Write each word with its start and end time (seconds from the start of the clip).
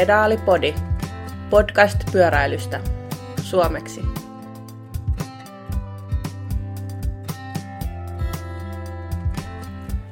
Pedaalipodi, 0.00 0.74
podcast 1.50 2.12
pyöräilystä, 2.12 2.80
suomeksi. 3.42 4.00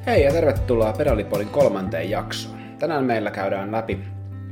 Hei 0.07 0.25
ja 0.25 0.33
tervetuloa 0.33 0.93
Pedalipodin 0.93 1.49
kolmanteen 1.49 2.11
jaksoon. 2.11 2.59
Tänään 2.79 3.05
meillä 3.05 3.31
käydään 3.31 3.73
läpi 3.73 3.99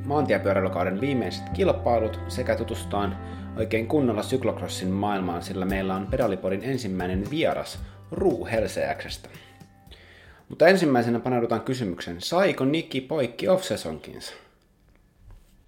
maantiepyöräilykauden 0.04 1.00
viimeiset 1.00 1.48
kilpailut 1.48 2.20
sekä 2.28 2.56
tutustaan 2.56 3.18
oikein 3.56 3.86
kunnolla 3.86 4.22
syklocrossin 4.22 4.90
maailmaan, 4.90 5.42
sillä 5.42 5.64
meillä 5.64 5.94
on 5.94 6.06
Pedalipodin 6.06 6.64
ensimmäinen 6.64 7.30
vieras 7.30 7.78
Ruu 8.10 8.46
Helseäksestä. 8.46 9.28
Mutta 10.48 10.68
ensimmäisenä 10.68 11.20
paneudutaan 11.20 11.60
kysymykseen, 11.60 12.20
saiko 12.20 12.64
Nikki 12.64 13.00
poikki 13.00 13.48
off-sesonkinsa? 13.48 14.45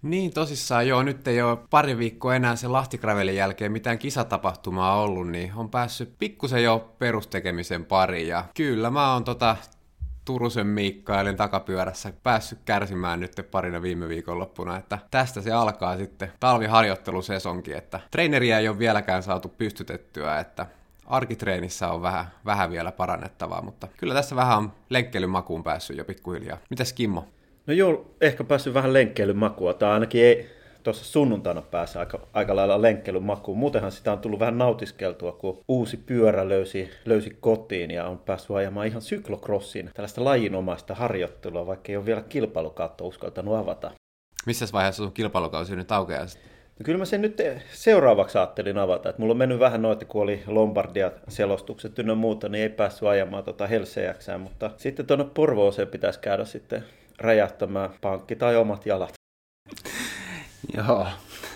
Niin 0.02 0.33
tosissaan 0.33 0.88
joo, 0.88 1.02
nyt 1.02 1.29
ei 1.29 1.43
ole 1.43 1.59
pari 1.70 1.98
viikkoa 1.98 2.34
enää 2.34 2.57
sen 2.57 2.73
Lahtikravelin 2.73 3.37
jälkeen 3.37 3.73
mitään 3.73 3.98
kisatapahtumaa 3.98 5.01
ollut, 5.01 5.29
niin 5.29 5.52
on 5.57 5.71
päässyt 5.71 6.15
pikkusen 6.19 6.65
jo 6.65 6.95
perustekemisen 6.98 7.84
pariin. 7.84 8.29
Ja 8.29 8.45
kyllä 8.55 8.91
mä 8.91 9.12
oon 9.12 9.24
tota 9.24 9.57
Turusen 10.24 10.66
Miikkailin 10.66 11.37
takapyörässä 11.37 12.12
päässyt 12.23 12.59
kärsimään 12.65 13.21
nyt 13.21 13.33
parina 13.51 13.83
viime 13.83 14.09
viikonloppuna, 14.09 14.77
että 14.77 14.98
tästä 15.11 15.41
se 15.41 15.52
alkaa 15.52 15.97
sitten 15.97 16.33
talviharjoittelusesonkin, 16.41 17.77
että 17.77 18.01
treeneriä 18.10 18.59
ei 18.59 18.69
ole 18.69 18.79
vieläkään 18.79 19.23
saatu 19.23 19.49
pystytettyä, 19.49 20.38
että 20.38 20.66
arkitreenissä 21.07 21.88
on 21.88 22.02
vähän, 22.02 22.27
vähän 22.45 22.71
vielä 22.71 22.93
parannettavaa, 22.93 23.62
mutta 23.62 23.88
kyllä 23.96 24.15
tässä 24.15 24.37
vähän 24.37 24.59
on 24.59 24.73
lenkkelymakuun 24.91 25.62
päässyt 25.62 25.96
jo 25.96 26.05
pikkuhiljaa. 26.05 26.59
Mitäs 26.71 26.93
Kimmo? 26.93 27.29
No 27.69 27.75
joo, 27.75 28.15
ehkä 28.21 28.45
päässyt 28.45 28.75
vähän 28.75 28.93
lenkkeilymakua, 28.93 29.74
tai 29.74 29.91
ainakin 29.91 30.24
ei 30.24 30.51
tuossa 30.83 31.05
sunnuntaina 31.05 31.63
päässä 31.63 32.01
aika, 32.01 32.21
aika 32.33 32.57
lailla 32.57 32.83
lenkkeilymakuun. 32.83 33.59
Muutenhan 33.59 33.93
sitä 33.93 34.13
on 34.13 34.19
tullut 34.19 34.41
vähän 34.41 34.59
nautiskeltua, 34.59 35.33
kun 35.33 35.60
uusi 35.69 35.97
pyörä 35.97 36.49
löysi, 36.49 36.91
löysi 37.05 37.37
kotiin 37.41 37.91
ja 37.91 38.07
on 38.07 38.19
päässyt 38.19 38.57
ajamaan 38.57 38.87
ihan 38.87 39.02
syklokrossin, 39.02 39.91
tällaista 39.95 40.25
lajinomaista 40.25 40.95
harjoittelua, 40.95 41.66
vaikka 41.66 41.93
ei 41.93 41.97
ole 41.97 42.07
vielä 42.07 42.23
kilpailukautta 42.23 43.05
uskaltanut 43.05 43.57
avata. 43.57 43.91
Missä 44.47 44.66
vaiheessa 44.73 45.03
sun 45.03 45.13
kilpailukausi 45.13 45.77
nyt 45.77 45.93
aukeaa 45.93 46.27
No 46.79 46.82
kyllä 46.85 46.99
mä 46.99 47.05
sen 47.05 47.23
nyt 47.23 47.43
seuraavaksi 47.73 48.38
ajattelin 48.38 48.79
avata, 48.79 49.09
että 49.09 49.23
mulla 49.23 49.32
on 49.32 49.38
mennyt 49.38 49.59
vähän 49.59 49.82
noita, 49.82 50.05
kun 50.05 50.23
oli 50.23 50.43
Lombardia 50.47 51.13
selostukset 51.29 51.99
ynnä 51.99 52.15
muuta, 52.15 52.49
niin 52.49 52.63
ei 52.63 52.69
päässyt 52.69 53.09
ajamaan 53.09 53.45
tota 53.45 53.66
Helseäksään, 53.66 54.41
mutta 54.41 54.71
sitten 54.77 55.07
tuonne 55.07 55.27
Porvooseen 55.35 55.88
pitäisi 55.88 56.21
käydä 56.21 56.45
sitten 56.45 56.85
räjähtämään 57.21 57.91
pankki 58.01 58.37
tai 58.37 58.57
omat 58.57 58.87
jalat. 58.87 59.13
Joo. 60.77 61.07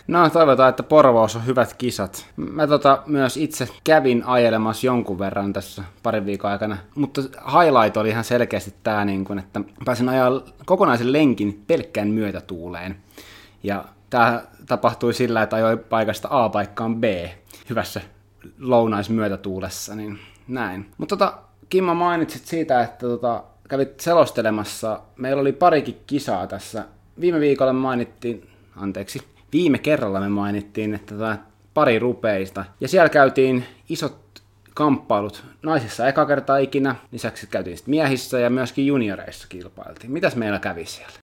No 0.07 0.31
toivotaan, 0.31 0.71
että 0.71 0.83
Porvoos 0.83 1.37
on 1.37 1.47
hyvät 1.47 1.75
kisat. 1.75 2.27
Mä 2.37 2.67
tota, 2.67 3.03
myös 3.07 3.37
itse 3.37 3.69
kävin 3.85 4.23
ajelemassa 4.27 4.87
jonkun 4.87 5.19
verran 5.19 5.53
tässä 5.53 5.85
parin 6.03 6.27
viikon 6.27 6.51
aikana, 6.51 6.79
mutta 6.95 7.21
highlight 7.23 7.97
oli 7.97 8.09
ihan 8.09 8.25
selkeästi 8.25 8.75
tämä, 8.83 9.05
niin 9.05 9.25
kun, 9.25 9.39
että 9.39 9.61
pääsin 9.85 10.09
ajaa 10.09 10.43
kokonaisen 10.65 11.13
lenkin 11.13 11.65
pelkkään 11.67 12.09
myötätuuleen. 12.09 12.97
Ja 13.63 13.85
tämä 14.11 14.43
tapahtui 14.67 15.15
sillä, 15.15 15.43
että 15.43 15.57
ajoi 15.57 15.77
paikasta 15.77 16.29
A 16.31 16.49
paikkaan 16.49 16.97
B 16.97 17.05
hyvässä 17.71 18.01
lounaismyötätuulessa, 18.59 19.95
niin 19.95 20.19
näin. 20.49 20.91
Mutta 20.99 21.17
tota, 21.17 21.39
Kimmo 21.69 21.95
mainitsit 21.95 22.47
siitä, 22.47 22.83
että 22.83 23.07
tota, 23.07 23.45
kävit 23.73 24.01
selostelemassa. 24.01 25.01
Meillä 25.17 25.41
oli 25.41 25.53
parikin 25.53 26.01
kisaa 26.07 26.47
tässä. 26.47 26.85
Viime 27.21 27.41
viikolla 27.41 27.73
mainittiin, 27.73 28.49
anteeksi, 28.77 29.23
viime 29.53 29.79
kerralla 29.79 30.21
me 30.21 30.29
mainittiin, 30.29 30.95
että 30.95 31.15
tota, 31.15 31.37
pari 31.75 31.99
rupeista. 31.99 32.65
Ja 32.81 32.89
siellä 32.89 33.09
käytiin 33.09 33.65
isot 33.89 34.43
kamppailut 34.75 35.45
naisissa 35.63 36.09
eka 36.09 36.27
kertaa 36.27 36.59
ikinä, 36.59 36.95
lisäksi 37.13 37.47
käytiin 37.47 37.77
sitten 37.77 37.91
miehissä 37.91 38.39
ja 38.39 38.51
myöskin 38.51 38.87
junioreissa 38.87 39.49
kilpailtiin. 39.49 40.13
Mitäs 40.13 40.37
meillä 40.37 40.59
kävi 40.59 40.87
siellä? 40.87 41.15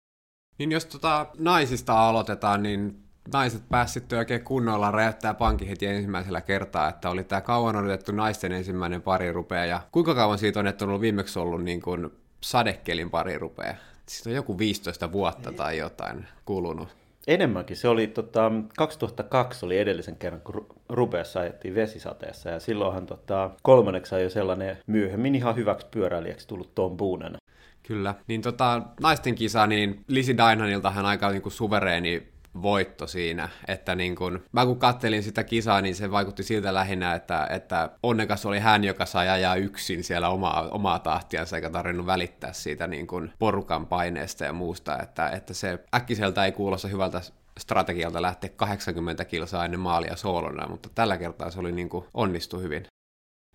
Niin 0.57 0.71
jos 0.71 0.85
tota 0.85 1.25
naisista 1.37 2.09
aloitetaan, 2.09 2.63
niin 2.63 3.03
naiset 3.33 3.69
pääsivät 3.69 4.13
oikein 4.13 4.43
kunnolla 4.43 4.91
räjättää 4.91 5.33
pankin 5.33 5.67
heti 5.67 5.85
ensimmäisellä 5.85 6.41
kertaa, 6.41 6.89
että 6.89 7.09
oli 7.09 7.23
tämä 7.23 7.41
kauan 7.41 7.75
odotettu 7.75 8.11
naisten 8.11 8.51
ensimmäinen 8.51 9.01
pari 9.01 9.31
rupea, 9.31 9.65
ja 9.65 9.81
kuinka 9.91 10.15
kauan 10.15 10.37
siitä 10.37 10.59
on, 10.59 10.67
että 10.67 10.85
on 10.85 10.89
ollut 10.89 11.01
viimeksi 11.01 11.39
ollut 11.39 11.63
niin 11.63 11.81
kuin 11.81 12.11
sadekelin 12.41 13.09
pari 13.09 13.37
rupea? 13.37 13.75
Siitä 14.05 14.29
on 14.29 14.35
joku 14.35 14.57
15 14.57 15.11
vuotta 15.11 15.51
tai 15.51 15.77
jotain 15.77 16.27
kulunut. 16.45 16.87
Enemmänkin. 17.27 17.77
Se 17.77 17.87
oli, 17.87 18.07
tota, 18.07 18.51
2002 18.77 19.65
oli 19.65 19.77
edellisen 19.77 20.15
kerran, 20.15 20.41
kun 20.41 20.65
rupeassa 20.89 21.39
ajettiin 21.39 21.75
vesisateessa, 21.75 22.49
ja 22.49 22.59
silloinhan 22.59 23.05
tota, 23.05 23.49
kolmanneksi 23.61 24.15
jo 24.15 24.29
sellainen 24.29 24.77
myöhemmin 24.87 25.35
ihan 25.35 25.55
hyväksi 25.55 25.87
pyöräilijäksi 25.91 26.47
tullut 26.47 26.75
Tom 26.75 26.97
Boonen. 26.97 27.37
Kyllä. 27.83 28.15
Niin 28.27 28.41
tota, 28.41 28.81
naisten 29.01 29.35
kisa, 29.35 29.67
niin 29.67 30.03
Lisi 30.07 30.37
Dainhaniltahan 30.37 31.05
aika 31.05 31.29
niin 31.29 31.41
kuin 31.41 31.53
suvereeni 31.53 32.27
voitto 32.61 33.07
siinä, 33.07 33.49
että 33.67 33.95
niin 33.95 34.15
kun, 34.15 34.43
mä 34.51 34.65
kun 34.65 34.79
kattelin 34.79 35.23
sitä 35.23 35.43
kisaa, 35.43 35.81
niin 35.81 35.95
se 35.95 36.11
vaikutti 36.11 36.43
siltä 36.43 36.73
lähinnä, 36.73 37.15
että, 37.15 37.47
että 37.49 37.89
onnekas 38.03 38.45
oli 38.45 38.59
hän, 38.59 38.83
joka 38.83 39.05
sai 39.05 39.29
ajaa 39.29 39.55
yksin 39.55 40.03
siellä 40.03 40.29
omaa, 40.29 40.67
omaa 40.71 40.99
tahtiansa, 40.99 41.55
eikä 41.55 41.69
tarvinnut 41.69 42.05
välittää 42.05 42.53
siitä 42.53 42.87
niin 42.87 43.07
kun 43.07 43.31
porukan 43.39 43.85
paineesta 43.85 44.43
ja 44.43 44.53
muusta, 44.53 44.99
että, 45.01 45.29
että 45.29 45.53
se 45.53 45.79
äkkiseltä 45.95 46.45
ei 46.45 46.51
kuulosta 46.51 46.87
hyvältä 46.87 47.21
strategialta 47.59 48.21
lähteä 48.21 48.49
80 48.55 49.25
kilsaa 49.25 49.65
ennen 49.65 49.79
maalia 49.79 50.15
soolona, 50.15 50.67
mutta 50.67 50.89
tällä 50.95 51.17
kertaa 51.17 51.51
se 51.51 51.59
oli 51.59 51.71
niin 51.71 51.89
onnistu 52.13 52.59
hyvin. 52.59 52.85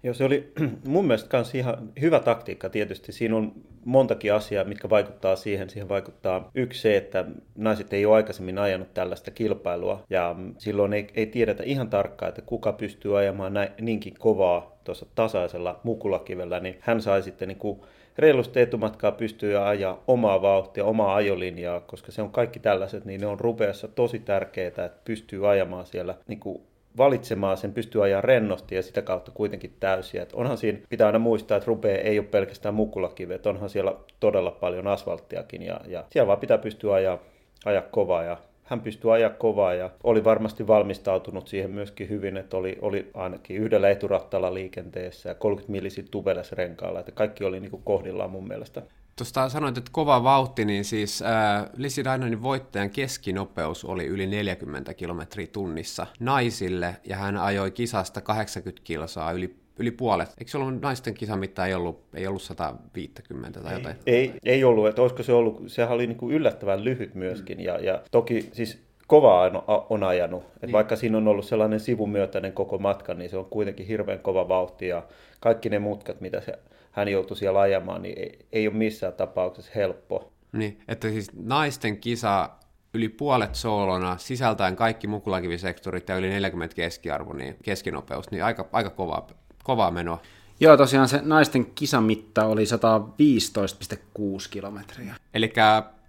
Joo, 0.04 0.15
se 0.15 0.25
oli 0.25 0.53
mun 0.87 1.06
mielestä 1.06 1.37
myös 1.37 1.54
ihan 1.54 1.92
hyvä 2.00 2.20
taktiikka 2.20 2.70
tietysti. 2.70 3.12
Siinä 3.12 3.37
on 3.37 3.53
montakin 3.84 4.34
asiaa, 4.34 4.65
mitkä 4.65 4.91
vaikuttaa 4.91 5.37
siihen. 5.37 5.70
Siihen 5.70 5.88
vaikuttaa 5.88 6.50
yksi 6.54 6.81
se, 6.81 6.97
että 6.97 7.25
naiset 7.56 7.92
ei 7.92 8.06
ole 8.06 8.16
aikaisemmin 8.16 8.59
ajanut 8.59 8.94
tällaista 8.94 9.31
kilpailua 9.31 10.03
ja 10.10 10.37
silloin 10.59 10.93
ei, 10.93 11.06
ei 11.14 11.26
tiedetä 11.26 11.62
ihan 11.62 11.91
tarkkaan, 11.91 12.28
että 12.28 12.43
kuka 12.43 12.72
pystyy 12.72 13.19
ajamaan 13.19 13.54
näin, 13.54 13.69
niinkin 13.81 14.14
kovaa 14.19 14.78
tuossa 14.84 15.06
tasaisella 15.14 15.81
mukulakivellä, 15.82 16.60
niin 16.60 16.76
hän 16.81 17.00
sai 17.03 17.22
sitten 17.22 17.48
niin 17.48 17.59
kuin 17.59 17.81
reilusti 18.19 18.60
etumatkaa 18.60 19.12
pystyy 19.12 19.69
ajaa 19.69 20.03
omaa 20.06 20.43
vauhtia, 20.43 20.84
omaa 20.84 21.14
ajolinjaa, 21.14 21.81
koska 21.81 22.12
se 22.12 22.22
on 22.22 22.31
kaikki 22.31 22.59
tällaiset, 22.60 23.04
niin 23.04 23.20
ne 23.20 23.26
on 23.26 23.41
rupeassa 23.41 23.88
tosi 23.88 24.19
tärkeää, 24.19 24.69
että 24.69 24.91
pystyy 25.04 25.50
ajamaan 25.50 25.87
siellä 25.87 26.14
niin 26.26 26.41
kuin 26.41 26.62
valitsemaan 26.97 27.56
sen, 27.56 27.72
pystyy 27.72 28.05
ajaa 28.05 28.21
rennosti 28.21 28.75
ja 28.75 28.82
sitä 28.82 29.03
kautta 29.03 29.32
kuitenkin 29.34 29.77
täysiä. 29.81 30.22
Et 30.22 30.32
onhan 30.32 30.59
siinä, 30.59 30.78
pitää 30.88 31.06
aina 31.06 31.19
muistaa, 31.19 31.56
että 31.56 31.69
rupee 31.69 32.09
ei 32.09 32.19
ole 32.19 32.27
pelkästään 32.27 32.75
mukulakivet, 32.75 33.47
onhan 33.47 33.71
siellä 33.71 33.94
todella 34.21 34.50
paljon 34.50 34.87
asfalttiakin 34.87 35.62
ja, 35.62 35.81
ja 35.87 36.05
siellä 36.10 36.27
vaan 36.27 36.41
pitää 36.41 36.59
pystyä 36.59 36.94
ajaa, 36.94 37.19
ajaa 37.65 37.82
kovaa 37.82 38.22
ja 38.22 38.37
hän 38.65 38.81
pystyi 38.81 39.10
ajaa 39.10 39.31
kovaa 39.31 39.75
ja 39.75 39.91
oli 40.05 40.25
varmasti 40.25 40.66
valmistautunut 40.66 41.49
siihen 41.49 41.71
myöskin 41.71 42.09
hyvin, 42.09 42.37
että 42.37 42.56
oli, 42.56 42.78
oli 42.81 43.11
ainakin 43.15 43.56
yhdellä 43.56 43.91
eturattalla 43.91 44.55
liikenteessä 44.55 45.28
ja 45.28 45.34
30 45.34 45.72
millisit 45.72 46.09
renkaalla, 46.53 47.00
että 47.00 47.12
kaikki 47.12 47.44
oli 47.44 47.61
niin 47.61 47.81
kohdillaan 47.84 48.31
mun 48.31 48.49
mielestä. 48.49 48.82
Tuosta 49.16 49.48
sanoit, 49.48 49.78
että 49.78 49.91
kova 49.92 50.22
vauhti, 50.22 50.64
niin 50.64 50.84
siis 50.84 51.22
äh, 51.22 51.66
Lizzie 51.76 52.04
Dynanin 52.04 52.42
voittajan 52.42 52.91
keskinopeus 52.91 53.84
oli 53.84 54.06
yli 54.06 54.26
40 54.26 54.94
kilometriä 54.94 55.47
tunnissa 55.47 56.06
naisille, 56.20 56.97
ja 57.04 57.16
hän 57.16 57.36
ajoi 57.36 57.70
kisasta 57.70 58.20
80 58.20 58.84
kilsaa 58.84 59.32
yli 59.32 59.64
yli 59.78 59.91
puolet. 59.91 60.28
Eikö 60.38 60.50
se 60.50 60.58
ollut 60.58 60.82
naisten 60.82 61.14
kisamitta 61.14 61.66
ei 61.66 61.75
ollut, 61.75 62.00
ei 62.14 62.26
ollut 62.26 62.42
150 62.42 63.60
tai 63.60 63.75
jotain? 63.75 63.97
Ei, 64.06 64.16
ei, 64.16 64.38
ei 64.44 64.64
ollut, 64.64 64.88
että 64.88 65.02
olisiko 65.02 65.22
se 65.22 65.32
ollut, 65.32 65.62
sehän 65.66 65.94
oli 65.94 66.06
niin 66.06 66.16
kuin 66.16 66.34
yllättävän 66.34 66.84
lyhyt 66.84 67.14
myöskin, 67.14 67.58
mm. 67.58 67.64
ja, 67.64 67.78
ja 67.78 68.02
toki 68.11 68.49
siis 68.52 68.82
kova 69.06 69.43
on, 69.43 69.62
on 69.90 70.02
ajanut. 70.02 70.43
Et 70.43 70.62
niin. 70.62 70.72
Vaikka 70.72 70.96
siinä 70.96 71.19
on 71.19 71.28
ollut 71.28 71.44
sellainen 71.44 71.81
sivumyötäinen 71.81 72.52
koko 72.52 72.78
matka, 72.78 73.14
niin 73.14 73.31
se 73.31 73.37
on 73.37 73.44
kuitenkin 73.44 73.87
hirveän 73.87 74.19
kova 74.19 74.49
vauhti, 74.49 74.88
ja 74.88 75.02
kaikki 75.40 75.69
ne 75.69 75.78
mutkat, 75.78 76.20
mitä 76.20 76.40
se 76.40 76.58
hän 76.94 77.08
joutui 77.08 77.37
siellä 77.37 77.61
ajamaan, 77.61 78.02
niin 78.02 78.19
ei, 78.19 78.46
ei 78.52 78.69
ole 78.69 78.76
missään 78.76 79.12
tapauksessa 79.12 79.73
helppo. 79.75 80.32
Niin, 80.52 80.81
että 80.88 81.08
siis 81.08 81.31
naisten 81.37 81.99
kisa 81.99 82.50
yli 82.94 83.08
puolet 83.08 83.55
soolona, 83.55 84.19
sisältäen 84.19 84.76
kaikki 84.76 85.06
mukulakivisektorit 85.06 86.08
ja 86.08 86.17
yli 86.17 86.29
40 86.29 86.76
keskiarvo, 86.76 87.32
niin 87.32 87.56
keskinopeus, 87.62 88.31
niin 88.31 88.44
aika, 88.44 88.69
aika 88.73 88.91
kovaa, 88.91 89.26
kovaa 89.64 89.91
menoa. 89.91 90.19
Joo, 90.61 90.76
tosiaan 90.76 91.08
se 91.08 91.20
naisten 91.23 91.67
kisamitta 91.67 92.46
oli 92.46 92.64
115,6 92.64 94.49
kilometriä. 94.50 95.14
Eli 95.35 95.52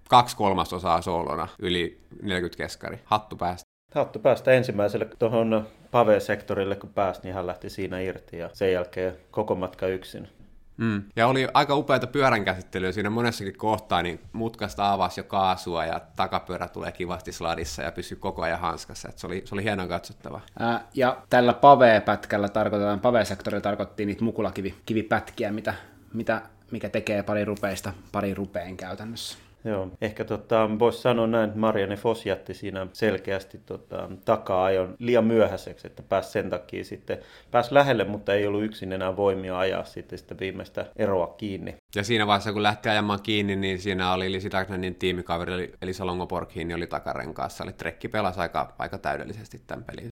kaksi 0.09 0.35
kolmasosaa 0.35 1.01
soolona, 1.01 1.47
yli 1.59 1.99
40 2.21 2.57
keskari. 2.57 2.99
Hattu 3.05 3.35
päästä. 3.35 3.65
Hattu 3.95 4.19
päästä 4.19 4.51
ensimmäiselle 4.51 5.07
tuohon 5.19 5.67
pave-sektorille, 5.91 6.75
kun 6.75 6.89
pääsi, 6.89 7.21
niin 7.23 7.35
hän 7.35 7.47
lähti 7.47 7.69
siinä 7.69 7.99
irti 7.99 8.37
ja 8.37 8.49
sen 8.53 8.73
jälkeen 8.73 9.17
koko 9.31 9.55
matka 9.55 9.87
yksin. 9.87 10.27
Mm. 10.77 11.03
Ja 11.15 11.27
oli 11.27 11.47
aika 11.53 11.75
upeata 11.75 12.07
pyörän 12.07 12.45
käsittelyä 12.45 12.91
siinä 12.91 13.09
monessakin 13.09 13.57
kohtaa, 13.57 14.01
niin 14.01 14.19
mutkasta 14.33 14.93
avasi 14.93 15.19
jo 15.19 15.23
kaasua 15.23 15.85
ja 15.85 16.01
takapyörä 16.15 16.67
tulee 16.67 16.91
kivasti 16.91 17.31
sladissa 17.31 17.81
ja 17.81 17.91
pysyy 17.91 18.17
koko 18.17 18.41
ajan 18.41 18.59
hanskassa. 18.59 19.09
Et 19.09 19.17
se, 19.17 19.27
oli, 19.27 19.41
se 19.45 19.55
oli 19.55 19.63
hienon 19.63 19.87
katsottava. 19.87 20.41
Ää, 20.59 20.87
ja 20.93 21.17
tällä 21.29 21.53
pave-pätkällä 21.53 22.49
tarkoitetaan, 22.49 22.99
pave-sektorilla 22.99 23.61
tarkoittiin 23.61 24.07
niitä 24.07 24.23
mukulakivipätkiä, 24.23 25.51
mitä, 25.51 25.73
mitä, 26.13 26.41
mikä 26.71 26.89
tekee 26.89 27.23
pari 27.23 27.45
rupeista 27.45 27.93
pari 28.11 28.33
rupeen 28.33 28.77
käytännössä. 28.77 29.44
Joo, 29.65 29.87
ehkä 30.01 30.25
tota, 30.25 30.69
voisi 30.79 31.01
sanoa 31.01 31.27
näin, 31.27 31.47
että 31.47 31.59
Marianne 31.59 31.95
Foss 31.95 32.25
jätti 32.25 32.53
siinä 32.53 32.87
selkeästi 32.93 33.57
tota, 33.65 34.09
taka-ajon 34.25 34.95
liian 34.99 35.25
myöhäiseksi, 35.25 35.87
että 35.87 36.03
pääsi 36.03 36.31
sen 36.31 36.49
takia 36.49 36.83
sitten, 36.83 37.17
pääsi 37.51 37.73
lähelle, 37.73 38.03
mutta 38.03 38.33
ei 38.33 38.47
ollut 38.47 38.63
yksin 38.63 38.93
enää 38.93 39.17
voimia 39.17 39.59
ajaa 39.59 39.83
sitten 39.83 40.19
sitä 40.19 40.35
viimeistä 40.39 40.85
eroa 40.95 41.27
kiinni. 41.27 41.75
Ja 41.95 42.03
siinä 42.03 42.27
vaiheessa, 42.27 42.53
kun 42.53 42.63
lähti 42.63 42.89
ajamaan 42.89 43.21
kiinni, 43.23 43.55
niin 43.55 43.79
siinä 43.79 44.13
oli 44.13 44.31
Lisi 44.31 44.51
Dagnanin 44.51 44.95
tiimikaveri, 44.95 45.73
eli 45.81 45.93
Salongo 45.93 46.27
Porkhiin, 46.27 46.75
oli 46.75 46.87
takarenkaassa, 46.87 47.63
eli 47.63 47.73
Trekki 47.73 48.07
pelasi 48.07 48.39
aika, 48.39 48.75
aika 48.79 48.97
täydellisesti 48.97 49.61
tämän 49.67 49.83
pelin. 49.83 50.14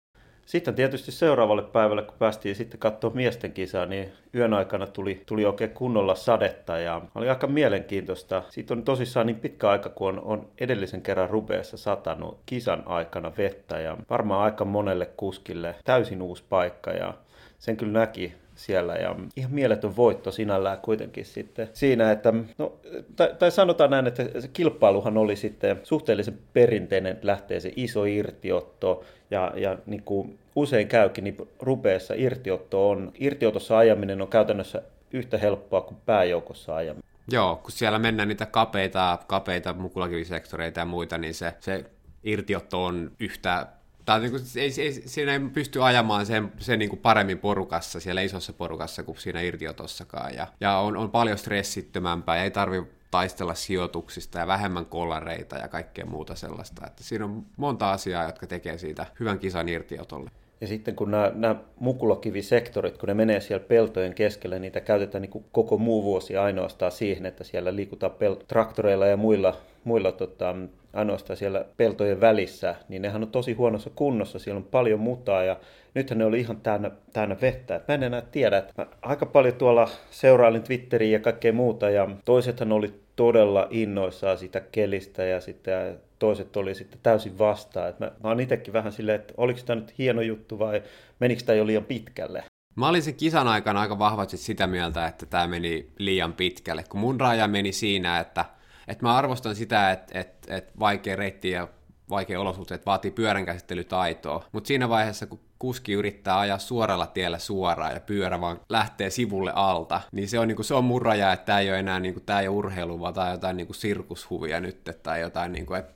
Sitten 0.48 0.76
tietysti 0.76 1.12
seuraavalle 1.12 1.62
päivälle, 1.62 2.02
kun 2.02 2.16
päästiin 2.20 2.56
sitten 2.56 2.80
katsoa 2.80 3.10
miesten 3.10 3.52
kisaa, 3.52 3.86
niin 3.86 4.12
yön 4.36 4.54
aikana 4.54 4.88
tuli, 4.88 5.24
tuli 5.26 5.46
oikein 5.46 5.70
kunnolla 5.70 6.16
sadetta 6.16 6.78
ja 6.78 7.02
oli 7.16 7.30
aika 7.30 7.48
mielenkiintoista. 7.48 8.44
Siitä 8.50 8.74
on 8.74 8.84
tosissaan 8.84 9.28
niin 9.28 9.40
pitkä 9.40 9.70
aika, 9.70 9.90
kun 9.90 10.10
on, 10.10 10.20
on 10.20 10.48
edellisen 10.60 11.02
kerran 11.02 11.30
rubeessa 11.30 11.78
satanut 11.78 12.40
kisan 12.46 12.84
aikana 12.86 13.32
vettä 13.38 13.80
ja 13.80 13.98
varmaan 14.10 14.44
aika 14.44 14.66
monelle 14.66 15.06
kuskille 15.06 15.76
täysin 15.86 16.22
uusi 16.22 16.44
paikka 16.50 16.92
ja 16.92 17.14
sen 17.60 17.78
kyllä 17.78 18.00
näki 18.00 18.34
siellä 18.58 18.96
ja 18.96 19.16
ihan 19.36 19.52
mieletön 19.52 19.96
voitto 19.96 20.32
sinällään 20.32 20.78
kuitenkin 20.78 21.26
sitten 21.26 21.70
siinä, 21.74 22.12
että 22.12 22.34
no, 22.58 22.74
tai, 23.16 23.34
tai 23.40 23.52
sanotaan 23.52 23.90
näin, 23.90 24.08
että 24.08 24.42
se 24.42 24.48
kilpailuhan 24.48 25.18
oli 25.18 25.36
sitten 25.36 25.80
suhteellisen 25.84 26.40
perinteinen, 26.54 27.20
lähtee 27.22 27.60
se 27.60 27.74
iso 27.76 28.06
irtiotto 28.06 29.04
ja, 29.32 29.54
ja 29.56 29.78
niin 29.86 30.04
kuin 30.04 30.40
usein 30.56 30.88
käykin, 30.88 31.24
niin 31.24 31.38
rupeessa 31.60 32.14
irtiotto 32.18 32.90
on, 32.90 33.12
irtiotossa 33.20 33.78
ajaminen 33.78 34.22
on 34.22 34.28
käytännössä 34.28 34.82
yhtä 35.12 35.38
helppoa 35.38 35.82
kuin 35.82 35.98
pääjoukossa 36.06 36.76
ajaminen. 36.76 37.10
Joo, 37.32 37.56
kun 37.56 37.72
siellä 37.72 38.00
mennään 38.00 38.28
niitä 38.28 38.46
kapeita, 38.46 39.20
kapeita 39.28 39.74
mukulakivisektoreita 39.74 40.80
ja 40.80 40.86
muita, 40.86 41.18
niin 41.18 41.34
se, 41.34 41.54
se 41.60 41.86
irtiotto 42.24 42.84
on 42.84 43.12
yhtä 43.20 43.68
tai 44.08 44.20
niin 44.20 44.32
kuin, 44.32 44.44
ei, 44.56 44.72
ei, 44.78 44.94
siinä 45.06 45.34
ei 45.34 45.40
pysty 45.40 45.84
ajamaan 45.84 46.26
sen, 46.26 46.52
sen 46.60 46.80
niin 46.80 46.90
kuin 46.90 47.00
paremmin 47.00 47.40
porukassa, 47.40 48.00
siellä 48.00 48.22
isossa 48.22 48.54
porukassa 48.54 49.04
kuin 49.04 49.18
siinä 49.18 49.42
irtiotossakaan. 49.42 50.34
Ja, 50.34 50.48
ja 50.62 50.78
on, 50.78 50.98
on 50.98 51.12
paljon 51.12 51.38
stressittömämpää 51.38 52.38
ja 52.38 52.44
ei 52.44 52.52
tarvi 52.52 52.84
taistella 53.12 53.54
sijoituksista 53.54 54.40
ja 54.40 54.48
vähemmän 54.48 54.86
kollareita 54.86 55.56
ja 55.56 55.68
kaikkea 55.68 56.06
muuta 56.06 56.36
sellaista. 56.36 56.88
Että 56.88 57.04
siinä 57.04 57.26
on 57.26 57.46
monta 57.58 57.92
asiaa, 57.92 58.24
jotka 58.24 58.48
tekee 58.48 58.78
siitä 58.78 59.06
hyvän 59.20 59.40
kisan 59.40 59.70
irtiotolle. 59.70 60.32
Ja 60.62 60.68
sitten 60.68 60.96
kun 60.96 61.12
nämä, 61.12 61.32
nämä 61.36 61.56
mukulakivisektorit, 61.80 62.98
kun 62.98 63.08
ne 63.08 63.14
menee 63.14 63.40
siellä 63.40 63.66
peltojen 63.68 64.14
keskellä, 64.14 64.60
niitä 64.60 64.82
käytetään 64.82 65.22
niin 65.22 65.46
koko 65.52 65.78
muu 65.78 66.04
vuosi 66.04 66.38
ainoastaan 66.38 66.92
siihen, 66.92 67.26
että 67.26 67.44
siellä 67.44 67.76
liikutaan 67.76 68.12
pel- 68.12 68.44
traktoreilla 68.48 69.08
ja 69.08 69.18
muilla, 69.18 69.58
muilla 69.84 70.12
tota, 70.12 70.56
ainoastaan 70.94 71.38
siellä 71.38 71.66
peltojen 71.78 72.22
välissä, 72.22 72.76
niin 72.90 73.02
nehän 73.02 73.24
on 73.24 73.32
tosi 73.32 73.54
huonossa 73.54 73.90
kunnossa, 73.96 74.40
siellä 74.40 74.58
on 74.58 74.68
paljon 74.72 75.00
mutaa 75.00 75.44
ja 75.44 75.60
nythän 75.94 76.18
ne 76.18 76.26
oli 76.26 76.40
ihan 76.40 76.62
täynnä, 76.62 76.92
täynnä 77.14 77.38
vettä. 77.42 77.82
mä 77.88 77.94
en 77.94 78.04
enää 78.04 78.22
tiedä, 78.22 78.58
että 78.58 78.88
aika 79.02 79.26
paljon 79.26 79.54
tuolla 79.54 79.90
seurailin 80.12 80.64
Twitteriä 80.64 81.12
ja 81.12 81.20
kaikkea 81.20 81.54
muuta 81.54 81.90
ja 81.90 82.10
toisethan 82.26 82.72
oli 82.72 82.94
todella 83.18 83.68
innoissaan 83.70 84.38
sitä 84.38 84.60
kelistä 84.60 85.24
ja 85.24 85.42
sitten 85.42 86.00
toiset 86.20 86.58
oli 86.58 86.76
sitten 86.76 87.00
täysin 87.04 87.38
vastaan. 87.38 87.90
Et 87.90 88.00
mä, 88.00 88.12
mä 88.24 88.30
oon 88.30 88.40
itsekin 88.40 88.74
vähän 88.74 88.92
silleen, 88.92 89.20
että 89.20 89.34
oliko 89.38 89.60
tämä 89.66 89.80
nyt 89.80 89.98
hieno 89.98 90.22
juttu 90.22 90.60
vai 90.60 90.84
menikö 91.20 91.44
tämä 91.44 91.56
jo 91.56 91.68
liian 91.68 91.86
pitkälle? 91.86 92.44
Mä 92.76 92.88
olin 92.88 93.04
sen 93.04 93.16
kisan 93.16 93.48
aikana 93.48 93.82
aika 93.82 94.00
vahvasti 94.00 94.38
sitä 94.38 94.68
mieltä, 94.68 95.08
että 95.08 95.26
tämä 95.26 95.48
meni 95.48 95.92
liian 95.98 96.34
pitkälle, 96.34 96.84
kun 96.84 97.00
mun 97.00 97.20
raja 97.20 97.48
meni 97.48 97.72
siinä, 97.72 98.20
että, 98.20 98.46
että 98.88 99.06
mä 99.06 99.16
arvostan 99.16 99.56
sitä, 99.56 99.92
että, 99.92 100.20
että, 100.20 100.56
että 100.56 100.74
vaikea 100.80 101.16
reitti 101.16 101.50
ja 101.50 101.68
vaikea 102.10 102.40
olosuhteet 102.40 102.86
vaatii 102.86 103.12
pyöränkäsittelytaitoa, 103.12 104.46
mutta 104.52 104.68
siinä 104.68 104.90
vaiheessa, 104.90 105.28
kun 105.28 105.40
kuski 105.60 105.94
yrittää 105.94 106.40
ajaa 106.40 106.58
suoralla 106.58 107.08
tiellä 107.08 107.40
suoraan 107.40 107.94
ja 107.94 108.00
pyörä 108.00 108.42
vaan 108.42 108.60
lähtee 108.70 109.10
sivulle 109.10 109.52
alta, 109.56 110.02
niin 110.12 110.30
se 110.30 110.40
on, 110.40 110.48
niin 110.48 110.56
kuin, 110.56 110.66
se 110.66 110.74
on 110.74 110.84
mun 110.84 111.02
raja, 111.02 111.34
että 111.34 111.46
tämä 111.46 111.60
ei 111.60 111.70
ole 111.70 111.80
enää 111.80 112.00
niin 112.00 112.14
kuin, 112.14 112.26
tämä 112.26 112.40
ei 112.40 112.48
ole 112.48 112.58
urheilu, 112.58 113.00
vaan 113.00 113.14
tämä 113.14 113.28
on 113.28 113.32
jotain 113.32 113.58
niin 113.58 113.68
kuin 113.68 113.76
sirkushuvia 113.76 114.60
nyt, 114.60 114.92
tai 115.04 115.22
jotain, 115.22 115.52
niin 115.52 115.66
kuin, 115.66 115.80
että 115.80 115.94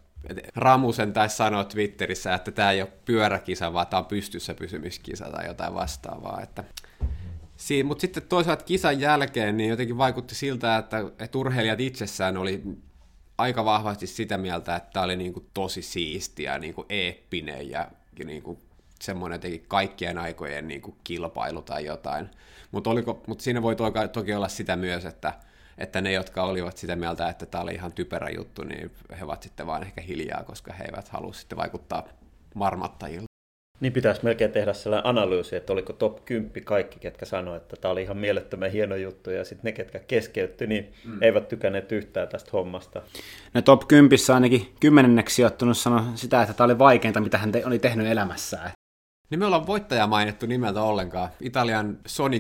Ramusen 0.56 1.14
taisi 1.14 1.36
sanoa 1.36 1.64
Twitterissä, 1.64 2.34
että 2.34 2.52
tämä 2.52 2.72
ei 2.72 2.82
ole 2.82 2.92
pyöräkisa, 3.06 3.74
vaan 3.74 3.88
tämä 3.88 4.00
on 4.00 4.06
pystyssä 4.06 4.54
pysymiskisa 4.54 5.26
tai 5.32 5.48
jotain 5.48 5.74
vastaavaa. 5.74 6.42
Että 6.42 6.64
Siin, 7.62 7.86
mutta 7.86 8.02
sitten 8.02 8.24
toisaalta 8.24 8.64
kisan 8.64 9.00
jälkeen 9.00 9.58
niin 9.58 9.70
jotenkin 9.70 9.98
vaikutti 9.98 10.36
siltä, 10.36 10.78
että, 10.78 10.98
että 11.20 11.38
urheilijat 11.38 11.80
itsessään 11.80 12.38
oli 12.38 12.64
aika 13.38 13.66
vahvasti 13.66 14.08
sitä 14.08 14.38
mieltä, 14.38 14.76
että 14.76 14.90
tämä 14.94 15.04
oli 15.04 15.18
kuin 15.34 15.46
tosi 15.54 15.82
siistiä, 15.82 16.60
kuin 16.76 16.86
eeppinen 16.90 17.70
ja, 17.70 17.88
ja 18.20 18.26
niin 18.26 18.44
kuin 18.44 18.60
semmoinen 19.02 19.36
jotenkin 19.36 19.66
kaikkien 19.68 20.18
aikojen 20.18 20.68
niin 20.68 20.82
kuin 20.82 20.96
kilpailu 21.04 21.62
tai 21.62 21.86
jotain. 21.86 22.30
Mutta 22.72 22.90
mut 23.28 23.40
siinä 23.42 23.62
voi 23.62 23.76
toki, 23.76 24.00
toki 24.14 24.34
olla 24.34 24.48
sitä 24.48 24.76
myös, 24.76 25.06
että, 25.06 25.34
että 25.78 26.02
ne, 26.02 26.12
jotka 26.12 26.44
olivat 26.44 26.78
sitä 26.78 26.96
mieltä, 26.96 27.30
että 27.30 27.46
tämä 27.46 27.64
oli 27.64 27.74
ihan 27.74 27.94
typerä 27.94 28.30
juttu, 28.30 28.64
niin 28.64 28.92
he 29.20 29.26
ovat 29.26 29.44
sitten 29.44 29.68
vain 29.68 29.84
ehkä 29.84 30.02
hiljaa, 30.02 30.44
koska 30.44 30.74
he 30.74 30.84
eivät 30.84 31.08
halua 31.08 31.34
sitten 31.34 31.58
vaikuttaa 31.58 32.08
marmattajilta. 32.56 33.32
Niin 33.82 33.94
pitäisi 33.94 34.24
melkein 34.24 34.52
tehdä 34.52 34.74
sellainen 34.74 35.08
analyysi, 35.08 35.56
että 35.56 35.74
oliko 35.74 35.94
top 35.94 36.26
10 36.26 36.64
kaikki, 36.64 37.00
ketkä 37.00 37.26
sanoivat, 37.26 37.62
että 37.62 37.76
tämä 37.76 37.92
oli 37.92 38.02
ihan 38.02 38.18
mielettömän 38.18 38.72
hieno 38.72 38.96
juttu, 38.96 39.30
ja 39.30 39.46
sitten 39.46 39.64
ne, 39.64 39.72
ketkä 39.72 40.00
keskeytty, 40.00 40.68
niin 40.68 40.94
mm. 41.06 41.24
eivät 41.24 41.48
tykänneet 41.48 41.92
yhtään 41.92 42.28
tästä 42.28 42.50
hommasta. 42.54 43.02
No 43.54 43.62
top 43.62 43.88
10 43.88 44.18
ainakin 44.34 44.74
kymmenenneksi 44.80 45.36
sijoittunut 45.36 45.78
sanoi 45.78 46.02
sitä, 46.16 46.42
että 46.42 46.54
tämä 46.54 46.66
oli 46.66 46.80
vaikeinta, 46.80 47.20
mitä 47.22 47.38
hän 47.38 47.52
te- 47.52 47.66
oli 47.66 47.80
tehnyt 47.80 48.08
elämässään. 48.08 48.72
Niin 49.32 49.40
me 49.40 49.46
ollaan 49.46 49.68
voittaja 49.68 50.08
mainittu 50.08 50.46
nimeltä 50.46 50.82
ollenkaan. 50.82 51.30
Italian 51.42 51.98
Sony 52.08 52.40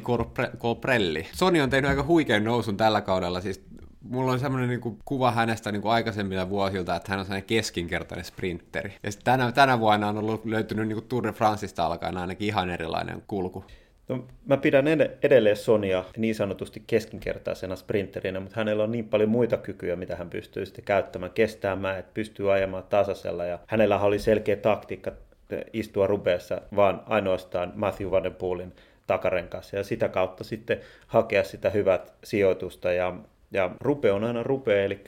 Corprelli. 0.57 1.27
Sony 1.33 1.61
on 1.61 1.69
tehnyt 1.69 1.89
aika 1.89 2.03
huikean 2.03 2.43
nousun 2.43 2.77
tällä 2.77 3.01
kaudella. 3.01 3.41
Siis 3.41 3.65
mulla 4.01 4.31
on 4.31 4.39
semmoinen 4.39 4.69
niin 4.69 4.97
kuva 5.05 5.31
hänestä 5.31 5.71
niin 5.71 5.81
kuin 5.81 5.91
aikaisemmilla 5.91 6.49
vuosilta, 6.49 6.95
että 6.95 7.11
hän 7.11 7.19
on 7.19 7.25
sellainen 7.25 7.47
keskinkertainen 7.47 8.25
sprinteri. 8.25 8.93
Ja 9.03 9.11
tänä, 9.23 9.51
tänä 9.51 9.79
vuonna 9.79 10.07
on 10.07 10.17
ollut 10.17 10.45
löytynyt 10.45 10.87
niin 10.87 10.95
kuin 10.95 11.07
Tour 11.07 11.23
de 11.23 11.31
Franceista 11.31 11.85
alkaen 11.85 12.17
ainakin 12.17 12.47
ihan 12.47 12.69
erilainen 12.69 13.23
kulku. 13.27 13.65
No, 14.07 14.25
mä 14.45 14.57
pidän 14.57 14.85
edelleen 15.23 15.57
Sonia 15.57 16.03
niin 16.17 16.35
sanotusti 16.35 16.83
keskinkertaisena 16.87 17.75
sprinterinä, 17.75 18.39
mutta 18.39 18.55
hänellä 18.59 18.83
on 18.83 18.91
niin 18.91 19.09
paljon 19.09 19.29
muita 19.29 19.57
kykyjä, 19.57 19.95
mitä 19.95 20.15
hän 20.15 20.29
pystyy 20.29 20.65
sitten 20.65 20.85
käyttämään, 20.85 21.31
kestämään, 21.31 21.99
että 21.99 22.11
pystyy 22.13 22.53
ajamaan 22.53 22.83
tasaisella. 22.83 23.45
Ja 23.45 23.59
hänellä 23.67 23.99
oli 23.99 24.19
selkeä 24.19 24.55
taktiikka 24.55 25.11
istua 25.73 26.07
rubeessa, 26.07 26.61
vaan 26.75 27.03
ainoastaan 27.05 27.71
Matthew 27.75 28.11
Van 28.11 28.23
Der 28.23 28.31
Poolin 28.31 28.73
takarenkaassa 29.07 29.75
ja 29.75 29.83
sitä 29.83 30.09
kautta 30.09 30.43
sitten 30.43 30.79
hakea 31.07 31.43
sitä 31.43 31.69
hyvät 31.69 32.13
sijoitusta. 32.23 32.91
Ja, 32.91 33.13
ja 33.51 33.71
rupe 33.81 34.11
on 34.11 34.23
aina 34.23 34.43
rupe, 34.43 34.85
eli 34.85 34.99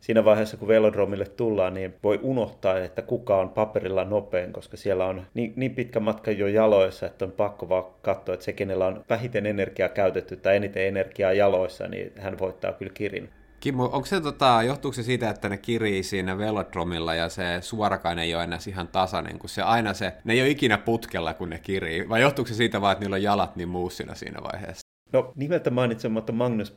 siinä 0.00 0.24
vaiheessa, 0.24 0.56
kun 0.56 0.68
velodromille 0.68 1.24
tullaan, 1.24 1.74
niin 1.74 1.94
voi 2.02 2.20
unohtaa, 2.22 2.78
että 2.78 3.02
kuka 3.02 3.36
on 3.36 3.48
paperilla 3.48 4.04
nopein, 4.04 4.52
koska 4.52 4.76
siellä 4.76 5.06
on 5.06 5.22
niin, 5.34 5.52
niin 5.56 5.74
pitkä 5.74 6.00
matka 6.00 6.30
jo 6.30 6.46
jaloissa, 6.46 7.06
että 7.06 7.24
on 7.24 7.32
pakko 7.32 7.68
vaan 7.68 7.84
katsoa, 8.02 8.34
että 8.34 8.44
se, 8.44 8.52
kenellä 8.52 8.86
on 8.86 9.04
vähiten 9.10 9.46
energiaa 9.46 9.88
käytetty 9.88 10.36
tai 10.36 10.56
eniten 10.56 10.86
energiaa 10.86 11.32
jaloissa, 11.32 11.88
niin 11.88 12.12
hän 12.18 12.38
voittaa 12.38 12.72
kyllä 12.72 12.92
kirin. 12.94 13.28
Kimmo, 13.62 13.84
onko 13.84 14.06
se, 14.06 14.20
tota, 14.20 14.62
johtuuko 14.62 14.94
se 14.94 15.02
siitä, 15.02 15.30
että 15.30 15.48
ne 15.48 15.58
kirii 15.58 16.02
siinä 16.02 16.38
velodromilla 16.38 17.14
ja 17.14 17.28
se 17.28 17.58
suorakain 17.60 18.18
ei 18.18 18.34
ole 18.34 18.44
enää 18.44 18.58
ihan 18.68 18.88
tasainen, 18.88 19.38
kun 19.38 19.48
se 19.48 19.62
aina 19.62 19.94
se, 19.94 20.12
ne 20.24 20.32
ei 20.32 20.40
ole 20.40 20.48
ikinä 20.48 20.78
putkella, 20.78 21.34
kun 21.34 21.50
ne 21.50 21.58
kirii, 21.58 22.08
vai 22.08 22.20
johtuuko 22.20 22.48
se 22.48 22.54
siitä 22.54 22.80
vaan, 22.80 22.92
että 22.92 23.04
niillä 23.04 23.14
on 23.14 23.22
jalat 23.22 23.56
niin 23.56 23.68
muussina 23.68 24.14
siinä 24.14 24.42
vaiheessa? 24.42 24.91
No 25.12 25.32
nimeltä 25.36 25.70
mainitsematta 25.70 26.32
Magnus 26.32 26.74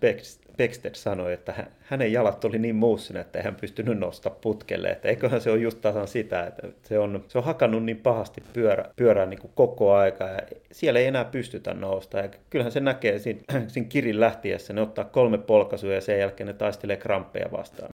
Beckstedt 0.58 0.96
sanoi, 0.96 1.34
että 1.34 1.68
hänen 1.82 2.12
jalat 2.12 2.46
oli 2.46 2.60
niin 2.60 2.76
muussina, 2.76 3.20
että 3.20 3.44
hän 3.44 3.56
pystynyt 3.56 4.00
nostaa 4.00 4.36
putkelle. 4.42 4.88
Että 4.88 5.08
eiköhän 5.08 5.42
se 5.42 5.52
ole 5.52 5.60
just 5.60 5.82
tasan 5.82 6.08
sitä, 6.08 6.48
että 6.48 6.68
se 6.84 7.00
on, 7.00 7.24
se 7.28 7.38
on 7.38 7.44
hakannut 7.44 7.84
niin 7.84 7.98
pahasti 7.98 8.44
pyörä, 8.54 8.86
pyörää 8.96 9.26
niin 9.26 9.40
koko 9.56 9.94
aika 9.94 10.24
ja 10.24 10.40
siellä 10.72 11.00
ei 11.00 11.06
enää 11.06 11.26
pystytä 11.26 11.74
nousta. 11.74 12.18
Ja 12.18 12.30
kyllähän 12.50 12.72
se 12.72 12.80
näkee 12.80 13.20
siinä, 13.20 13.40
siinä 13.68 13.88
kirin 13.90 14.20
lähtiessä, 14.20 14.74
ne 14.74 14.82
ottaa 14.82 15.06
kolme 15.06 15.38
polkaisua 15.38 15.94
ja 15.94 16.02
sen 16.02 16.20
jälkeen 16.20 16.48
ne 16.48 16.54
taistelee 16.54 16.98
kramppeja 16.98 17.52
vastaan. 17.52 17.90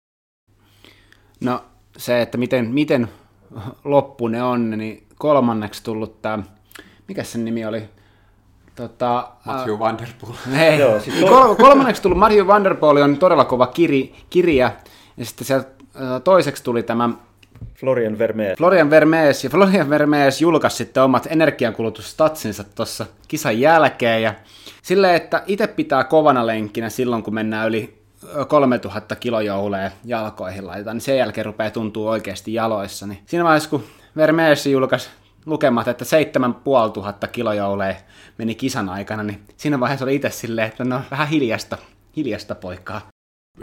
No 1.44 1.64
se, 1.98 2.22
että 2.22 2.38
miten, 2.38 2.66
miten 2.66 3.08
loppu 3.84 4.28
ne 4.28 4.44
on, 4.44 4.70
niin 4.70 5.08
kolmanneksi 5.16 5.84
tullut 5.84 6.22
tämä, 6.22 6.44
mikä 7.08 7.24
sen 7.24 7.46
nimi 7.46 7.66
oli, 7.66 7.84
Tota, 8.76 9.28
Matthew 9.46 9.80
Van 9.80 9.98
Der 9.98 10.08
Poel. 10.22 10.34
Ei. 10.62 10.80
Joo, 10.80 11.00
siis 11.00 11.16
to- 11.16 11.28
Kol- 11.28 11.56
kolmanneksi 11.56 12.02
tullut 12.02 12.18
Matthew 12.20 12.48
Van 12.48 12.64
Der 12.64 12.76
Poel 12.76 12.98
on 13.04 13.18
todella 13.18 13.46
kova 13.46 13.68
kiri, 13.68 14.14
kirja, 14.30 14.72
ja 15.18 15.26
sitten 15.26 15.48
sieltä 15.48 15.68
äh, 15.96 16.22
toiseksi 16.24 16.64
tuli 16.64 16.84
tämä 16.84 17.10
Florian 17.76 18.20
Vermeer. 18.20 18.58
Florian 18.58 18.90
Vermees, 18.90 19.44
ja 19.44 19.50
Florian 19.50 19.90
Vermees 19.90 20.42
julkaisi 20.42 20.78
sitten 20.78 21.04
omat 21.04 21.28
energiankulutusstatsinsa 21.32 22.64
tuossa 22.64 23.06
kisan 23.28 23.60
jälkeen, 23.60 24.24
ja 24.24 24.34
silleen, 24.82 25.16
että 25.16 25.44
itse 25.48 25.68
pitää 25.68 26.04
kovana 26.04 26.48
lenkkinä 26.48 26.90
silloin, 26.90 27.24
kun 27.24 27.34
mennään 27.34 27.68
yli 27.68 27.98
ö, 28.36 28.46
3000 28.46 29.16
kilojouleja 29.16 29.92
jalkoihin 30.06 30.68
laitetaan, 30.68 30.96
niin 30.96 31.02
sen 31.02 31.18
jälkeen 31.18 31.46
rupeaa 31.46 31.70
tuntuu 31.72 32.08
oikeasti 32.08 32.54
jaloissa. 32.54 33.08
Niin 33.08 33.20
siinä 33.26 33.44
vaiheessa, 33.44 33.70
kun 33.70 33.84
Vermees 34.18 34.66
julkaisi 34.66 35.10
lukemat, 35.46 35.88
että 35.88 36.06
7500 36.06 37.30
kilojouleja 37.30 37.96
meni 38.38 38.56
kisan 38.56 38.90
aikana, 38.90 39.24
niin 39.24 39.44
siinä 39.58 39.80
vaiheessa 39.80 40.06
oli 40.06 40.16
itse 40.16 40.30
silleen, 40.30 40.68
että 40.68 40.84
no 40.84 41.02
vähän 41.12 41.28
hiljasta, 41.28 41.78
hiljasta 42.16 42.56
poikaa. 42.56 43.02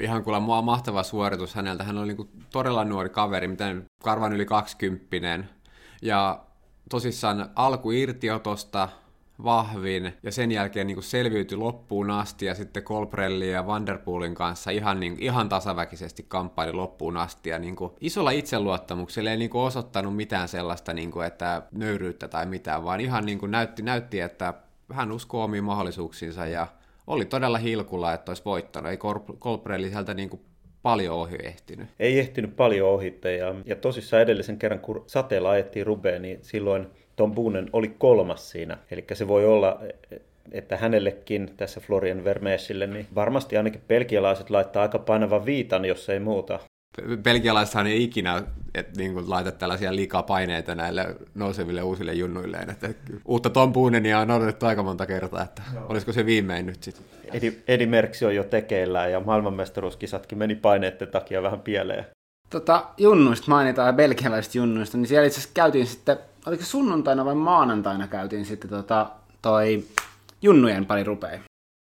Ihan 0.01 0.25
kuulla 0.25 0.41
mua 0.41 0.63
mahtava 0.63 1.03
suoritus 1.03 1.55
häneltä. 1.55 1.85
Hän 1.85 1.99
oli 1.99 2.07
niinku 2.07 2.29
todella 2.53 2.85
nuori 2.85 3.09
kaveri, 3.09 3.49
miten 3.49 3.85
karvan 4.03 4.33
yli 4.33 4.47
20 4.47 5.49
Ja 6.03 6.45
tosissaan 6.91 7.51
alku 7.55 7.91
irtiotosta 7.91 8.89
vahvin 9.45 10.13
ja 10.23 10.33
sen 10.33 10.53
jälkeen 10.53 10.87
niin 10.87 11.03
selviytyi 11.03 11.59
loppuun 11.59 12.11
asti 12.11 12.47
ja 12.47 12.55
sitten 12.55 12.83
Colbrellin 12.83 13.51
ja 13.51 13.67
Vanderpoolin 13.67 14.35
kanssa 14.35 14.71
ihan, 14.71 15.01
niin, 15.01 15.17
ihan 15.21 15.49
tasaväkisesti 15.49 16.25
kamppaili 16.29 16.73
loppuun 16.73 17.17
asti 17.17 17.51
ja 17.51 17.59
niin 17.59 17.77
kuin, 17.77 17.93
isolla 18.01 18.31
itseluottamuksella 18.31 19.31
ei 19.31 19.37
niin 19.37 19.51
kuin, 19.51 19.63
osoittanut 19.63 20.17
mitään 20.17 20.49
sellaista, 20.49 20.93
niin 20.93 21.11
kuin, 21.11 21.27
että 21.27 21.63
nöyryyttä 21.73 22.29
tai 22.29 22.47
mitään, 22.47 22.85
vaan 22.85 23.01
ihan 23.01 23.27
niin 23.27 23.39
kuin, 23.39 23.51
näytti, 23.51 23.83
näytti, 23.83 24.21
että 24.21 24.55
hän 24.93 25.13
uskoo 25.13 25.45
omiin 25.45 25.65
mahdollisuuksiinsa 25.65 26.47
ja 26.47 26.67
oli 27.07 27.25
todella 27.25 27.59
hilkulla, 27.59 28.13
että 28.13 28.31
olisi 28.31 28.45
voittanut. 28.45 28.91
Ei 28.91 28.99
Colbrelli 29.39 29.91
sieltä 29.91 30.15
niin 30.15 30.31
kuin, 30.31 30.43
paljon 30.83 31.17
ohi 31.17 31.37
ehtinyt. 31.43 31.89
Ei 31.99 32.19
ehtinyt 32.19 32.57
paljon 32.57 32.89
ohitte 32.89 33.37
ja, 33.37 33.55
ja 33.65 33.77
tosissaan 33.77 34.23
edellisen 34.23 34.59
kerran, 34.59 34.81
kun 34.81 35.05
sateella 35.07 35.51
ajettiin 35.51 35.87
Rubeen, 35.87 36.23
niin 36.23 36.39
silloin 36.43 36.87
Tom 37.19 37.35
Boonen 37.35 37.71
oli 37.73 37.95
kolmas 37.99 38.51
siinä. 38.51 38.79
Eli 38.91 39.05
se 39.13 39.29
voi 39.29 39.47
olla, 39.47 39.81
että 40.53 40.77
hänellekin 40.77 41.51
tässä 41.57 41.81
Florian 41.81 42.25
Vermeesille, 42.25 42.87
niin 42.87 43.07
varmasti 43.15 43.57
ainakin 43.57 43.81
belgialaiset 43.89 44.51
laittaa 44.51 44.83
aika 44.83 44.99
painavan 44.99 45.47
viitan, 45.47 45.85
jos 45.85 46.09
ei 46.09 46.21
muuta. 46.21 46.61
Belgialaisethan 47.23 47.87
ei 47.87 48.03
ikinä 48.03 48.43
et, 48.75 48.97
niin 48.97 49.13
kuin, 49.15 49.31
laita 49.31 49.53
tällaisia 49.53 49.97
liikaa 49.97 50.23
paineita 50.23 50.75
näille 50.75 51.17
nouseville 51.35 51.83
uusille 51.83 52.13
junnuilleen. 52.13 52.71
Että 52.71 52.89
uutta 53.25 53.51
Tom 53.51 53.73
Boonenia 53.73 54.19
on 54.19 54.31
odotettu 54.31 54.67
aika 54.67 54.83
monta 54.83 55.07
kertaa, 55.07 55.43
että 55.43 55.63
no. 55.75 55.87
olisiko 55.89 56.13
se 56.13 56.27
viimein 56.27 56.67
nyt 56.67 56.83
sitten. 56.83 57.05
Edi, 57.33 57.53
Edi 57.69 57.87
Merksi 57.87 58.25
on 58.25 58.35
jo 58.35 58.45
tekeillään 58.45 59.13
ja 59.13 59.21
maailmanmestaruuskisatkin 59.21 60.39
meni 60.39 60.55
paineiden 60.55 61.09
takia 61.09 61.43
vähän 61.43 61.61
pieleen. 61.61 62.07
Tota, 62.51 62.85
junnuista 62.99 63.47
mainitaan 63.49 63.87
ja 63.87 63.93
belgialaisista 63.93 64.59
junnuista, 64.59 64.97
niin 64.97 65.07
siellä 65.07 65.27
itse 65.27 65.41
asiassa 65.41 65.55
käytiin 65.55 65.87
sitten, 65.87 66.19
oliko 66.49 66.65
sunnuntaina 66.65 67.25
vai 67.25 67.35
maanantaina 67.35 68.07
käytiin 68.07 68.45
sitten 68.45 68.71
tota, 68.71 69.11
toi 69.43 69.85
junnujen 70.43 70.87
pari 70.87 71.05
rupea. 71.05 71.41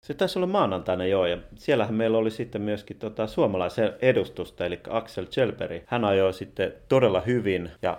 Se 0.05 0.13
taisi 0.13 0.39
olla 0.39 0.47
maanantaina 0.47 1.05
joo, 1.05 1.25
ja 1.25 1.37
siellähän 1.55 1.95
meillä 1.95 2.17
oli 2.17 2.31
sitten 2.31 2.61
myöskin 2.61 2.97
tota, 2.97 3.27
suomalaisen 3.27 3.93
edustusta, 4.01 4.65
eli 4.65 4.79
Axel 4.89 5.25
Chelberi. 5.25 5.83
Hän 5.87 6.05
ajoi 6.05 6.33
sitten 6.33 6.73
todella 6.89 7.21
hyvin, 7.21 7.71
ja 7.81 7.97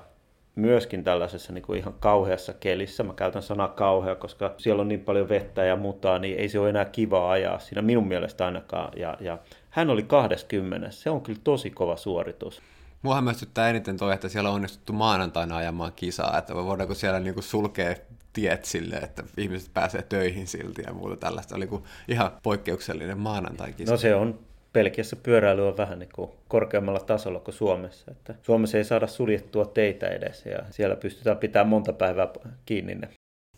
myöskin 0.55 1.05
tällaisessa 1.05 1.52
niin 1.52 1.62
kuin 1.62 1.79
ihan 1.79 1.95
kauheassa 2.00 2.52
kelissä. 2.52 3.02
Mä 3.02 3.12
käytän 3.12 3.43
sanaa 3.43 3.69
kauhea, 3.69 4.14
koska 4.14 4.55
siellä 4.59 4.81
on 4.81 4.88
niin 4.88 5.00
paljon 5.00 5.29
vettä 5.29 5.64
ja 5.64 5.76
mutaa, 5.76 6.19
niin 6.19 6.38
ei 6.38 6.49
se 6.49 6.59
ole 6.59 6.69
enää 6.69 6.85
kiva 6.85 7.31
ajaa 7.31 7.59
siinä 7.59 7.83
minun 7.83 8.09
mielestä 8.09 8.47
ainakaan. 8.47 8.93
Ja, 8.97 9.17
ja 9.21 9.38
hän 9.71 9.90
oli 9.90 10.02
20. 10.02 10.90
Se 10.90 11.11
on 11.11 11.21
kyllä 11.21 11.40
tosi 11.45 11.71
kova 11.71 11.97
suoritus. 11.97 12.62
Mua 13.02 13.14
hämmästyttää 13.14 13.71
eniten 13.71 13.97
toi, 13.97 14.14
että 14.14 14.28
siellä 14.28 14.50
on 14.50 14.57
onnistuttu 14.57 14.92
maanantaina 14.92 15.57
ajamaan 15.57 15.92
kisaa, 15.97 16.38
että 16.38 16.54
voidaanko 16.54 16.95
siellä 16.95 17.21
niinku 17.21 17.42
sulkea 17.42 17.95
tiet 18.33 18.64
sille, 18.64 18.97
että 18.97 19.23
ihmiset 19.37 19.71
pääsee 19.75 20.02
töihin 20.02 20.47
silti 20.47 20.83
ja 20.87 20.92
muuta 20.92 21.16
tällaista. 21.16 21.57
Oli 21.57 21.66
kuin 21.66 21.85
ihan 22.09 22.30
poikkeuksellinen 22.42 23.19
maanantai-kisa. 23.19 23.92
No 23.92 23.99
se 23.99 24.14
on 24.14 24.38
Pelkiässä 24.73 25.16
pyöräily 25.16 25.69
on 25.69 25.76
vähän 25.76 25.99
niin 25.99 26.11
kuin 26.14 26.30
korkeammalla 26.49 27.00
tasolla 27.00 27.40
kuin 27.40 27.54
Suomessa. 27.54 28.11
Että 28.11 28.35
Suomessa 28.42 28.78
ei 28.78 28.85
saada 28.85 29.07
suljettua 29.07 29.64
teitä 29.64 30.09
edes 30.09 30.47
ja 30.47 30.59
siellä 30.71 30.97
pystytään 30.97 31.37
pitämään 31.37 31.69
monta 31.69 31.92
päivää 31.92 32.28
kiinni 32.66 32.95
ne. 32.95 33.09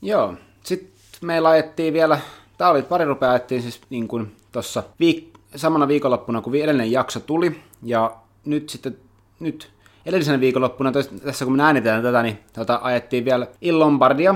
Joo, 0.02 0.34
sitten 0.64 0.92
meillä 1.22 1.48
ajettiin 1.48 1.94
vielä, 1.94 2.20
tämä 2.58 2.70
oli 2.70 2.82
pari 2.82 3.04
rupea 3.04 3.30
ajettiin 3.30 3.62
siis 3.62 3.80
niin 3.90 4.08
kuin 4.08 4.36
tuossa 4.52 4.82
viik- 5.02 5.38
samana 5.56 5.88
viikonloppuna, 5.88 6.40
kun 6.40 6.54
edellinen 6.54 6.92
jakso 6.92 7.20
tuli, 7.20 7.60
ja 7.82 8.16
nyt 8.44 8.68
sitten, 8.68 8.96
nyt 9.42 9.70
edellisenä 10.06 10.40
viikonloppuna, 10.40 10.92
tässä 11.24 11.44
kun 11.44 11.56
me 11.56 11.62
äänitään 11.62 12.02
tätä, 12.02 12.22
niin 12.22 12.38
tota, 12.52 12.80
ajettiin 12.82 13.24
vielä 13.24 13.46
Illombardia, 13.60 14.34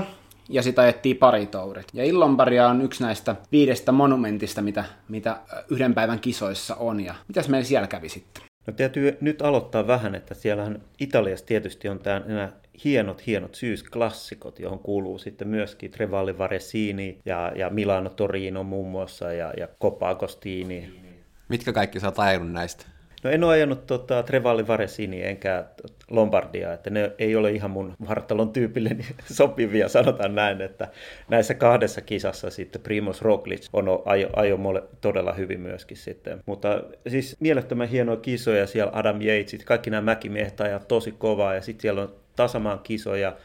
ja 0.49 0.63
sitä 0.63 0.81
ajettiin 0.81 1.17
paritourit. 1.17 1.87
Ja 1.93 2.03
Illombardia 2.03 2.67
on 2.67 2.81
yksi 2.81 3.03
näistä 3.03 3.35
viidestä 3.51 3.91
monumentista, 3.91 4.61
mitä, 4.61 4.85
mitä 5.09 5.39
yhden 5.69 5.93
päivän 5.93 6.19
kisoissa 6.19 6.75
on. 6.75 6.99
Ja 6.99 7.15
mitäs 7.27 7.49
meillä 7.49 7.67
siellä 7.67 7.87
kävi 7.87 8.09
sitten? 8.09 8.43
No 8.67 8.73
täytyy 8.73 9.17
nyt 9.21 9.41
aloittaa 9.41 9.87
vähän, 9.87 10.15
että 10.15 10.33
siellähän 10.33 10.81
Italiassa 10.99 11.45
tietysti 11.45 11.89
on 11.89 11.99
tämä, 11.99 12.21
nämä 12.25 12.51
hienot, 12.83 13.25
hienot 13.27 13.55
syysklassikot, 13.55 14.59
johon 14.59 14.79
kuuluu 14.79 15.17
sitten 15.17 15.47
myöskin 15.47 15.91
Trevalli 15.91 16.37
Varesini 16.37 17.19
ja, 17.25 17.51
ja 17.55 17.69
Milano 17.69 18.09
Torino 18.09 18.63
muun 18.63 18.91
muassa 18.91 19.33
ja, 19.33 19.53
ja 19.57 19.67
Coppa 19.81 20.09
Agostini. 20.09 21.01
Mitkä 21.49 21.73
kaikki 21.73 21.99
sä 21.99 22.07
oot 22.07 22.51
näistä? 22.51 22.85
No 23.23 23.29
en 23.29 23.43
ole 23.43 23.53
ajanut 23.53 23.87
tota, 23.87 24.23
Trevalli 24.23 24.67
Varesini 24.67 25.23
enkä 25.23 25.65
Lombardia, 26.09 26.73
että 26.73 26.89
ne 26.89 27.11
ei 27.19 27.35
ole 27.35 27.51
ihan 27.51 27.71
mun 27.71 27.93
vartalon 28.09 28.53
tyypille 28.53 28.89
sopivia, 29.31 29.89
sanotaan 29.89 30.35
näin, 30.35 30.61
että 30.61 30.87
näissä 31.29 31.53
kahdessa 31.53 32.01
kisassa 32.01 32.49
sitten 32.49 32.81
Primoz 32.81 33.21
Roglic 33.21 33.67
on 33.73 34.01
ajo, 34.05 34.29
ajo 34.35 34.57
mulle 34.57 34.83
todella 35.01 35.33
hyvin 35.33 35.59
myöskin 35.59 35.97
sitten. 35.97 36.39
Mutta 36.45 36.81
siis 37.07 37.37
mielettömän 37.39 37.87
hienoja 37.87 38.17
kisoja 38.17 38.67
siellä 38.67 38.91
Adam 38.95 39.21
Yatesit, 39.21 39.63
kaikki 39.63 39.89
nämä 39.89 40.01
mäkimiehet 40.01 40.61
ajaa 40.61 40.79
tosi 40.79 41.11
kovaa 41.11 41.55
ja 41.55 41.61
sitten 41.61 41.81
siellä 41.81 42.01
on 42.01 42.15
tasamaan 42.35 42.79
kisoja, 42.79 43.35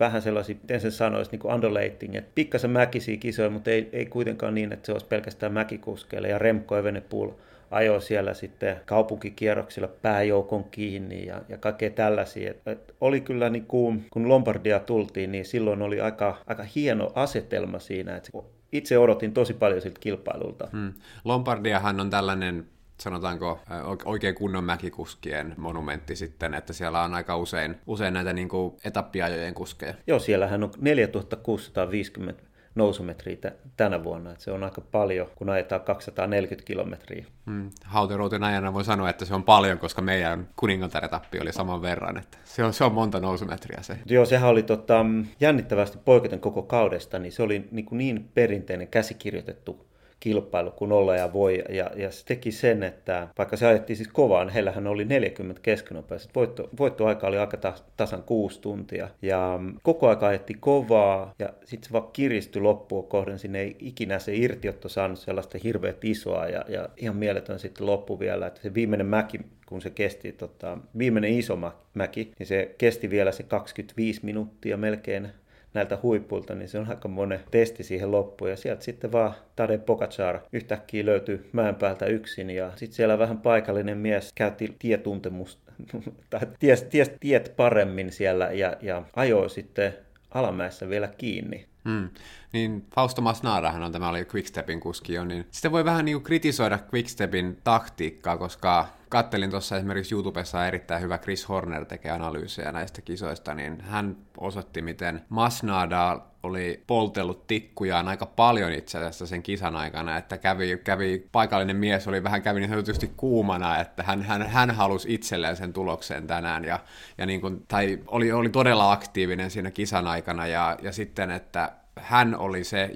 vähän 0.00 0.22
sellaisia, 0.22 0.56
miten 0.62 0.80
sen 0.80 0.92
sanoisi, 0.92 1.30
niin 1.30 1.40
kuin 1.40 1.54
undulating, 1.54 2.14
että 2.14 2.30
pikkasen 2.34 2.70
mäkisiä 2.70 3.16
kisoja, 3.16 3.50
mutta 3.50 3.70
ei, 3.70 3.88
ei 3.92 4.06
kuitenkaan 4.06 4.54
niin, 4.54 4.72
että 4.72 4.86
se 4.86 4.92
olisi 4.92 5.06
pelkästään 5.06 5.52
mäkikuskeille 5.52 6.28
ja 6.28 6.38
Remco 6.38 6.76
Evenepoel 6.78 7.30
ajoi 7.70 8.02
siellä 8.02 8.34
sitten 8.34 8.76
kaupunkikierroksilla 8.86 9.88
pääjoukon 9.88 10.64
kiinni 10.64 11.26
ja, 11.26 11.42
ja 11.48 11.58
kaikkea 11.58 11.90
tällaisia. 11.90 12.50
Et, 12.50 12.68
et 12.68 12.94
oli 13.00 13.20
kyllä, 13.20 13.50
niin 13.50 13.66
kuin, 13.66 14.06
kun 14.10 14.28
Lombardia 14.28 14.80
tultiin, 14.80 15.32
niin 15.32 15.44
silloin 15.44 15.82
oli 15.82 16.00
aika, 16.00 16.36
aika 16.46 16.62
hieno 16.62 17.12
asetelma 17.14 17.78
siinä. 17.78 18.16
Et 18.16 18.30
itse 18.72 18.98
odotin 18.98 19.32
tosi 19.32 19.54
paljon 19.54 19.82
siltä 19.82 20.00
kilpailulta. 20.00 20.68
Hmm. 20.72 20.92
Lombardiahan 21.24 22.00
on 22.00 22.10
tällainen 22.10 22.66
sanotaanko 23.00 23.60
oikein 24.04 24.34
kunnon 24.34 24.64
mäkikuskien 24.64 25.54
monumentti 25.56 26.16
sitten, 26.16 26.54
että 26.54 26.72
siellä 26.72 27.02
on 27.02 27.14
aika 27.14 27.36
usein, 27.36 27.76
usein 27.86 28.14
näitä 28.14 28.32
niin 28.32 28.48
kuin 28.48 28.76
etappiajojen 28.84 29.54
kuskeja. 29.54 29.94
Joo, 30.06 30.18
siellähän 30.18 30.62
on 30.62 30.70
4650 30.80 32.42
nousumetriä 32.74 33.36
tänä 33.76 34.04
vuonna. 34.04 34.32
Et 34.32 34.40
se 34.40 34.50
on 34.50 34.64
aika 34.64 34.80
paljon, 34.80 35.26
kun 35.34 35.50
ajetaan 35.50 35.80
240 35.80 36.66
kilometriä. 36.66 37.24
Mm. 37.46 37.70
Hauteroutin 37.84 38.42
ajana 38.44 38.74
voi 38.74 38.84
sanoa, 38.84 39.10
että 39.10 39.24
se 39.24 39.34
on 39.34 39.44
paljon, 39.44 39.78
koska 39.78 40.02
meidän 40.02 40.48
kuningattaretappi 40.56 41.40
oli 41.40 41.52
saman 41.52 41.82
verran. 41.82 42.18
Että 42.18 42.38
se, 42.44 42.64
on, 42.64 42.72
se 42.72 42.84
on 42.84 42.94
monta 42.94 43.20
nousumetriä 43.20 43.82
se. 43.82 43.98
Joo, 44.06 44.24
sehän 44.24 44.50
oli 44.50 44.62
tota, 44.62 45.06
jännittävästi 45.40 45.98
poiketen 46.04 46.40
koko 46.40 46.62
kaudesta, 46.62 47.18
niin 47.18 47.32
se 47.32 47.42
oli 47.42 47.68
niin, 47.70 47.86
niin 47.90 48.30
perinteinen 48.34 48.88
käsikirjoitettu 48.88 49.86
kilpailu 50.20 50.70
kuin 50.70 50.92
olla 50.92 51.16
ja 51.16 51.32
voi. 51.32 51.64
Ja, 51.68 51.90
ja 51.96 52.10
se 52.10 52.24
teki 52.24 52.52
sen, 52.52 52.82
että 52.82 53.28
vaikka 53.38 53.56
se 53.56 53.66
ajettiin 53.66 53.96
siis 53.96 54.08
kovaan, 54.08 54.48
heillähän 54.48 54.86
oli 54.86 55.04
40 55.04 55.62
keskenopaiset. 55.62 56.34
Voitto, 56.34 56.68
voittoaika 56.78 57.26
oli 57.26 57.38
aika 57.38 57.74
tasan 57.96 58.22
kuusi 58.22 58.60
tuntia. 58.60 59.08
Ja 59.22 59.60
koko 59.82 60.08
aika 60.08 60.26
ajettiin 60.26 60.60
kovaa 60.60 61.34
ja 61.38 61.48
sitten 61.64 61.88
se 61.88 61.92
vaan 61.92 62.12
kiristyi 62.12 62.62
loppua 62.62 63.02
kohden. 63.02 63.38
Sinne 63.38 63.60
ei 63.60 63.76
ikinä 63.78 64.18
se 64.18 64.34
irtiotto 64.34 64.88
saanut 64.88 65.18
sellaista 65.18 65.58
hirveät 65.64 66.04
isoa 66.04 66.46
ja, 66.46 66.64
ja 66.68 66.88
ihan 66.96 67.16
mieletön 67.16 67.58
sitten 67.58 67.86
loppu 67.86 68.20
vielä. 68.20 68.46
Että 68.46 68.62
se 68.62 68.74
viimeinen 68.74 69.06
mäki, 69.06 69.40
kun 69.66 69.82
se 69.82 69.90
kesti, 69.90 70.32
tota, 70.32 70.78
viimeinen 70.98 71.38
iso 71.38 71.58
mäki, 71.94 72.32
niin 72.38 72.46
se 72.46 72.74
kesti 72.78 73.10
vielä 73.10 73.32
se 73.32 73.42
25 73.42 74.20
minuuttia 74.22 74.76
melkein 74.76 75.28
näiltä 75.74 75.98
huippuilta, 76.02 76.54
niin 76.54 76.68
se 76.68 76.78
on 76.78 76.90
aika 76.90 77.08
monen 77.08 77.40
testi 77.50 77.82
siihen 77.82 78.10
loppuun. 78.10 78.50
Ja 78.50 78.56
sieltä 78.56 78.84
sitten 78.84 79.12
vaan 79.12 79.34
Tade 79.56 79.78
Pogacar 79.78 80.38
yhtäkkiä 80.52 81.06
löytyi 81.06 81.48
mäen 81.52 81.74
päältä 81.74 82.06
yksin. 82.06 82.50
Ja 82.50 82.72
sitten 82.76 82.96
siellä 82.96 83.18
vähän 83.18 83.38
paikallinen 83.38 83.98
mies 83.98 84.32
käytti 84.34 84.76
tietuntemusta, 84.78 85.72
tai 86.30 86.40
ties, 86.58 86.82
ties 86.82 87.10
tiet 87.20 87.52
paremmin 87.56 88.12
siellä 88.12 88.52
ja, 88.52 88.76
ja 88.82 89.02
ajoi 89.16 89.50
sitten 89.50 89.94
alamäessä 90.30 90.88
vielä 90.88 91.08
kiinni. 91.08 91.66
Hmm. 91.88 92.08
Niin 92.52 92.86
Fausto 92.94 93.22
Masnadahan 93.22 93.82
on 93.82 93.92
tämä 93.92 94.08
oli 94.08 94.26
Quickstepin 94.34 94.80
kuski 94.80 95.12
niin 95.24 95.46
sitten 95.50 95.72
voi 95.72 95.84
vähän 95.84 96.04
niin 96.04 96.14
kuin 96.14 96.24
kritisoida 96.24 96.78
Quickstepin 96.94 97.58
taktiikkaa, 97.64 98.36
koska 98.36 98.88
kattelin 99.14 99.50
tuossa 99.50 99.76
esimerkiksi 99.76 100.14
YouTubessa 100.14 100.66
erittäin 100.66 101.02
hyvä 101.02 101.18
Chris 101.18 101.48
Horner 101.48 101.84
tekee 101.84 102.12
analyysejä 102.12 102.72
näistä 102.72 103.02
kisoista, 103.02 103.54
niin 103.54 103.80
hän 103.80 104.16
osoitti, 104.38 104.82
miten 104.82 105.22
Masnada 105.28 106.20
oli 106.42 106.84
poltellut 106.86 107.46
tikkujaan 107.46 108.08
aika 108.08 108.26
paljon 108.26 108.72
itse 108.72 108.98
asiassa 108.98 109.26
sen 109.26 109.42
kisan 109.42 109.76
aikana, 109.76 110.16
että 110.16 110.38
kävi, 110.38 110.80
kävi 110.84 111.28
paikallinen 111.32 111.76
mies 111.76 112.08
oli 112.08 112.22
vähän 112.22 112.42
kävi 112.42 112.60
niin 112.60 112.70
sanotusti 112.70 113.12
kuumana, 113.16 113.80
että 113.80 114.02
hän, 114.02 114.22
hän, 114.22 114.42
hän 114.42 114.70
halusi 114.70 115.14
itselleen 115.14 115.56
sen 115.56 115.72
tuloksen 115.72 116.26
tänään, 116.26 116.64
ja, 116.64 116.78
ja 117.18 117.26
niin 117.26 117.40
kuin, 117.40 117.64
tai 117.68 117.98
oli, 118.06 118.32
oli 118.32 118.48
todella 118.48 118.92
aktiivinen 118.92 119.50
siinä 119.50 119.70
kisan 119.70 120.06
aikana, 120.06 120.46
ja, 120.46 120.76
ja 120.82 120.92
sitten, 120.92 121.30
että 121.30 121.72
hän 122.00 122.36
oli 122.38 122.64
se, 122.64 122.90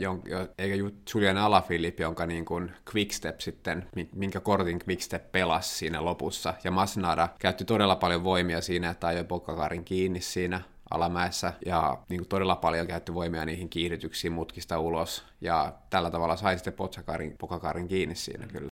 eikä 0.59 0.75
Julian 1.15 1.37
Alaphilippe, 1.37 2.03
jonka 2.03 2.27
niin 2.27 2.45
kuin 2.45 2.73
Quickstep 2.95 3.41
sitten, 3.41 3.89
minkä 4.15 4.41
kortin 4.41 4.81
Quickstep 4.89 5.33
pelasi 5.33 5.79
siinä 5.79 6.05
lopussa. 6.05 6.55
Ja 6.65 6.71
Masnada 6.71 7.29
käytti 7.39 7.65
todella 7.65 7.97
paljon 7.97 8.25
voimia 8.25 8.61
siinä, 8.61 8.91
että 8.91 9.07
ajoi 9.07 9.25
Pokakarin 9.25 9.85
kiinni 9.85 10.21
siinä 10.21 10.61
alamäessä 10.91 11.53
ja 11.67 11.99
niin 12.09 12.19
kuin 12.19 12.29
todella 12.29 12.57
paljon 12.57 12.87
käytti 12.87 13.15
voimia 13.15 13.45
niihin 13.45 13.69
kiihdytyksiin 13.69 14.33
mutkista 14.33 14.79
ulos 14.79 15.25
ja 15.41 15.73
tällä 15.91 16.11
tavalla 16.11 16.37
sai 16.37 16.59
sitten 16.59 16.75
Pokakarin 17.39 17.89
kiinni 17.89 18.15
siinä 18.15 18.47
kyllä. 18.47 18.69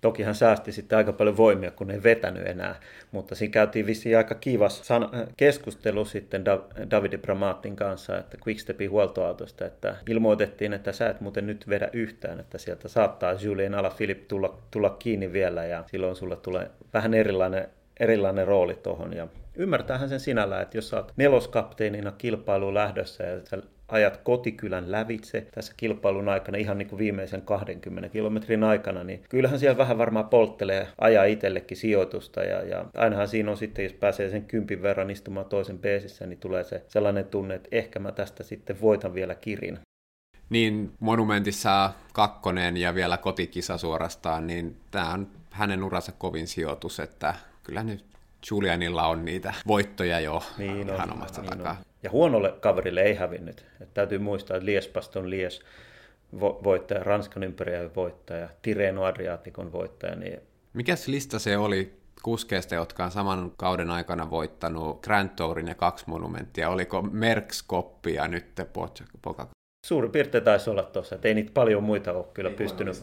Toki 0.00 0.22
hän 0.22 0.34
säästi 0.34 0.72
sitten 0.72 0.98
aika 0.98 1.12
paljon 1.12 1.36
voimia, 1.36 1.70
kun 1.70 1.90
ei 1.90 2.02
vetänyt 2.02 2.46
enää, 2.46 2.74
mutta 3.12 3.34
siinä 3.34 3.52
käytiin 3.52 3.86
vissiin 3.86 4.16
aika 4.16 4.34
kivas 4.34 4.88
keskustelu 5.36 6.04
sitten 6.04 6.44
da- 6.46 6.90
Davide 6.90 7.18
Bramatin 7.18 7.76
kanssa, 7.76 8.18
että 8.18 8.38
Quickstepin 8.46 8.90
huoltoautosta, 8.90 9.66
että 9.66 9.96
ilmoitettiin, 10.08 10.72
että 10.72 10.92
sä 10.92 11.08
et 11.08 11.20
muuten 11.20 11.46
nyt 11.46 11.68
vedä 11.68 11.88
yhtään, 11.92 12.40
että 12.40 12.58
sieltä 12.58 12.88
saattaa 12.88 13.32
Julien 13.32 13.74
Alaphilippe 13.74 14.24
tulla, 14.28 14.58
tulla 14.70 14.90
kiinni 14.90 15.32
vielä 15.32 15.64
ja 15.64 15.84
silloin 15.90 16.16
sulle 16.16 16.36
tulee 16.36 16.70
vähän 16.94 17.14
erilainen, 17.14 17.68
erilainen 18.00 18.46
rooli 18.46 18.74
tuohon 18.74 19.12
ja 19.12 19.28
ymmärtäähän 19.56 20.08
sen 20.08 20.20
sinällä, 20.20 20.60
että 20.60 20.76
jos 20.76 20.88
sä 20.88 20.96
oot 20.96 21.12
neloskapteenina 21.16 22.12
kilpailuun 22.12 22.74
lähdössä 22.74 23.24
ja 23.24 23.40
sä 23.44 23.58
ajat 23.90 24.16
kotikylän 24.16 24.92
lävitse 24.92 25.46
tässä 25.54 25.74
kilpailun 25.76 26.28
aikana 26.28 26.58
ihan 26.58 26.78
niin 26.78 26.88
kuin 26.88 26.98
viimeisen 26.98 27.42
20 27.42 28.08
kilometrin 28.08 28.64
aikana, 28.64 29.04
niin 29.04 29.24
kyllähän 29.28 29.58
siellä 29.58 29.78
vähän 29.78 29.98
varmaan 29.98 30.28
polttelee 30.28 30.88
ajaa 30.98 31.24
itsellekin 31.24 31.76
sijoitusta 31.76 32.42
ja, 32.42 32.62
ja 32.62 32.84
ainahan 32.94 33.28
siinä 33.28 33.50
on 33.50 33.56
sitten, 33.56 33.84
jos 33.84 33.92
pääsee 33.92 34.30
sen 34.30 34.44
kympin 34.44 34.82
verran 34.82 35.10
istumaan 35.10 35.46
toisen 35.46 35.78
peesissä, 35.78 36.26
niin 36.26 36.38
tulee 36.38 36.64
se 36.64 36.84
sellainen 36.88 37.24
tunne, 37.24 37.54
että 37.54 37.68
ehkä 37.72 37.98
mä 37.98 38.12
tästä 38.12 38.42
sitten 38.42 38.80
voitan 38.80 39.14
vielä 39.14 39.34
kirin. 39.34 39.78
Niin 40.50 40.92
monumentissa 41.00 41.92
kakkonen 42.12 42.76
ja 42.76 42.94
vielä 42.94 43.16
kotikisa 43.16 43.78
suorastaan, 43.78 44.46
niin 44.46 44.76
tämä 44.90 45.12
on 45.12 45.28
hänen 45.50 45.84
uransa 45.84 46.12
kovin 46.12 46.46
sijoitus, 46.46 47.00
että 47.00 47.34
kyllä 47.62 47.82
nyt 47.82 48.04
Julianilla 48.50 49.06
on 49.06 49.24
niitä 49.24 49.54
voittoja 49.66 50.20
jo 50.20 50.42
niin 50.58 50.90
on, 50.90 51.12
omasta 51.12 51.40
niin 51.40 51.50
takaa. 51.50 51.76
On. 51.78 51.89
Ja 52.02 52.10
huonolle 52.10 52.54
kaverille 52.60 53.02
ei 53.02 53.14
hävinnyt. 53.14 53.66
Että 53.80 53.94
täytyy 53.94 54.18
muistaa, 54.18 54.56
että 54.56 54.66
Liespast 54.66 55.16
on 55.16 55.30
Lies 55.30 55.60
voittaja, 56.40 57.04
Ranskan 57.04 57.42
ympäriä 57.42 57.90
voittaja, 57.96 58.48
Tireno 58.62 59.04
Adriatikon 59.04 59.72
voittaja. 59.72 60.16
Niin... 60.16 60.40
Mikäs 60.72 61.08
lista 61.08 61.38
se 61.38 61.58
oli 61.58 62.00
kuskeista, 62.22 62.74
jotka 62.74 63.04
on 63.04 63.10
saman 63.10 63.52
kauden 63.56 63.90
aikana 63.90 64.30
voittanut 64.30 65.02
Grand 65.02 65.30
Tourin 65.36 65.68
ja 65.68 65.74
kaksi 65.74 66.04
monumenttia? 66.08 66.68
Oliko 66.68 67.02
Merckx 67.02 67.62
Koppi 67.66 68.14
ja 68.14 68.28
nyt 68.28 68.46
Poka? 69.22 69.48
Suurin 69.86 70.10
piirtein 70.10 70.44
taisi 70.44 70.70
olla 70.70 70.82
tuossa, 70.82 71.14
että 71.14 71.28
ei 71.28 71.34
niitä 71.34 71.50
paljon 71.54 71.82
muita 71.82 72.12
ole 72.12 72.24
kyllä 72.34 72.50
ei 72.50 72.56
pystynyt. 72.56 72.98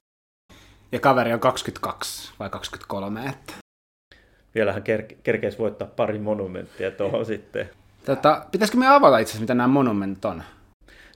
Ja 0.92 1.00
kaveri 1.00 1.34
on 1.34 1.39
22 1.39 2.34
vai 2.39 2.50
23, 2.50 3.25
että 3.25 3.54
vielähän 4.56 4.84
ker- 4.84 5.16
kerkeisi 5.24 5.58
voittaa 5.58 5.88
pari 5.88 6.20
monumenttia 6.20 6.92
tuohon 6.92 7.25
sitten. 7.25 7.70
Tota, 8.07 8.46
pitäisikö 8.51 8.77
me 8.77 8.87
avata 8.87 9.17
itse 9.17 9.31
asiassa, 9.31 9.43
mitä 9.43 9.53
nämä 9.53 9.67
monumentit 9.67 10.25
on? 10.25 10.43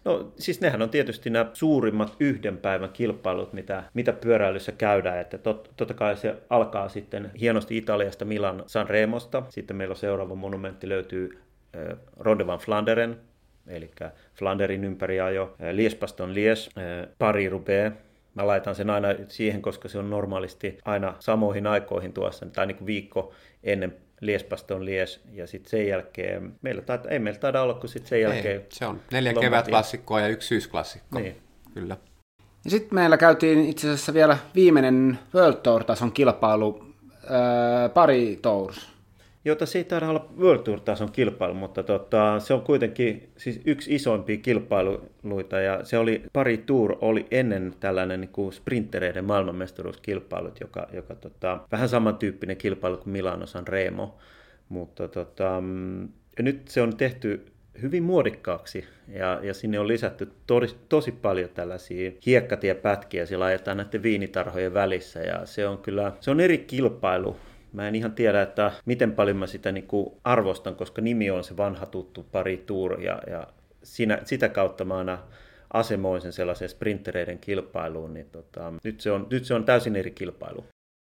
No 0.06 0.32
siis 0.40 0.62
nehän 0.62 0.82
on 0.82 0.90
tietysti 0.90 1.30
nämä 1.30 1.50
suurimmat 1.54 2.16
yhden 2.20 2.58
päivän 2.58 2.90
kilpailut, 2.90 3.54
mitä, 3.54 3.84
mitä 3.94 4.14
pyöräilyssä 4.14 4.72
käydään. 4.72 5.20
Että 5.20 5.38
tot, 5.38 5.72
totta 5.78 5.94
kai 5.94 6.18
se 6.18 6.36
alkaa 6.50 6.90
sitten 6.90 7.32
hienosti 7.40 7.78
Italiasta 7.78 8.26
Milan 8.26 8.64
Sanremosta. 8.68 9.44
Sitten 9.50 9.78
meillä 9.78 9.92
on 9.92 9.98
seuraava 9.98 10.36
monumentti 10.36 10.90
löytyy 10.90 11.40
äh, 11.76 11.98
Ronde 12.18 12.48
van 12.48 12.60
Flanderen, 12.60 13.18
eli 13.68 13.92
Flanderin 14.36 14.84
ympäriajo, 14.84 15.44
äh, 15.44 15.70
Liespaston 15.72 16.34
Lies, 16.34 16.70
äh, 16.78 17.08
Paris-Roubaix, 17.18 17.94
Mä 18.36 18.48
laitan 18.48 18.76
sen 18.76 18.90
aina 18.90 19.08
siihen, 19.28 19.62
koska 19.62 19.90
se 19.90 20.00
on 20.00 20.10
normaalisti 20.10 20.78
aina 20.86 21.16
samoihin 21.20 21.68
aikoihin 21.68 22.14
tuossa, 22.14 22.46
tai 22.46 22.68
niin 22.68 22.78
kuin 22.78 22.86
viikko 22.86 23.34
ennen 23.64 23.96
Liespaston 24.22 24.86
Lies, 24.86 25.22
ja 25.34 25.48
sitten 25.48 25.70
sen 25.70 25.88
jälkeen, 25.88 26.56
meillä 26.62 26.82
taida, 26.82 27.10
ei 27.10 27.20
meillä 27.20 27.40
taida 27.40 27.62
olla, 27.62 27.74
kun 27.74 27.90
sitten 27.90 28.10
sen 28.10 28.22
jälkeen... 28.22 28.62
Ei, 28.62 28.66
se 28.70 28.86
on 28.86 29.02
neljä 29.12 29.34
kevätklassikkoa 29.34 30.22
ja 30.22 30.28
yksi 30.28 30.48
syysklassikko. 30.48 31.20
Niin. 31.20 31.38
Kyllä. 31.74 31.98
Ja 32.66 32.72
sitten 32.72 32.96
meillä 32.96 33.18
käytiin 33.18 33.66
itse 33.70 33.88
asiassa 33.88 34.14
vielä 34.14 34.38
viimeinen 34.56 35.20
World 35.36 35.58
Tour-tason 35.64 36.12
kilpailu, 36.12 36.86
ää, 37.30 37.90
pari 37.90 38.40
Tours 38.42 38.91
jota 39.46 39.66
se 39.66 39.78
ei 39.78 39.84
taida 39.84 40.10
olla 40.10 40.30
World 40.38 40.64
Tour-tason 40.64 41.12
kilpailu, 41.12 41.54
mutta 41.54 41.84
tota, 41.84 42.40
se 42.40 42.54
on 42.54 42.62
kuitenkin 42.62 43.30
siis 43.38 43.62
yksi 43.66 43.96
isoimpia 43.96 44.38
kilpailuita 44.38 45.60
ja 45.60 45.84
se 45.84 45.98
oli, 45.98 46.24
pari 46.34 46.58
Tour 46.58 46.96
oli 47.02 47.26
ennen 47.32 47.74
tällainen 47.80 48.22
niin 48.22 48.32
kuin 48.32 48.54
sprintereiden 48.54 49.26
maailmanmestaruuskilpailut, 49.26 50.60
joka, 50.60 50.88
joka 50.94 51.16
tota, 51.16 51.60
vähän 51.72 51.90
samantyyppinen 51.90 52.58
kilpailu 52.58 52.98
kuin 52.98 53.12
Milano 53.12 53.46
San 53.46 53.68
Remo, 53.68 54.18
mutta 54.70 55.08
tota, 55.08 55.64
ja 56.38 56.44
nyt 56.44 56.68
se 56.68 56.82
on 56.82 56.98
tehty 56.98 57.46
hyvin 57.82 58.04
muodikkaaksi 58.04 58.86
ja, 59.08 59.40
ja 59.44 59.54
sinne 59.54 59.80
on 59.80 59.88
lisätty 59.88 60.32
tosi, 60.48 60.76
tosi 60.90 61.12
paljon 61.12 61.50
tällaisia 61.50 62.12
hiekkatiepätkiä, 62.26 63.26
siellä 63.26 63.46
ajetaan 63.46 63.78
näiden 63.78 64.04
viinitarhojen 64.04 64.74
välissä 64.74 65.20
ja 65.20 65.46
se 65.46 65.68
on 65.68 65.78
kyllä, 65.78 66.12
se 66.20 66.32
on 66.32 66.40
eri 66.40 66.58
kilpailu 66.58 67.38
Mä 67.74 67.88
en 67.88 67.96
ihan 67.96 68.12
tiedä, 68.12 68.42
että 68.42 68.72
miten 68.86 69.12
paljon 69.12 69.38
mä 69.38 69.48
sitä 69.48 69.72
niin 69.72 69.88
kuin 69.88 70.14
arvostan, 70.24 70.76
koska 70.76 71.02
nimi 71.02 71.32
on 71.32 71.44
se 71.44 71.58
vanha 71.58 71.86
tuttu 71.86 72.24
pari 72.32 72.58
tour 72.58 73.02
ja, 73.02 73.22
ja 73.28 73.48
siinä, 73.84 74.20
sitä 74.26 74.50
kautta 74.50 74.86
mä 74.86 74.98
aina 74.98 75.18
asemoin 75.74 76.22
sen 76.22 76.34
sellaiseen 76.34 76.70
sprintereiden 76.70 77.40
kilpailuun, 77.40 78.14
niin 78.14 78.30
tota, 78.32 78.74
nyt, 78.84 79.02
se 79.02 79.12
on, 79.12 79.28
nyt 79.30 79.46
se 79.46 79.54
on 79.54 79.66
täysin 79.66 79.96
eri 79.96 80.12
kilpailu. 80.12 80.66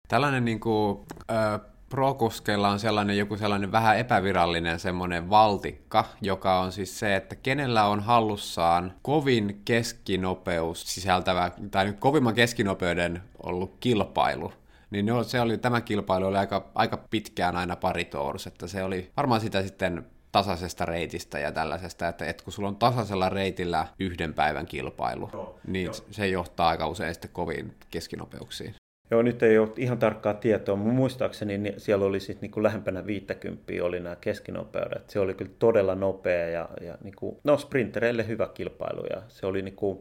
Tällainen 0.07 0.45
niin 0.45 0.59
kuin, 0.59 0.99
äh, 1.31 1.61
Prokuskeilla 1.91 2.69
on 2.69 2.79
sellainen 2.79 3.17
joku 3.17 3.37
sellainen 3.37 3.71
vähän 3.71 3.97
epävirallinen 3.97 4.79
semmoinen 4.79 5.29
valtikka, 5.29 6.05
joka 6.21 6.59
on 6.59 6.71
siis 6.71 6.99
se, 6.99 7.15
että 7.15 7.35
kenellä 7.35 7.85
on 7.85 7.99
hallussaan 7.99 8.93
kovin 9.01 9.61
keskinopeus 9.65 10.93
sisältävä, 10.93 11.51
tai 11.71 11.85
nyt 11.85 11.99
kovimman 11.99 12.33
keskinopeuden 12.33 13.21
ollut 13.43 13.75
kilpailu, 13.79 14.53
niin 14.91 15.05
no, 15.05 15.23
se 15.23 15.41
oli, 15.41 15.57
tämä 15.57 15.81
kilpailu 15.81 16.25
oli 16.25 16.37
aika, 16.37 16.71
aika 16.75 16.97
pitkään 17.09 17.55
aina 17.55 17.75
pari 17.75 18.05
tours, 18.05 18.47
että 18.47 18.67
se 18.67 18.83
oli 18.83 19.11
varmaan 19.17 19.41
sitä 19.41 19.63
sitten 19.63 20.05
tasaisesta 20.31 20.85
reitistä 20.85 21.39
ja 21.39 21.51
tällaisesta, 21.51 22.07
että, 22.07 22.25
että 22.25 22.43
kun 22.43 22.53
sulla 22.53 22.69
on 22.69 22.75
tasaisella 22.75 23.29
reitillä 23.29 23.87
yhden 23.99 24.33
päivän 24.33 24.65
kilpailu, 24.65 25.29
Joo, 25.33 25.59
niin 25.67 25.85
jo. 25.85 25.93
se 26.11 26.27
johtaa 26.27 26.69
aika 26.69 26.87
usein 26.87 27.13
sitten 27.13 27.31
koviin 27.33 27.73
keskinopeuksiin. 27.89 28.75
Joo, 29.11 29.21
nyt 29.21 29.43
ei 29.43 29.57
ole 29.57 29.69
ihan 29.77 29.97
tarkkaa 29.97 30.33
tietoa. 30.33 30.75
Mun 30.75 30.93
muistaakseni 30.93 31.57
niin 31.57 31.73
siellä 31.77 32.05
oli 32.05 32.19
siis 32.19 32.41
niin 32.41 32.51
kuin 32.51 32.63
lähempänä 32.63 33.05
50 33.05 33.73
oli 33.81 33.99
nämä 33.99 34.15
keskinopeudet. 34.15 35.09
Se 35.09 35.19
oli 35.19 35.33
kyllä 35.33 35.51
todella 35.59 35.95
nopea 35.95 36.49
ja, 36.49 36.69
ja 36.81 36.97
niin 37.03 37.15
kuin, 37.15 37.37
no 37.43 37.57
sprintereille 37.57 38.27
hyvä 38.27 38.47
kilpailu. 38.53 39.05
Ja 39.09 39.21
se 39.27 39.45
oli 39.45 39.61
niin 39.61 39.75
kuin, 39.75 39.99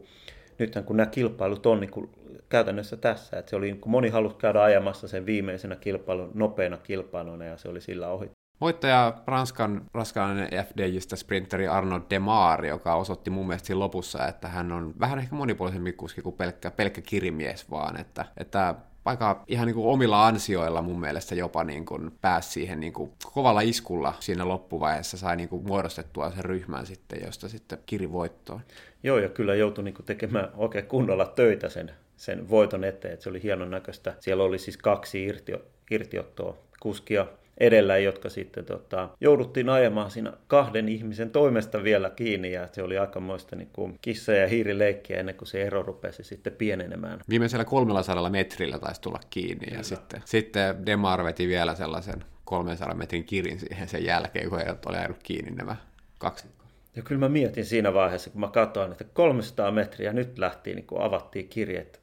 nythän 0.59 0.85
kun 0.85 0.97
nämä 0.97 1.07
kilpailut 1.07 1.65
on 1.65 1.79
niin 1.79 1.91
kuin 1.91 2.09
käytännössä 2.51 2.97
tässä, 2.97 3.39
että 3.39 3.49
se 3.49 3.55
oli, 3.55 3.73
kun 3.73 3.91
moni 3.91 4.09
halusi 4.09 4.35
käydä 4.35 4.61
ajamassa 4.61 5.07
sen 5.07 5.25
viimeisenä 5.25 5.75
kilpailun 5.75 6.31
nopeana 6.33 6.77
kilpailuna 6.77 7.45
ja 7.45 7.57
se 7.57 7.69
oli 7.69 7.81
sillä 7.81 8.07
ohi. 8.07 8.31
Voittaja 8.61 9.13
Ranskan 9.27 9.81
raskainen 9.93 10.49
FDJistä 10.65 11.15
sprinteri 11.15 11.67
Arno 11.67 12.01
Demar, 12.09 12.65
joka 12.65 12.95
osoitti 12.95 13.29
mun 13.29 13.47
mielestä 13.47 13.67
siinä 13.67 13.79
lopussa, 13.79 14.27
että 14.27 14.47
hän 14.47 14.71
on 14.71 14.93
vähän 14.99 15.19
ehkä 15.19 15.35
monipuolisempi 15.35 15.93
kuski 15.93 16.21
kuin 16.21 16.35
pelkkä, 16.35 16.71
pelkkä 16.71 17.01
kirimies 17.01 17.71
vaan, 17.71 17.99
että, 17.99 18.25
että 18.37 18.75
aika 19.05 19.43
ihan 19.47 19.67
niin 19.67 19.75
kuin 19.75 19.87
omilla 19.87 20.27
ansioilla 20.27 20.81
mun 20.81 20.99
mielestä 20.99 21.35
jopa 21.35 21.63
niin 21.63 21.85
kuin 21.85 22.11
pääsi 22.21 22.51
siihen 22.51 22.79
niin 22.79 22.93
kuin 22.93 23.11
kovalla 23.33 23.61
iskulla 23.61 24.13
siinä 24.19 24.47
loppuvaiheessa 24.47 25.17
sai 25.17 25.35
niin 25.35 25.49
kuin 25.49 25.67
muodostettua 25.67 26.31
sen 26.31 26.45
ryhmän 26.45 26.85
sitten, 26.85 27.19
josta 27.25 27.49
sitten 27.49 27.79
kiri 27.85 28.11
voittoon. 28.11 28.61
Joo, 29.03 29.17
ja 29.17 29.29
kyllä 29.29 29.55
joutui 29.55 29.83
niin 29.83 29.93
kuin 29.93 30.05
tekemään 30.05 30.49
oikein 30.57 30.85
kunnolla 30.85 31.25
töitä 31.25 31.69
sen, 31.69 31.91
sen 32.21 32.49
voiton 32.49 32.83
eteen, 32.83 33.13
että 33.13 33.23
se 33.23 33.29
oli 33.29 33.43
hienon 33.43 33.71
näköistä. 33.71 34.13
Siellä 34.19 34.43
oli 34.43 34.59
siis 34.59 34.77
kaksi 34.77 35.25
irti, 35.25 35.53
irtiottoa 35.91 36.57
kuskia 36.79 37.25
edellä, 37.57 37.97
jotka 37.97 38.29
sitten 38.29 38.65
tota, 38.65 39.09
jouduttiin 39.21 39.69
ajamaan 39.69 40.11
siinä 40.11 40.33
kahden 40.47 40.89
ihmisen 40.89 41.29
toimesta 41.29 41.83
vielä 41.83 42.09
kiinni, 42.09 42.51
ja 42.51 42.67
se 42.71 42.83
oli 42.83 42.97
aikamoista 42.97 43.55
niin 43.55 43.69
kuin 43.73 43.99
kissa- 44.01 44.33
ja 44.33 44.47
hiirileikkiä 44.47 45.17
ennen 45.19 45.35
kuin 45.35 45.47
se 45.47 45.63
ero 45.63 45.83
rupesi 45.83 46.23
sitten 46.23 46.53
pienenemään. 46.53 47.19
Viimeisellä 47.29 47.65
300 47.65 48.29
metrillä 48.29 48.79
taisi 48.79 49.01
tulla 49.01 49.19
kiinni, 49.29 49.65
Kyllä. 49.65 49.77
ja 49.77 49.83
sitten, 49.83 50.21
sitten 50.25 50.85
Demar 50.85 51.23
veti 51.23 51.47
vielä 51.47 51.75
sellaisen 51.75 52.23
300 52.45 52.95
metrin 52.95 53.23
kirin 53.23 53.59
siihen 53.59 53.87
sen 53.87 54.05
jälkeen, 54.05 54.49
kun 54.49 54.59
ei 54.59 54.69
ole 54.85 54.97
ajanut 54.97 55.23
kiinni 55.23 55.51
nämä 55.51 55.75
kaksi 56.17 56.47
ja 56.95 57.01
kyllä 57.01 57.19
mä 57.19 57.29
mietin 57.29 57.65
siinä 57.65 57.93
vaiheessa, 57.93 58.29
kun 58.29 58.41
mä 58.41 58.47
katsoin, 58.47 58.91
että 58.91 59.03
300 59.03 59.71
metriä 59.71 60.13
nyt 60.13 60.37
lähti, 60.37 60.75
niin 60.75 60.87
kun 60.87 61.01
avattiin 61.01 61.47
kirjeet, 61.47 61.87
et, 61.95 62.00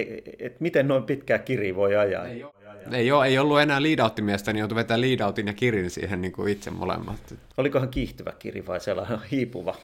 et, 0.00 0.34
et 0.38 0.60
miten 0.60 0.88
noin 0.88 1.02
pitkää 1.02 1.38
kiri 1.38 1.76
voi 1.76 1.96
ajaa. 1.96 2.26
Ei, 2.26 2.44
ole, 2.44 2.52
ei, 2.92 3.12
ole, 3.12 3.26
ei 3.26 3.38
ollut 3.38 3.60
enää 3.60 3.82
liidauttimiestä, 3.82 4.52
niin 4.52 4.60
joutui 4.60 4.76
vetämään 4.76 5.00
liidautin 5.00 5.46
ja 5.46 5.52
kirin 5.52 5.90
siihen 5.90 6.20
niin 6.20 6.32
kuin 6.32 6.52
itse 6.52 6.70
molemmat. 6.70 7.34
Olikohan 7.56 7.88
kiihtyvä 7.88 8.32
kiri 8.38 8.66
vai 8.66 8.80
sellainen 8.80 9.18
hiipuva? 9.30 9.74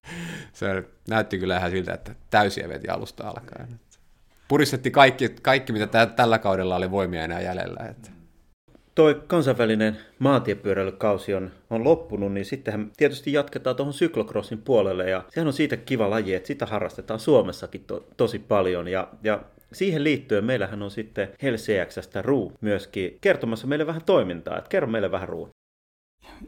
Se 0.53 0.85
näytti 1.09 1.39
kyllä 1.39 1.57
ihan 1.57 1.71
siltä, 1.71 1.95
että 1.95 2.15
täysiä 2.31 2.69
veti 2.69 2.89
alusta 2.89 3.29
alkaen. 3.29 3.81
Puristettiin 4.49 4.93
kaikki, 4.93 5.29
kaikki 5.43 5.73
mitä 5.73 5.87
tä- 5.87 6.07
tällä 6.07 6.39
kaudella 6.39 6.77
oli 6.77 6.91
voimia 6.91 7.25
enää 7.25 7.41
jäljellä. 7.41 7.87
Että 7.91 8.11
toi 8.95 9.23
kansainvälinen 9.27 9.97
maantiepyöräilykausi 10.19 11.35
on, 11.35 11.51
on 11.71 11.85
loppunut, 11.85 12.33
niin 12.33 12.47
sittenhän 12.47 12.91
tietysti 12.97 13.33
jatketaan 13.33 13.77
tuohon 13.77 13.93
syklocrossin 13.93 14.59
puolelle 14.59 15.11
ja 15.11 15.25
sehän 15.31 15.47
on 15.47 15.53
siitä 15.53 15.77
kiva 15.77 16.11
laji, 16.11 16.35
että 16.35 16.47
sitä 16.47 16.67
harrastetaan 16.67 17.21
Suomessakin 17.21 17.85
to, 17.85 18.07
tosi 18.17 18.39
paljon 18.39 18.89
ja, 18.89 19.09
ja 19.23 19.41
siihen 19.75 20.05
liittyen 20.05 20.45
meillähän 20.45 20.83
on 20.83 20.91
sitten 20.91 21.29
Helseäksästä 21.43 22.23
Ruu 22.23 22.53
myöskin 22.61 23.19
kertomassa 23.21 23.67
meille 23.67 23.87
vähän 23.87 24.05
toimintaa. 24.07 24.59
Et 24.59 24.69
kerro 24.69 24.89
meille 24.89 25.11
vähän 25.11 25.29
Ruu 25.29 25.49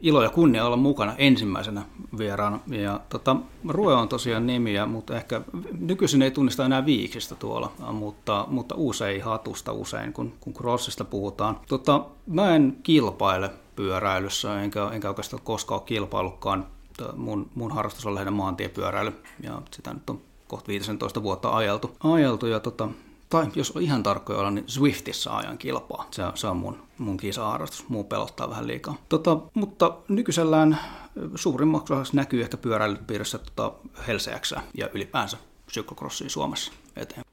ilo 0.01 0.23
ja 0.23 0.29
kunnia 0.29 0.65
olla 0.65 0.77
mukana 0.77 1.15
ensimmäisenä 1.17 1.81
vieraana. 2.17 2.59
Ja 2.67 2.99
tota, 3.09 3.35
Rue 3.67 3.93
on 3.93 4.09
tosiaan 4.09 4.47
nimiä, 4.47 4.85
mutta 4.85 5.15
ehkä 5.15 5.41
nykyisin 5.79 6.21
ei 6.21 6.31
tunnista 6.31 6.65
enää 6.65 6.85
viiksistä 6.85 7.35
tuolla, 7.35 7.71
mutta, 7.91 8.45
mutta 8.49 8.75
usein 8.77 9.23
hatusta 9.23 9.71
usein, 9.71 10.13
kun, 10.13 10.33
kun 10.39 10.53
crossista 10.53 11.05
puhutaan. 11.05 11.59
Tota, 11.67 12.05
mä 12.27 12.55
en 12.55 12.77
kilpaile 12.83 13.49
pyöräilyssä, 13.75 14.61
enkä, 14.61 14.89
enkä 14.93 15.07
oikeastaan 15.07 15.43
koskaan 15.43 15.79
ole 15.79 15.87
kilpaillutkaan. 15.87 16.67
Mun, 17.15 17.49
mun 17.55 17.71
harrastus 17.71 18.05
on 18.05 18.15
lähinnä 18.15 18.31
maantiepyöräily, 18.31 19.13
ja 19.43 19.61
sitä 19.71 19.93
nyt 19.93 20.09
on 20.09 20.21
kohta 20.47 20.67
15 20.67 21.23
vuotta 21.23 21.49
ajeltu. 21.49 21.91
ajeltu 22.03 22.45
ja 22.45 22.59
tota, 22.59 22.89
tai 23.29 23.47
jos 23.55 23.71
on 23.71 23.81
ihan 23.81 24.03
tarkkoja 24.03 24.39
olla, 24.39 24.51
niin 24.51 24.67
Swiftissä 24.67 25.37
ajan 25.37 25.57
kilpaa. 25.57 26.07
Se, 26.11 26.23
se 26.35 26.47
on 26.47 26.57
mun, 26.57 26.83
mun 26.97 27.17
kisa-harrastus. 27.17 27.89
Muu 27.89 28.03
pelottaa 28.03 28.49
vähän 28.49 28.67
liikaa. 28.67 28.95
Tota, 29.09 29.37
mutta 29.53 29.97
nykyisellään 30.07 30.77
suurimmaksi 31.35 31.93
näkyy 32.13 32.41
ehkä 32.41 32.57
pyöräilypiirissä 32.57 33.37
tota 33.37 33.73
Helseäksä 34.07 34.61
ja 34.73 34.89
ylipäänsä 34.93 35.37
syklocrossiin 35.71 36.29
Suomessa 36.29 36.71
eteen. 36.95 37.23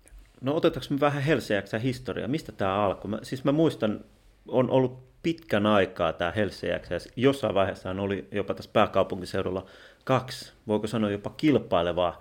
No 0.41 0.57
otetaanko 0.57 0.87
me 0.91 1.01
vähän 1.01 1.23
Helseäksä 1.23 1.79
historiaa? 1.79 2.29
Mistä 2.29 2.53
tämä 2.53 2.85
alkoi? 2.85 3.11
Mä, 3.11 3.19
siis 3.23 3.45
mä 3.45 3.53
muistan, 3.53 4.05
on 4.49 4.71
ollut 4.71 5.23
pitkän 5.23 5.67
aikaa 5.67 6.13
tämä 6.13 6.31
Helseäksä. 6.31 6.95
Jossain 7.17 7.55
vaiheessa 7.55 7.91
oli 7.91 8.29
jopa 8.33 8.55
tässä 8.55 8.71
pääkaupunkiseudulla 8.73 9.67
kaksi, 10.05 10.53
voiko 10.67 10.87
sanoa 10.87 11.11
jopa 11.11 11.31
kilpailevaa 11.37 12.21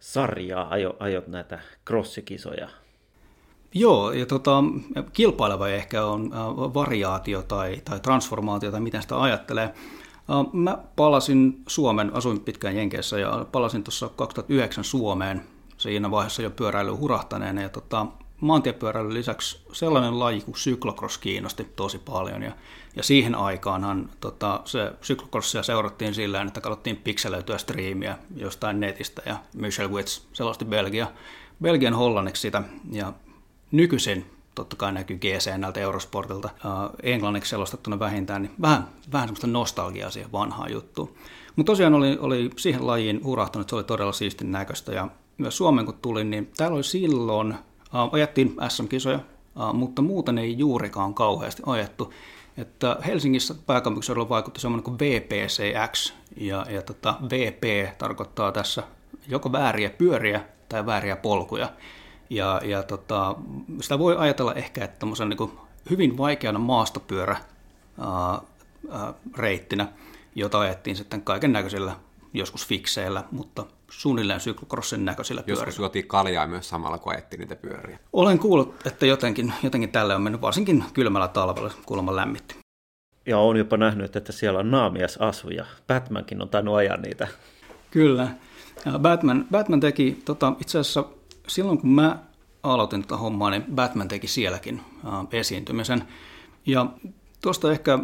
sarjaa 0.00 0.68
ajot 0.70 0.96
ajo 1.00 1.22
näitä 1.26 1.58
crossikisoja. 1.86 2.68
Joo, 3.74 4.12
ja 4.12 4.26
tota, 4.26 4.64
kilpaileva 5.12 5.68
ehkä 5.68 6.04
on 6.04 6.32
äh, 6.32 6.74
variaatio 6.74 7.42
tai, 7.42 7.82
tai 7.84 8.00
transformaatio 8.00 8.70
tai 8.70 8.80
miten 8.80 9.02
sitä 9.02 9.22
ajattelee. 9.22 9.64
Äh, 9.64 10.52
mä 10.52 10.78
palasin 10.96 11.62
Suomen, 11.66 12.14
asuin 12.14 12.40
pitkään 12.40 12.76
Jenkeissä 12.76 13.18
ja 13.18 13.46
palasin 13.52 13.84
tuossa 13.84 14.08
2009 14.16 14.84
Suomeen 14.84 15.42
siinä 15.76 16.10
vaiheessa 16.10 16.42
jo 16.42 16.50
pyöräily 16.50 16.90
hurahtaneena. 16.90 17.62
Ja 17.62 17.68
tota, 17.68 18.06
maantiepyöräilyn 18.40 19.14
lisäksi 19.14 19.60
sellainen 19.72 20.18
laji 20.18 20.40
kuin 20.40 20.56
syklocross 20.56 21.18
kiinnosti 21.18 21.64
tosi 21.64 21.98
paljon. 21.98 22.42
Ja, 22.42 22.52
ja 22.96 23.02
siihen 23.02 23.34
aikaanhan 23.34 24.10
tota, 24.20 24.60
se 24.64 24.92
syklocrossia 25.02 25.62
seurattiin 25.62 26.14
sillä 26.14 26.42
että 26.42 26.60
katsottiin 26.60 26.96
pikselöityä 26.96 27.58
striimiä 27.58 28.18
jostain 28.36 28.80
netistä 28.80 29.22
ja 29.26 29.36
Michel 29.54 29.90
Witz 29.90 30.20
selosti 30.32 30.64
Belgia, 30.64 31.06
Belgian 31.62 31.94
hollanniksi 31.94 32.42
sitä. 32.42 32.62
Ja 32.92 33.12
nykyisin 33.72 34.26
totta 34.54 34.76
kai 34.76 34.92
näkyy 34.92 35.18
GC 35.18 35.56
näiltä 35.56 35.80
Eurosportilta, 35.80 36.50
englanniksi 37.02 37.50
selostettuna 37.50 37.98
vähintään, 37.98 38.42
niin 38.42 38.52
vähän, 38.62 38.88
vähän 39.12 39.28
semmoista 39.28 39.46
nostalgiaa 39.46 40.10
siihen 40.10 40.32
vanhaan 40.32 40.72
juttuun. 40.72 41.14
Mutta 41.56 41.72
tosiaan 41.72 41.94
oli, 41.94 42.18
oli 42.20 42.50
siihen 42.56 42.86
lajiin 42.86 43.24
hurahtanut, 43.24 43.68
se 43.68 43.76
oli 43.76 43.84
todella 43.84 44.12
siistin 44.12 44.52
näköistä 44.52 44.92
ja 44.92 45.08
myös 45.38 45.56
Suomen 45.56 45.84
kun 45.84 45.98
tulin, 46.02 46.30
niin 46.30 46.50
täällä 46.56 46.74
oli 46.74 46.84
silloin, 46.84 47.52
uh, 47.52 48.14
ajettiin 48.14 48.56
SM-kisoja, 48.68 49.20
uh, 49.56 49.74
mutta 49.74 50.02
muuten 50.02 50.38
ei 50.38 50.58
juurikaan 50.58 51.14
kauheasti 51.14 51.62
ajettu. 51.66 52.12
Että 52.56 52.96
Helsingissä 53.06 53.54
pääkaupunkiseudulla 53.66 54.28
vaikutti 54.28 54.60
semmoinen 54.60 54.84
kuin 54.84 54.98
VPCX, 54.98 56.12
ja, 56.36 56.66
ja 56.70 56.82
tota, 56.82 57.14
VP 57.30 57.88
tarkoittaa 57.98 58.52
tässä 58.52 58.82
joko 59.28 59.52
vääriä 59.52 59.90
pyöriä 59.90 60.40
tai 60.68 60.86
vääriä 60.86 61.16
polkuja. 61.16 61.68
Ja, 62.30 62.60
ja 62.64 62.82
tota, 62.82 63.34
sitä 63.80 63.98
voi 63.98 64.16
ajatella 64.16 64.54
ehkä, 64.54 64.84
että 64.84 65.06
niin 65.06 65.58
hyvin 65.90 66.18
vaikeana 66.18 66.58
maastopyörä 66.58 67.36
ää, 67.98 68.40
ää, 68.90 69.14
reittinä, 69.36 69.88
jota 70.34 70.60
ajettiin 70.60 70.96
sitten 70.96 71.22
kaiken 71.22 71.52
näköisillä, 71.52 71.96
joskus 72.34 72.66
fikseillä, 72.66 73.24
mutta 73.30 73.66
suunnilleen 73.90 74.40
syklocrossin 74.40 75.04
näköisillä 75.04 75.42
pyörillä. 75.42 75.66
Joskus 75.66 75.78
juotiin 75.78 76.06
kaljaa 76.06 76.46
myös 76.46 76.68
samalla, 76.68 76.98
kun 76.98 77.12
ajettiin 77.12 77.40
niitä 77.40 77.56
pyöriä. 77.56 77.98
Olen 78.12 78.38
kuullut, 78.38 78.86
että 78.86 79.06
jotenkin, 79.06 79.52
jotenkin 79.62 79.92
tälle 79.92 80.14
on 80.14 80.22
mennyt 80.22 80.40
varsinkin 80.40 80.84
kylmällä 80.94 81.28
talvella 81.28 81.70
kuulemma 81.86 82.16
lämmitti. 82.16 82.56
Ja 83.26 83.38
olen 83.38 83.58
jopa 83.58 83.76
nähnyt, 83.76 84.16
että 84.16 84.32
siellä 84.32 84.58
on 84.58 84.70
naamiasasuja. 84.70 85.64
Batmankin 85.86 86.42
on 86.42 86.48
tainnut 86.48 86.76
ajaa 86.76 86.96
niitä. 86.96 87.28
Kyllä. 87.90 88.28
Batman, 88.98 89.46
Batman 89.50 89.80
teki 89.80 90.22
tota, 90.24 90.52
itse 90.60 90.78
asiassa 90.78 91.04
silloin 91.48 91.78
kun 91.78 91.90
mä 91.90 92.18
aloitin 92.62 93.02
tätä 93.02 93.16
hommaa, 93.16 93.50
niin 93.50 93.64
Batman 93.74 94.08
teki 94.08 94.26
sielläkin 94.26 94.80
esiintymisen. 95.32 96.04
Ja 96.66 96.86
tuosta 97.40 97.72
ehkä, 97.72 97.98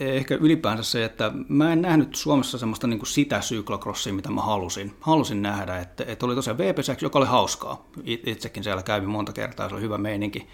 ehkä 0.00 0.34
ylipäänsä 0.34 0.82
se, 0.82 1.04
että 1.04 1.32
mä 1.48 1.72
en 1.72 1.82
nähnyt 1.82 2.14
Suomessa 2.14 2.58
semmoista 2.58 2.86
niin 2.86 2.98
kuin 2.98 3.08
sitä 3.08 3.40
syklocrossia, 3.40 4.12
mitä 4.12 4.30
mä 4.30 4.42
halusin. 4.42 4.96
Halusin 5.00 5.42
nähdä, 5.42 5.78
että, 5.78 6.04
että 6.06 6.26
oli 6.26 6.34
tosiaan 6.34 6.58
VPSX, 6.58 7.02
joka 7.02 7.18
oli 7.18 7.26
hauskaa. 7.26 7.86
Itsekin 8.04 8.64
siellä 8.64 8.82
kävin 8.82 9.08
monta 9.08 9.32
kertaa, 9.32 9.68
se 9.68 9.74
oli 9.74 9.82
hyvä 9.82 9.98
meininki. 9.98 10.46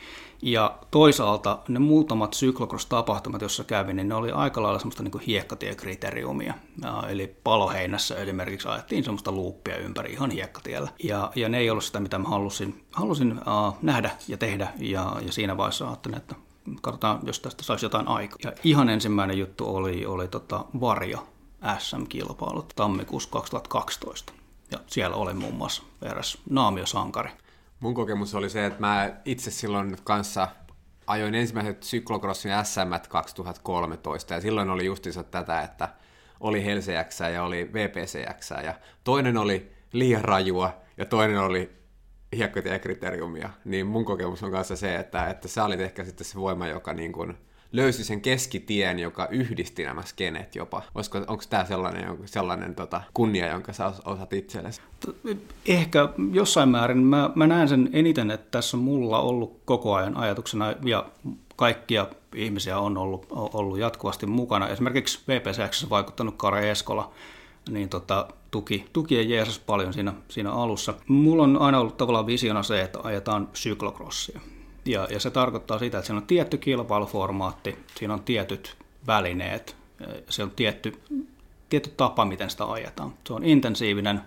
Ja 0.43 0.79
toisaalta 0.91 1.59
ne 1.69 1.79
muutamat 1.79 2.37
cyclocross-tapahtumat, 2.37 3.41
joissa 3.41 3.65
kävin, 3.65 3.97
niin 3.97 4.09
ne 4.09 4.15
oli 4.15 4.31
aika 4.31 4.63
lailla 4.63 4.79
semmoista 4.79 5.03
niin 5.03 5.21
hiekkatiekriteriumia. 5.27 6.55
Eli 7.09 7.37
paloheinässä 7.45 8.17
esimerkiksi 8.17 8.69
ajettiin 8.69 9.05
semmoista 9.05 9.33
luuppia 9.33 9.77
ympäri 9.77 10.13
ihan 10.13 10.31
hiekkatiellä. 10.31 10.91
Ja, 11.05 11.33
ja 11.37 11.49
ne 11.49 11.59
ei 11.59 11.71
ollut 11.71 11.85
sitä, 11.85 12.01
mitä 12.01 12.19
mä 12.19 12.29
halusin, 12.29 12.85
halusin 12.93 13.33
uh, 13.33 13.75
nähdä 13.83 14.11
ja 14.29 14.37
tehdä. 14.37 14.69
Ja, 14.79 15.17
ja 15.27 15.33
siinä 15.33 15.57
vaiheessa 15.57 15.89
ajattelin, 15.89 16.17
että 16.17 16.35
katsotaan, 16.83 17.21
jos 17.23 17.41
tästä 17.41 17.63
saisi 17.63 17.87
jotain 17.87 18.09
aikaa. 18.09 18.39
Ja 18.45 18.53
ihan 18.65 18.89
ensimmäinen 18.89 19.39
juttu 19.39 19.77
oli, 19.77 20.07
oli 20.07 20.29
tota 20.29 20.65
Varjo 20.81 21.29
SM-kilpailut 21.79 22.73
tammikuussa 22.77 23.31
2012. 23.31 24.33
Ja 24.71 24.79
siellä 24.87 25.17
oli 25.17 25.35
muun 25.35 25.55
muassa 25.55 25.83
eräs 26.03 26.39
naamiosankari. 26.51 27.31
Mun 27.81 27.95
kokemus 27.95 28.35
oli 28.35 28.51
se, 28.51 28.67
että 28.67 28.81
mä 28.81 29.11
itse 29.25 29.51
silloin 29.51 29.97
kanssa 30.05 30.49
ajoin 31.07 31.35
ensimmäiset 31.35 31.83
syklocrossin 31.83 32.53
SM 32.63 33.09
2013 33.09 34.35
ja 34.35 34.41
silloin 34.41 34.71
oli 34.71 34.85
justiinsa 34.85 35.23
tätä, 35.23 35.63
että 35.63 35.89
oli 36.41 36.65
Helseäks 36.65 37.21
ja 37.21 37.43
oli 37.43 37.71
VPCX 37.73 38.51
ja 38.51 38.75
toinen 39.05 39.37
oli 39.37 39.73
liian 39.93 40.25
rajua 40.25 40.75
ja 40.97 41.05
toinen 41.05 41.39
oli 41.39 41.82
hiekkotiekriteeriumia, 42.37 43.51
niin 43.65 43.87
mun 43.87 44.05
kokemus 44.05 44.43
on 44.43 44.51
kanssa 44.51 44.77
se, 44.77 44.97
että, 44.97 45.27
että 45.31 45.49
sä 45.49 45.65
olit 45.65 45.81
ehkä 45.81 46.05
sitten 46.05 46.25
se 46.25 46.39
voima, 46.39 46.67
joka 46.67 46.93
niin 46.93 47.13
kuin 47.13 47.35
löysi 47.73 48.05
sen 48.05 48.21
keskitien, 48.21 48.99
joka 48.99 49.29
yhdisti 49.31 49.85
nämä 49.85 50.03
skenet 50.03 50.57
jopa. 50.57 50.83
Olisiko, 50.95 51.19
onko 51.19 51.45
tämä 51.51 51.65
sellainen, 51.65 52.19
sellainen 52.25 52.75
tota, 52.75 53.01
kunnia, 53.15 53.47
jonka 53.47 53.73
sä 53.73 53.93
osat 54.05 54.33
itsellesi? 54.33 54.81
Ehkä 55.67 56.09
jossain 56.33 56.69
määrin. 56.69 56.99
Mä, 56.99 57.31
mä 57.35 57.47
näen 57.47 57.69
sen 57.69 57.91
eniten, 57.93 58.31
että 58.31 58.51
tässä 58.51 58.77
on 58.77 58.83
mulla 58.83 59.21
ollut 59.21 59.61
koko 59.65 59.95
ajan 59.95 60.17
ajatuksena 60.17 60.75
ja 60.85 61.07
kaikkia 61.57 62.07
ihmisiä 62.35 62.79
on 62.79 62.99
ollut, 62.99 63.27
ollut 63.31 63.79
jatkuvasti 63.79 64.27
mukana. 64.27 64.69
Esimerkiksi 64.69 65.21
VPCX 65.29 65.91
vaikuttanut 65.91 66.35
Kare 66.37 66.71
Eskola, 66.71 67.13
niin 67.71 67.89
tota, 67.89 68.29
tuki, 68.53 68.85
tuki 68.93 69.15
ja 69.15 69.23
Jeesus 69.23 69.59
paljon 69.59 69.93
siinä, 69.93 70.13
siinä 70.29 70.53
alussa. 70.53 70.95
Mulla 71.09 71.43
on 71.43 71.59
aina 71.61 71.81
ollut 71.81 71.97
tavallaan 71.97 72.27
visiona 72.27 72.63
se, 72.63 72.81
että 72.81 72.99
ajetaan 73.03 73.49
syklocrossia. 73.53 74.41
Ja, 74.85 75.09
ja 75.11 75.21
se 75.21 75.31
tarkoittaa 75.31 75.79
sitä, 75.79 75.99
että 75.99 76.07
siinä 76.07 76.21
on 76.21 76.27
tietty 76.27 76.59
kilpailuformaatti, 76.59 77.79
siinä 77.95 78.15
on 78.15 78.23
tietyt 78.23 78.77
välineet. 79.07 79.77
Se 80.29 80.43
on 80.43 80.51
tietty, 80.51 81.01
tietty 81.69 81.91
tapa, 81.97 82.25
miten 82.25 82.51
sitä 82.51 82.65
ajetaan. 82.65 83.15
Se 83.27 83.33
on 83.33 83.45
intensiivinen 83.45 84.21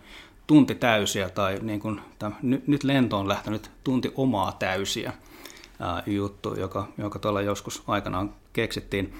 tunti 0.47 0.75
täysiä 0.75 1.29
tai 1.29 1.59
niin 1.61 1.79
kuin, 1.79 2.01
tämän, 2.19 2.38
nyt 2.67 2.83
lento 2.83 3.17
on 3.17 3.27
lähtenyt 3.27 3.71
tunti 3.83 4.11
omaa 4.15 4.51
täysiä 4.51 5.13
ää, 5.79 6.03
juttu, 6.05 6.59
joka, 6.59 6.88
joka 6.97 7.19
tuolla 7.19 7.41
joskus 7.41 7.83
aikanaan 7.88 8.33
keksittiin, 8.53 9.13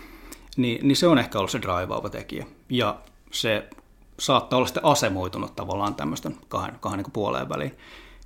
niin, 0.58 0.88
niin 0.88 0.96
se 0.96 1.08
on 1.08 1.18
ehkä 1.18 1.38
ollut 1.38 1.52
se 1.52 1.62
drivaava 1.62 2.10
tekijä. 2.10 2.46
Ja 2.70 2.96
se 3.32 3.70
saattaa 4.20 4.58
olla 4.58 4.68
sitten 4.68 4.86
asemoitunut 4.86 5.56
tavallaan 5.56 5.96
tämmöisten 5.96 6.38
kahden, 6.48 6.78
kahden 6.80 7.04
niin 7.04 7.12
puoleen 7.12 7.50
väliin. 7.50 7.78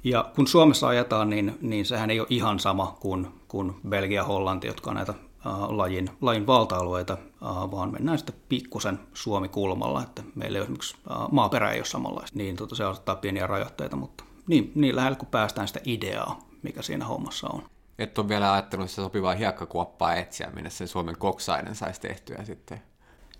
Ja 0.03 0.31
kun 0.35 0.47
Suomessa 0.47 0.87
ajetaan, 0.87 1.29
niin, 1.29 1.57
niin 1.61 1.85
sehän 1.85 2.09
ei 2.09 2.19
ole 2.19 2.27
ihan 2.29 2.59
sama 2.59 2.97
kuin, 2.99 3.27
kuin 3.47 3.75
Belgia 3.89 4.23
Hollanti, 4.23 4.67
jotka 4.67 4.89
on 4.89 4.95
näitä 4.95 5.13
äh, 5.45 5.69
lajin, 5.69 6.09
lajin 6.21 6.47
valta-alueita, 6.47 7.13
äh, 7.13 7.71
vaan 7.71 7.91
mennään 7.91 8.17
sitten 8.17 8.35
pikkusen 8.49 8.99
Suomi-kulmalla, 9.13 10.03
että 10.03 10.23
meillä 10.35 10.57
ei 10.57 10.61
esimerkiksi 10.61 10.95
äh, 11.11 11.17
maaperä 11.31 11.71
ei 11.71 11.79
ole 11.79 11.85
samanlaista, 11.85 12.37
niin 12.37 12.55
tuota, 12.55 12.75
se 12.75 12.83
asettaa 12.83 13.15
pieniä 13.15 13.47
rajoitteita, 13.47 13.95
mutta 13.95 14.23
niin, 14.47 14.71
niin 14.75 14.95
lähellä 14.95 15.15
kun 15.15 15.27
päästään 15.27 15.67
sitä 15.67 15.79
ideaa, 15.85 16.39
mikä 16.61 16.81
siinä 16.81 17.05
hommassa 17.05 17.47
on. 17.47 17.63
Et 17.99 18.17
ole 18.17 18.29
vielä 18.29 18.53
ajattelut 18.53 18.89
sitä 18.89 19.01
sopivaa 19.01 19.35
hiekkakuoppaa 19.35 20.15
etsiä, 20.15 20.51
minne 20.53 20.69
sen 20.69 20.87
Suomen 20.87 21.17
koksainen 21.17 21.75
saisi 21.75 22.01
tehtyä 22.01 22.43
sitten. 22.43 22.81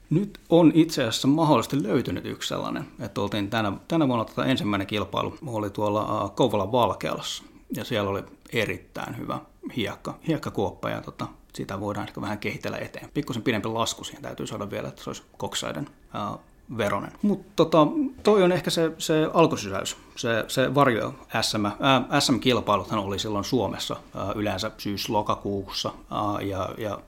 Nyt 0.09 0.39
on 0.49 0.71
itse 0.75 1.01
asiassa 1.03 1.27
mahdollisesti 1.27 1.83
löytynyt 1.83 2.25
yksi 2.25 2.47
sellainen, 2.47 2.85
että 2.99 3.21
oltiin 3.21 3.49
tänä, 3.49 3.71
tänä 3.87 4.07
vuonna 4.07 4.25
tota 4.25 4.45
ensimmäinen 4.45 4.87
kilpailu, 4.87 5.37
oli 5.47 5.69
tuolla 5.69 6.31
Kouvolan 6.35 6.71
Valkealassa, 6.71 7.43
ja 7.75 7.85
siellä 7.85 8.09
oli 8.09 8.23
erittäin 8.53 9.17
hyvä 9.17 9.39
hiekka, 9.75 10.17
hiekkakuoppa, 10.27 10.89
ja 10.89 11.01
tota, 11.01 11.27
sitä 11.53 11.79
voidaan 11.79 12.07
ehkä 12.07 12.21
vähän 12.21 12.39
kehitellä 12.39 12.77
eteen. 12.77 13.09
Pikkusen 13.13 13.43
pidempi 13.43 13.69
lasku 13.69 14.03
siihen 14.03 14.23
täytyy 14.23 14.47
saada 14.47 14.71
vielä, 14.71 14.87
että 14.87 15.03
se 15.03 15.09
olisi 15.09 15.23
koksaiden 15.37 15.89
uh, 16.33 16.39
veronen. 16.77 17.11
Mutta 17.21 17.51
tota, 17.55 17.87
toi 18.23 18.43
on 18.43 18.51
ehkä 18.51 18.69
se, 18.69 18.91
se 18.97 19.29
alkusysäys, 19.33 19.97
se, 20.15 20.45
se 20.47 20.75
varjo 20.75 21.13
SM. 21.41 21.65
Äh, 21.65 21.73
SM-kilpailuthan 22.19 22.99
oli 22.99 23.19
silloin 23.19 23.43
Suomessa 23.43 23.95
äh, 24.15 24.29
yleensä 24.35 24.71
syys-lokakuussa 24.77 25.89
äh, 25.89 26.47
ja, 26.47 26.69
ja 26.77 26.99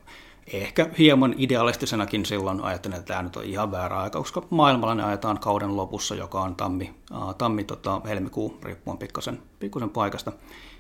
ehkä 0.53 0.89
hieman 0.97 1.35
idealistisenakin 1.37 2.25
silloin 2.25 2.61
ajattelin, 2.61 2.97
että 2.97 3.07
tämä 3.07 3.23
nyt 3.23 3.35
on 3.35 3.43
ihan 3.43 3.71
väärä 3.71 3.99
aika, 3.99 4.19
koska 4.19 4.43
maailmalla 4.49 4.95
ne 4.95 5.03
ajetaan 5.03 5.39
kauden 5.39 5.77
lopussa, 5.77 6.15
joka 6.15 6.41
on 6.41 6.55
tammi, 6.55 6.93
äh, 7.13 7.35
tammi 7.37 7.63
tota, 7.63 8.01
helmikuu, 8.07 8.57
riippuen 8.63 8.97
pikkasen, 8.97 9.39
pikkusen 9.59 9.89
paikasta. 9.89 10.31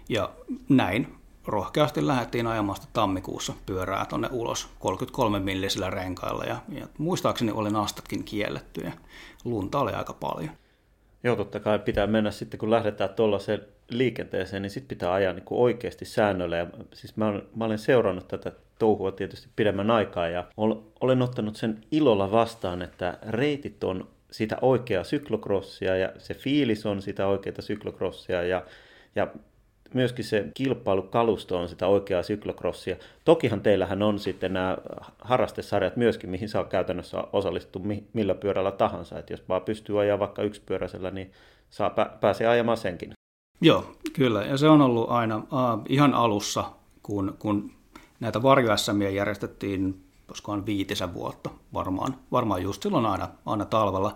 Ja 0.09 0.29
näin 0.69 1.15
rohkeasti 1.45 2.07
lähdettiin 2.07 2.47
ajamaan 2.47 2.75
sitä 2.75 2.87
tammikuussa 2.93 3.53
pyörää 3.65 4.05
tuonne 4.05 4.29
ulos 4.31 4.69
33 4.79 5.39
millisillä 5.39 5.89
renkailla 5.89 6.43
ja, 6.43 6.57
ja 6.69 6.87
muistaakseni 6.97 7.51
oli 7.51 7.69
nastatkin 7.69 8.23
kielletty 8.23 8.81
ja 8.81 8.91
lunta 9.45 9.79
oli 9.79 9.91
aika 9.91 10.13
paljon. 10.13 10.51
Joo, 11.23 11.35
totta 11.35 11.59
kai 11.59 11.79
pitää 11.79 12.07
mennä 12.07 12.31
sitten, 12.31 12.59
kun 12.59 12.71
lähdetään 12.71 13.09
tuollaiseen 13.09 13.61
liikenteeseen, 13.89 14.61
niin 14.61 14.69
sitten 14.69 14.87
pitää 14.87 15.13
ajaa 15.13 15.33
niin 15.33 15.45
kuin 15.45 15.61
oikeasti 15.61 16.05
säännöllä. 16.05 16.57
Ja, 16.57 16.67
siis 16.93 17.17
mä, 17.17 17.27
olen, 17.27 17.43
mä 17.55 17.65
olen 17.65 17.79
seurannut 17.79 18.27
tätä 18.27 18.51
touhua 18.81 19.11
tietysti 19.11 19.49
pidemmän 19.55 19.91
aikaa 19.91 20.27
ja 20.27 20.43
olen 21.01 21.21
ottanut 21.21 21.55
sen 21.55 21.81
ilolla 21.91 22.31
vastaan, 22.31 22.81
että 22.81 23.17
reitit 23.29 23.83
on 23.83 24.07
sitä 24.31 24.57
oikeaa 24.61 25.03
syklokrossia 25.03 25.97
ja 25.97 26.09
se 26.17 26.33
fiilis 26.33 26.85
on 26.85 27.01
sitä 27.01 27.27
oikeaa 27.27 27.61
syklokrossia 27.61 28.43
ja, 28.43 28.63
ja 29.15 29.27
myöskin 29.93 30.25
se 30.25 30.45
kilpailukalusto 30.53 31.57
on 31.57 31.69
sitä 31.69 31.87
oikeaa 31.87 32.23
syklokrossia. 32.23 32.95
Tokihan 33.25 33.61
teillähän 33.61 34.01
on 34.01 34.19
sitten 34.19 34.53
nämä 34.53 34.77
harrastesarjat 35.19 35.95
myöskin, 35.95 36.29
mihin 36.29 36.49
saa 36.49 36.63
käytännössä 36.63 37.23
osallistua 37.33 37.81
millä 38.13 38.35
pyörällä 38.35 38.71
tahansa. 38.71 39.19
että 39.19 39.33
jos 39.33 39.49
vaan 39.49 39.61
pystyy 39.61 40.01
ajaa 40.01 40.19
vaikka 40.19 40.43
yksipyöräisellä, 40.43 41.11
niin 41.11 41.31
saa 41.69 41.89
pä- 41.89 42.17
pääsee 42.19 42.47
ajamaan 42.47 42.77
senkin. 42.77 43.13
Joo, 43.61 43.85
kyllä. 44.13 44.41
Ja 44.41 44.57
se 44.57 44.67
on 44.67 44.81
ollut 44.81 45.09
aina 45.09 45.37
uh, 45.37 45.45
ihan 45.89 46.13
alussa, 46.13 46.63
kun, 47.03 47.35
kun 47.39 47.80
näitä 48.21 48.43
varjo 48.43 48.71
järjestettiin 49.13 50.03
koska 50.31 50.65
viitisen 50.65 51.13
vuotta 51.13 51.49
varmaan, 51.73 52.15
varmaan 52.31 52.63
just 52.63 52.83
silloin 52.83 53.05
aina, 53.05 53.27
aina 53.45 53.65
talvella, 53.65 54.15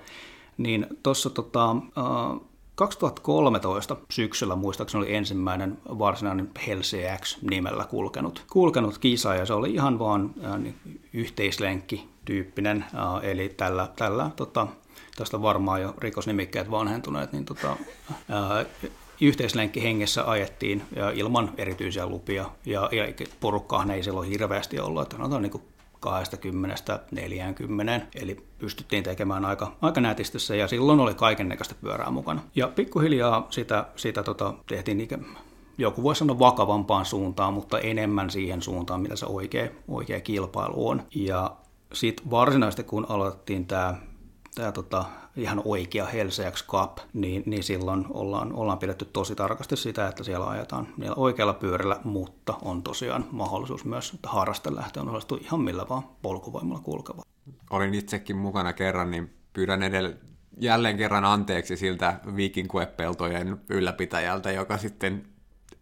niin 0.57 0.87
tuossa 1.03 1.29
tota, 1.29 1.71
uh, 1.71 2.45
2013 2.75 3.97
syksyllä 4.09 4.55
muistaakseni 4.55 5.03
oli 5.03 5.15
ensimmäinen 5.15 5.77
varsinainen 5.85 6.51
Helseax 6.67 7.37
nimellä 7.41 7.85
kulkenut, 7.85 8.45
kulkenut 8.51 8.97
kisa 8.97 9.35
ja 9.35 9.45
se 9.45 9.53
oli 9.53 9.73
ihan 9.73 9.99
vaan 9.99 10.33
äh, 10.45 10.59
niin, 10.59 10.75
yhteislenkki 11.13 12.09
tyyppinen, 12.25 12.85
äh, 12.95 13.29
eli 13.29 13.49
tällä, 13.49 13.89
tällä 13.95 14.31
tota, 14.35 14.67
tästä 15.15 15.41
varmaan 15.41 15.81
jo 15.81 15.93
rikosnimikkeet 15.97 16.71
vanhentuneet, 16.71 17.31
niin 17.31 17.45
tota, 17.45 17.77
yhteislenkki 19.21 19.83
hengessä 19.83 20.31
ajettiin 20.31 20.81
ja 20.95 21.11
ilman 21.11 21.51
erityisiä 21.57 22.07
lupia 22.07 22.45
ja, 22.65 22.89
ja 22.91 23.25
porukkaahan 23.39 23.91
ei 23.91 24.03
silloin 24.03 24.29
hirveästi 24.29 24.79
ollut, 24.79 25.01
että 25.01 25.17
sanotaan 25.17 25.41
niin 25.41 25.61
20-40, 26.05 28.01
eli 28.15 28.37
pystyttiin 28.59 29.03
tekemään 29.03 29.45
aika, 29.45 29.71
aika 29.81 30.01
nätisti 30.01 30.39
se, 30.39 30.57
ja 30.57 30.67
silloin 30.67 30.99
oli 30.99 31.13
kaiken 31.13 31.49
näköistä 31.49 31.75
pyörää 31.81 32.11
mukana. 32.11 32.41
Ja 32.55 32.67
pikkuhiljaa 32.67 33.47
sitä, 33.49 33.85
sitä 33.95 34.23
tota, 34.23 34.53
tehtiin 34.67 35.01
ikä, 35.01 35.17
joku 35.77 36.03
voi 36.03 36.15
sanoa 36.15 36.39
vakavampaan 36.39 37.05
suuntaan, 37.05 37.53
mutta 37.53 37.79
enemmän 37.79 38.29
siihen 38.29 38.61
suuntaan, 38.61 39.01
mitä 39.01 39.15
se 39.15 39.25
oikea, 39.25 39.67
oikea 39.87 40.21
kilpailu 40.21 40.87
on. 40.87 41.03
Ja 41.15 41.51
sitten 41.93 42.31
varsinaisesti 42.31 42.83
kun 42.83 43.05
aloitettiin 43.09 43.65
tämä 43.65 43.95
tämä 44.55 44.71
tota, 44.71 45.05
ihan 45.37 45.61
oikea 45.65 46.05
Helseax 46.05 46.67
Cup, 46.67 46.97
niin, 47.13 47.43
niin 47.45 47.63
silloin 47.63 48.05
ollaan, 48.09 48.53
ollaan 48.53 48.77
pidetty 48.77 49.05
tosi 49.05 49.35
tarkasti 49.35 49.77
sitä, 49.77 50.07
että 50.07 50.23
siellä 50.23 50.47
ajetaan 50.47 50.87
niillä 50.97 51.15
oikealla 51.15 51.53
pyörällä, 51.53 51.99
mutta 52.03 52.53
on 52.61 52.83
tosiaan 52.83 53.25
mahdollisuus 53.31 53.85
myös, 53.85 54.13
että 54.13 54.29
harrastelähtöön 54.29 55.07
osallistuu 55.07 55.37
ihan 55.41 55.61
millä 55.61 55.85
vaan 55.89 56.03
polkuvoimalla 56.21 56.83
kulkeva. 56.83 57.21
Olin 57.69 57.93
itsekin 57.93 58.37
mukana 58.37 58.73
kerran, 58.73 59.11
niin 59.11 59.33
pyydän 59.53 59.83
edelleen 59.83 60.19
jälleen 60.59 60.97
kerran 60.97 61.25
anteeksi 61.25 61.77
siltä 61.77 62.19
viikinkuepeltojen 62.35 63.61
ylläpitäjältä, 63.69 64.51
joka 64.51 64.77
sitten 64.77 65.27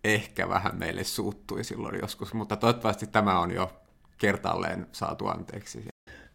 ehkä 0.03 0.49
vähän 0.49 0.75
meille 0.75 1.03
suuttui 1.03 1.63
silloin 1.63 1.99
joskus, 2.01 2.33
mutta 2.33 2.55
toivottavasti 2.55 3.07
tämä 3.07 3.39
on 3.39 3.51
jo 3.51 3.71
kertaalleen 4.17 4.87
saatu 4.91 5.27
anteeksi. 5.27 5.85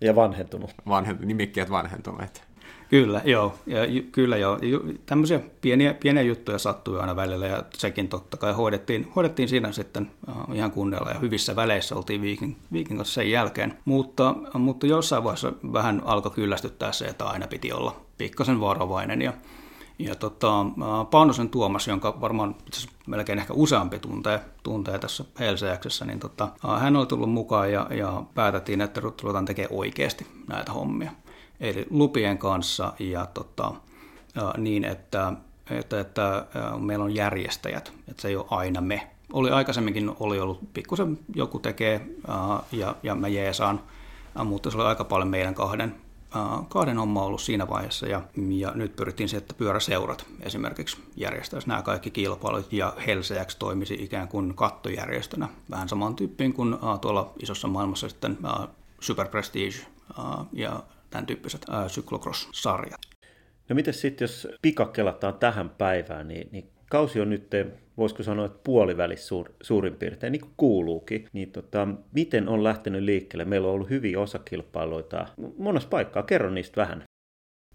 Ja 0.00 0.16
vanhentunut. 0.16 0.74
Vanhentu, 0.88 1.26
nimikkeet 1.26 1.70
vanhentuneet. 1.70 2.47
Kyllä, 2.90 3.20
joo. 3.24 3.54
Ja, 3.66 3.78
kyllä 4.12 4.36
joo. 4.36 4.58
Tämmöisiä 5.06 5.40
pieniä, 5.60 5.94
pieniä 5.94 6.22
juttuja 6.22 6.58
sattui 6.58 7.00
aina 7.00 7.16
välillä 7.16 7.46
ja 7.46 7.62
sekin 7.74 8.08
totta 8.08 8.36
kai 8.36 8.52
hoidettiin, 8.52 9.12
hoidettiin 9.16 9.48
siinä 9.48 9.72
sitten 9.72 10.10
uh, 10.28 10.54
ihan 10.54 10.70
kunnialla 10.70 11.10
ja 11.10 11.18
hyvissä 11.18 11.56
väleissä 11.56 11.96
oltiin 11.96 12.22
viikin, 12.22 12.56
viikin 12.72 12.96
kanssa 12.96 13.14
sen 13.14 13.30
jälkeen. 13.30 13.78
Mutta, 13.84 14.34
mutta 14.54 14.86
jossain 14.86 15.24
vaiheessa 15.24 15.52
vähän 15.72 16.02
alkoi 16.04 16.30
kyllästyttää 16.30 16.92
se, 16.92 17.04
että 17.04 17.24
aina 17.24 17.46
piti 17.46 17.72
olla 17.72 17.96
pikkasen 18.18 18.60
varovainen 18.60 19.22
ja 19.22 19.32
ja 19.98 20.14
tota, 20.14 20.66
Paunosen 21.10 21.48
Tuomas, 21.48 21.88
jonka 21.88 22.20
varmaan 22.20 22.54
melkein 23.06 23.38
ehkä 23.38 23.52
useampi 23.52 23.98
tuntee, 23.98 24.40
tuntee 24.62 24.98
tässä 24.98 25.24
Helseäksessä, 25.38 26.04
niin 26.04 26.20
tota, 26.20 26.48
hän 26.78 26.96
oli 26.96 27.06
tullut 27.06 27.30
mukaan 27.30 27.72
ja, 27.72 27.86
ja 27.90 28.22
päätettiin, 28.34 28.80
että 28.80 29.00
ruvetaan 29.00 29.44
tekemään 29.44 29.74
oikeasti 29.78 30.26
näitä 30.48 30.72
hommia. 30.72 31.10
Eli 31.60 31.86
lupien 31.90 32.38
kanssa 32.38 32.92
ja 32.98 33.26
tota, 33.26 33.74
niin, 34.56 34.84
että, 34.84 35.32
että, 35.70 36.00
että 36.00 36.46
meillä 36.78 37.04
on 37.04 37.14
järjestäjät, 37.14 37.92
että 38.08 38.22
se 38.22 38.28
ei 38.28 38.36
ole 38.36 38.46
aina 38.50 38.80
me. 38.80 39.10
Oli 39.32 39.50
aikaisemminkin 39.50 40.12
oli 40.20 40.40
ollut 40.40 40.72
pikkusen 40.74 41.18
joku 41.34 41.58
tekee 41.58 42.06
ja, 42.72 42.96
ja 43.02 43.14
mä 43.14 43.28
jeesaan, 43.28 43.80
mutta 44.44 44.70
se 44.70 44.76
oli 44.76 44.86
aika 44.86 45.04
paljon 45.04 45.28
meidän 45.28 45.54
kahden 45.54 45.94
kahden 46.68 46.98
homma 46.98 47.22
ollut 47.22 47.40
siinä 47.40 47.68
vaiheessa. 47.68 48.06
Ja, 48.06 48.22
ja 48.50 48.72
nyt 48.74 48.96
pyrittiin 48.96 49.28
siihen, 49.28 49.42
että 49.42 49.54
pyöräseurat 49.54 50.26
esimerkiksi 50.40 50.96
järjestäisi 51.16 51.68
nämä 51.68 51.82
kaikki 51.82 52.10
kilpailut 52.10 52.72
ja 52.72 52.92
Helseäks 53.06 53.56
toimisi 53.56 53.94
ikään 53.94 54.28
kuin 54.28 54.54
kattojärjestönä. 54.54 55.48
Vähän 55.70 55.88
samaan 55.88 56.16
tyyppiin 56.16 56.52
kuin 56.52 56.76
tuolla 57.00 57.32
isossa 57.42 57.68
maailmassa 57.68 58.08
sitten 58.08 58.38
Super 59.00 59.28
Prestige 59.28 59.86
ja 60.52 60.82
tämän 61.10 61.26
tyyppiset 61.26 61.66
cyclocross-sarjat. 61.88 63.00
No 63.68 63.74
miten 63.74 63.94
sitten, 63.94 64.24
jos 64.24 64.48
pikakelataan 64.62 65.34
tähän 65.34 65.70
päivään, 65.70 66.28
niin, 66.28 66.48
niin 66.52 66.70
kausi 66.90 67.20
on 67.20 67.30
nyt, 67.30 67.50
voisiko 67.96 68.22
sanoa, 68.22 68.46
että 68.46 68.60
puolivälissä 68.64 69.26
suur, 69.26 69.48
suurin 69.62 69.94
piirtein, 69.94 70.32
niin 70.32 70.40
kuin 70.40 70.54
kuuluukin. 70.56 71.28
Niin 71.32 71.52
tota, 71.52 71.88
miten 72.12 72.48
on 72.48 72.64
lähtenyt 72.64 73.02
liikkeelle? 73.02 73.44
Meillä 73.44 73.68
on 73.68 73.74
ollut 73.74 73.90
hyviä 73.90 74.20
osakilpailuita 74.20 75.26
monessa 75.58 75.88
paikkaa. 75.88 76.22
Kerro 76.22 76.50
niistä 76.50 76.80
vähän. 76.80 77.02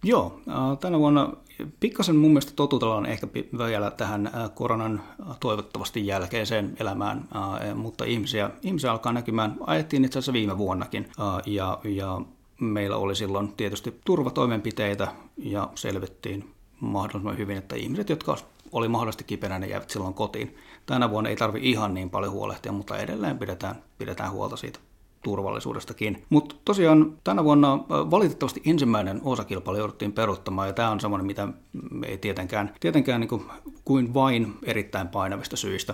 Joo, 0.05 0.41
tänä 0.79 0.99
vuonna 0.99 1.33
pikkasen 1.79 2.15
mun 2.15 2.31
mielestä 2.31 2.51
totutellaan 2.55 3.05
ehkä 3.05 3.27
vielä 3.57 3.91
tähän 3.91 4.31
koronan 4.53 5.03
toivottavasti 5.39 6.07
jälkeiseen 6.07 6.73
elämään, 6.79 7.27
mutta 7.75 8.05
ihmisiä, 8.05 8.49
ihmisiä 8.61 8.91
alkaa 8.91 9.13
näkymään. 9.13 9.55
Ajettiin 9.67 10.05
itse 10.05 10.19
asiassa 10.19 10.33
viime 10.33 10.57
vuonnakin 10.57 11.07
ja, 11.45 11.79
ja 11.83 12.21
meillä 12.63 12.97
oli 12.97 13.15
silloin 13.15 13.53
tietysti 13.57 13.99
turvatoimenpiteitä 14.05 15.07
ja 15.37 15.69
selvittiin 15.75 16.51
mahdollisimman 16.79 17.37
hyvin, 17.37 17.57
että 17.57 17.75
ihmiset, 17.75 18.09
jotka 18.09 18.37
oli 18.71 18.87
mahdollisesti 18.87 19.23
kipeänä, 19.23 19.59
ne 19.59 19.67
jäivät 19.67 19.89
silloin 19.89 20.13
kotiin. 20.13 20.55
Tänä 20.85 21.09
vuonna 21.09 21.29
ei 21.29 21.35
tarvi 21.35 21.59
ihan 21.63 21.93
niin 21.93 22.09
paljon 22.09 22.31
huolehtia, 22.31 22.71
mutta 22.71 22.97
edelleen 22.97 23.37
pidetään, 23.37 23.75
pidetään 23.97 24.31
huolta 24.31 24.57
siitä 24.57 24.79
turvallisuudestakin. 25.23 26.23
Mutta 26.29 26.55
tosiaan 26.65 27.17
tänä 27.23 27.43
vuonna 27.43 27.79
valitettavasti 27.89 28.61
ensimmäinen 28.65 29.21
osakilpailu 29.23 29.77
jouduttiin 29.77 30.13
peruuttamaan, 30.13 30.67
ja 30.67 30.73
tämä 30.73 30.91
on 30.91 30.99
semmoinen, 30.99 31.25
mitä 31.25 31.47
me 31.91 32.07
ei 32.07 32.17
tietenkään, 32.17 32.75
tietenkään 32.79 33.21
niin 33.21 33.29
kuin, 33.29 33.45
kuin 33.85 34.13
vain 34.13 34.53
erittäin 34.63 35.07
painavista 35.07 35.55
syistä 35.55 35.93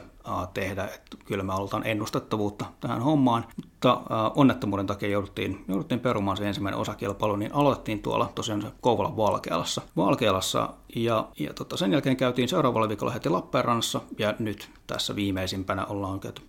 tehdä. 0.54 0.84
Et 0.84 1.02
kyllä 1.26 1.44
me 1.44 1.54
halutaan 1.54 1.88
ennustettavuutta 1.88 2.66
tähän 2.80 3.02
hommaan, 3.02 3.46
mutta 3.84 4.32
onnettomuuden 4.36 4.88
takia 4.88 5.10
jouduttiin, 5.10 5.66
jouduttiin 5.68 6.00
perumaan 6.00 6.38
se 6.38 6.48
ensimmäinen 6.48 6.80
osakilpailu, 6.80 7.36
niin 7.36 7.54
aloitettiin 7.54 8.02
tuolla 8.02 8.32
tosiaan 8.36 8.72
Kouvolan 8.82 9.18
Valkealassa. 9.18 9.82
Valkealassa 9.98 10.70
ja, 10.96 11.28
ja 11.40 11.54
tota, 11.54 11.78
sen 11.78 11.92
jälkeen 11.92 12.18
käytiin 12.18 12.50
seuraavalla 12.50 12.88
viikolla 12.88 13.14
heti 13.14 13.30
Lappeenrannassa, 13.30 14.02
ja 14.18 14.34
nyt 14.40 14.70
tässä 14.88 15.16
viimeisimpänä 15.16 15.86
ollaan 15.86 16.20
käyty 16.20 16.42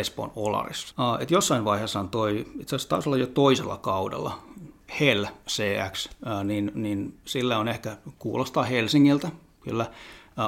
Espoon 0.00 0.32
Olarissa. 0.36 0.94
Et 1.20 1.30
jossain 1.30 1.64
vaiheessa 1.64 2.00
on 2.00 2.08
toi, 2.08 2.46
itse 2.60 2.76
asiassa 2.76 2.88
taisi 2.88 3.08
olla 3.08 3.16
jo 3.16 3.26
toisella 3.26 3.76
kaudella, 3.76 4.38
Hell 5.00 5.24
CX, 5.48 6.08
niin, 6.44 6.72
niin 6.74 7.18
sillä 7.24 7.58
on 7.58 7.68
ehkä, 7.68 7.96
kuulostaa 8.18 8.62
Helsingiltä, 8.62 9.30
kyllä. 9.60 9.86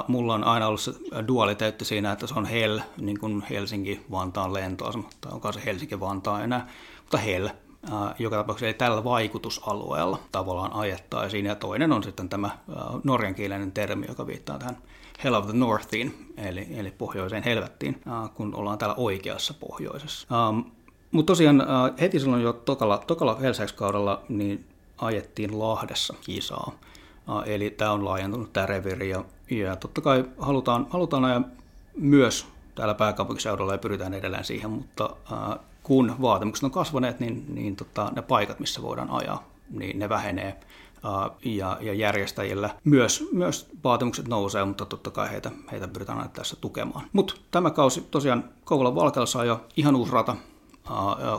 Mulla 0.07 0.33
on 0.33 0.43
aina 0.43 0.67
ollut 0.67 0.81
se 0.81 0.93
dualiteetti 1.27 1.85
siinä, 1.85 2.11
että 2.11 2.27
se 2.27 2.33
on 2.37 2.45
Hell, 2.45 2.79
niin 2.97 3.19
kuin 3.19 3.43
Helsinki-Vantaan 3.49 4.53
lentoasema, 4.53 5.09
tai 5.21 5.31
onko 5.31 5.51
se 5.51 5.61
Helsinki-Vantaa 5.65 6.43
enää, 6.43 6.67
mutta 7.01 7.17
Hell, 7.17 7.47
joka 8.19 8.35
tapauksessa 8.35 8.67
ei 8.67 8.73
tällä 8.73 9.03
vaikutusalueella 9.03 10.19
tavallaan 10.31 10.73
ajettaisiin. 10.73 11.45
Ja 11.45 11.55
toinen 11.55 11.91
on 11.91 12.03
sitten 12.03 12.29
tämä 12.29 12.49
norjankielinen 13.03 13.71
termi, 13.71 14.05
joka 14.07 14.27
viittaa 14.27 14.59
tähän 14.59 14.77
Hell 15.23 15.35
of 15.35 15.45
the 15.45 15.53
Northiin, 15.53 16.33
eli, 16.37 16.67
eli 16.75 16.91
pohjoiseen 16.91 17.43
helvettiin, 17.43 18.01
kun 18.33 18.55
ollaan 18.55 18.77
täällä 18.77 18.95
oikeassa 18.95 19.53
pohjoisessa. 19.53 20.27
Mutta 21.11 21.31
tosiaan 21.31 21.63
heti 22.01 22.19
silloin 22.19 22.41
jo 22.41 22.53
tokalla, 22.53 23.03
tokalla 23.07 23.35
Hellsex-kaudella 23.35 24.21
niin 24.29 24.65
ajettiin 24.97 25.59
Lahdessa 25.59 26.13
kisaa. 26.21 26.71
Eli 27.45 27.69
tämä 27.69 27.91
on 27.91 28.05
laajentunut 28.05 28.53
tämä 28.53 28.65
reviri 28.65 29.09
ja, 29.09 29.25
ja 29.51 29.75
totta 29.75 30.01
kai 30.01 30.25
halutaan, 30.37 30.87
halutaan 30.89 31.25
ajaa 31.25 31.41
myös 31.97 32.45
täällä 32.75 32.93
pääkaupunkiseudulla 32.93 33.71
ja 33.71 33.77
pyritään 33.77 34.13
edelleen 34.13 34.43
siihen, 34.43 34.71
mutta 34.71 35.15
kun 35.83 36.15
vaatimukset 36.21 36.63
on 36.63 36.71
kasvaneet, 36.71 37.19
niin, 37.19 37.45
niin 37.55 37.75
tota, 37.75 38.11
ne 38.15 38.21
paikat, 38.21 38.59
missä 38.59 38.81
voidaan 38.81 39.09
ajaa, 39.09 39.47
niin 39.69 39.99
ne 39.99 40.09
vähenee 40.09 40.59
ja, 41.45 41.77
ja 41.81 41.93
järjestäjillä 41.93 42.69
myös, 42.83 43.29
myös 43.31 43.69
vaatimukset 43.83 44.27
nousee, 44.27 44.65
mutta 44.65 44.85
totta 44.85 45.11
kai 45.11 45.31
heitä, 45.31 45.51
heitä 45.71 45.87
pyritään 45.87 46.17
aina 46.17 46.31
tässä 46.33 46.55
tukemaan. 46.61 47.05
Mutta 47.13 47.33
tämä 47.51 47.71
kausi 47.71 48.01
tosiaan 48.01 48.43
Kouvolan 48.65 48.95
Valkealassa 48.95 49.39
on 49.39 49.47
jo 49.47 49.61
ihan 49.77 49.95
uusi 49.95 50.11
rata, 50.11 50.35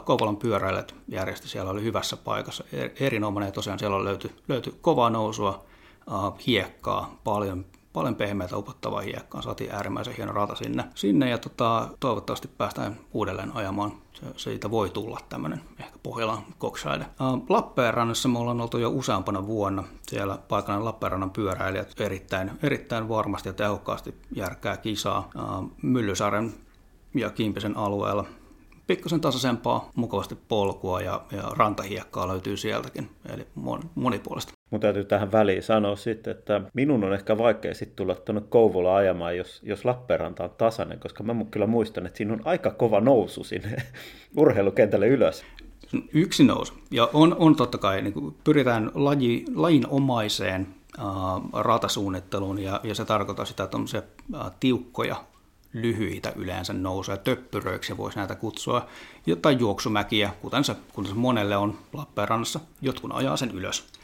Kouvolan 0.05 0.37
pyöräilijät 0.37 0.95
järjesti, 1.09 1.49
siellä 1.49 1.71
oli 1.71 1.83
hyvässä 1.83 2.17
paikassa, 2.17 2.65
erinomainen 3.01 3.49
ja 3.49 3.53
tosiaan 3.53 3.79
siellä 3.79 4.05
löytyi, 4.05 4.31
löytyi 4.49 4.75
kovaa 4.81 5.11
nousua, 5.11 5.65
hiekkaa, 6.47 7.17
paljon 7.25 7.65
paljon 7.93 8.15
pehmeätä 8.15 8.57
upottavaa 8.57 9.01
hiekkaa. 9.01 9.43
Saatiin 9.43 9.73
äärimmäisen 9.73 10.15
hieno 10.17 10.33
rata 10.33 10.55
sinne, 10.55 10.85
sinne 10.95 11.31
ja 11.31 11.39
tota, 11.39 11.89
toivottavasti 12.01 12.49
päästään 12.49 12.97
uudelleen 13.13 13.57
ajamaan. 13.57 13.93
Se, 14.13 14.27
siitä 14.37 14.71
voi 14.71 14.91
tulla 14.91 15.19
tämmöinen 15.29 15.61
ehkä 15.81 15.99
Pohjolan 16.03 16.43
koksaide. 16.59 17.07
Lappeenrannassa 17.49 18.29
me 18.29 18.39
ollaan 18.39 18.61
oltu 18.61 18.79
jo 18.79 18.91
useampana 18.91 19.47
vuonna. 19.47 19.85
Siellä 20.09 20.39
paikallinen 20.49 20.85
Lappeenrannan 20.85 21.31
pyöräilijät 21.31 22.01
erittäin, 22.01 22.51
erittäin 22.63 23.09
varmasti 23.09 23.49
ja 23.49 23.53
tehokkaasti 23.53 24.15
järkää 24.35 24.77
kisaa. 24.77 25.31
Myllysaaren 25.83 26.55
ja 27.15 27.31
Kimpisen 27.31 27.77
alueella 27.77 28.25
pikkusen 28.87 29.21
tasaisempaa, 29.21 29.91
mukavasti 29.95 30.35
polkua 30.35 31.01
ja, 31.01 31.23
ja 31.33 31.43
rantahiekkaa 31.43 32.29
löytyy 32.29 32.57
sieltäkin, 32.57 33.11
eli 33.29 33.47
monipuolista. 33.95 34.53
Mun 34.73 34.81
täytyy 34.81 35.05
tähän 35.05 35.33
väliin 35.33 35.63
sanoa 35.63 35.97
sitten, 35.97 36.31
että 36.31 36.61
minun 36.75 37.05
on 37.05 37.15
ehkä 37.15 37.39
vaikea 37.39 37.75
sitten 37.75 37.97
tulla 37.97 38.15
tuonne 38.15 38.43
Kouvola 38.49 38.97
ajamaan, 38.97 39.37
jos, 39.37 39.61
jos 39.63 39.85
Lappeenranta 39.85 40.45
on 40.45 40.51
tasainen, 40.51 41.01
koska 41.01 41.23
mä 41.23 41.35
kyllä 41.51 41.67
muistan, 41.67 42.07
että 42.07 42.17
siinä 42.17 42.33
on 42.33 42.41
aika 42.45 42.71
kova 42.71 43.01
nousu 43.01 43.45
sinne 43.45 43.77
urheilukentälle 44.37 45.09
ylös. 45.09 45.45
Yksi 46.13 46.45
nousu. 46.45 46.75
Ja 46.91 47.09
on, 47.13 47.37
on 47.39 47.57
totta 47.57 47.79
kai, 47.79 48.03
niin 48.03 48.13
kuin 48.13 48.37
pyritään 48.45 48.91
laji, 48.95 49.45
lajinomaiseen 49.55 50.67
äh, 50.99 51.05
ratasuunnitteluun, 51.53 52.59
ja, 52.59 52.81
ja 52.83 52.95
se 52.95 53.05
tarkoittaa 53.05 53.45
sitä, 53.45 53.65
että 53.65 53.79
äh, 54.35 54.51
tiukkoja 54.61 55.17
lyhyitä 55.73 56.33
yleensä 56.37 56.73
nousuja, 56.73 57.17
töppyröiksi 57.17 57.97
voisi 57.97 58.19
näitä 58.19 58.35
kutsua, 58.35 58.87
tai 59.43 59.57
juoksumäkiä, 59.59 60.31
kuten 60.43 60.65
se, 60.65 60.77
kuten 60.93 61.11
se 61.11 61.17
monelle 61.17 61.57
on 61.57 61.79
Lappeenrannassa. 61.93 62.61
Jotkut 62.83 63.11
ajaa 63.15 63.37
sen 63.37 63.51
ylös. 63.51 64.02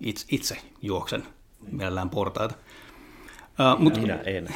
Itse, 0.00 0.26
itse 0.30 0.56
juoksen 0.82 1.26
mielellään 1.72 2.10
portaita. 2.10 2.54
Uh, 3.74 3.80
mutta, 3.80 4.00
Minä 4.00 4.14
en. 4.14 4.54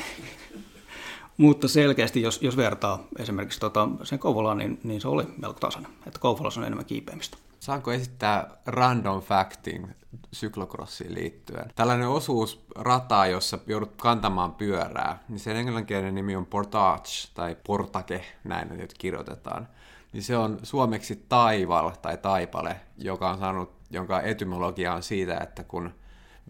mutta 1.37 1.69
selkeästi, 1.69 2.23
jos, 2.23 2.43
jos 2.43 2.57
vertaa 2.57 3.05
esimerkiksi 3.19 3.61
tota, 3.61 3.89
sen 4.03 4.19
Kouvolaan, 4.19 4.59
niin, 4.59 4.81
niin 4.85 5.01
se 5.01 5.09
oli 5.09 5.25
melko 5.39 5.61
tasainen. 5.61 5.93
Että 6.07 6.19
Kouvolassa 6.19 6.61
on 6.61 6.67
enemmän 6.67 6.87
kiipeämistä. 6.87 7.37
Saanko 7.61 7.93
esittää 7.93 8.51
random 8.67 9.23
facting 9.23 9.91
syklokrossiin 10.33 11.15
liittyen? 11.15 11.73
Tällainen 11.75 12.09
osuus 12.09 12.65
rataa, 12.77 13.27
jossa 13.27 13.59
joudut 13.67 13.93
kantamaan 13.97 14.53
pyörää, 14.53 15.19
niin 15.29 15.39
sen 15.39 15.57
englanninkielinen 15.57 16.15
nimi 16.15 16.37
on 16.37 16.47
portage 16.47 17.09
tai 17.35 17.57
portake, 17.67 18.25
näin 18.45 18.69
nyt 18.69 18.95
kirjoitetaan. 18.99 19.69
Niin 20.13 20.23
se 20.23 20.37
on 20.37 20.59
suomeksi 20.63 21.25
taival 21.29 21.91
tai 21.91 22.17
taipale, 22.17 22.77
joka 22.99 23.31
on 23.31 23.39
saanut, 23.39 23.73
jonka 23.93 24.21
etymologia 24.21 24.95
on 24.95 25.03
siitä, 25.03 25.39
että 25.39 25.65
kun 25.65 25.95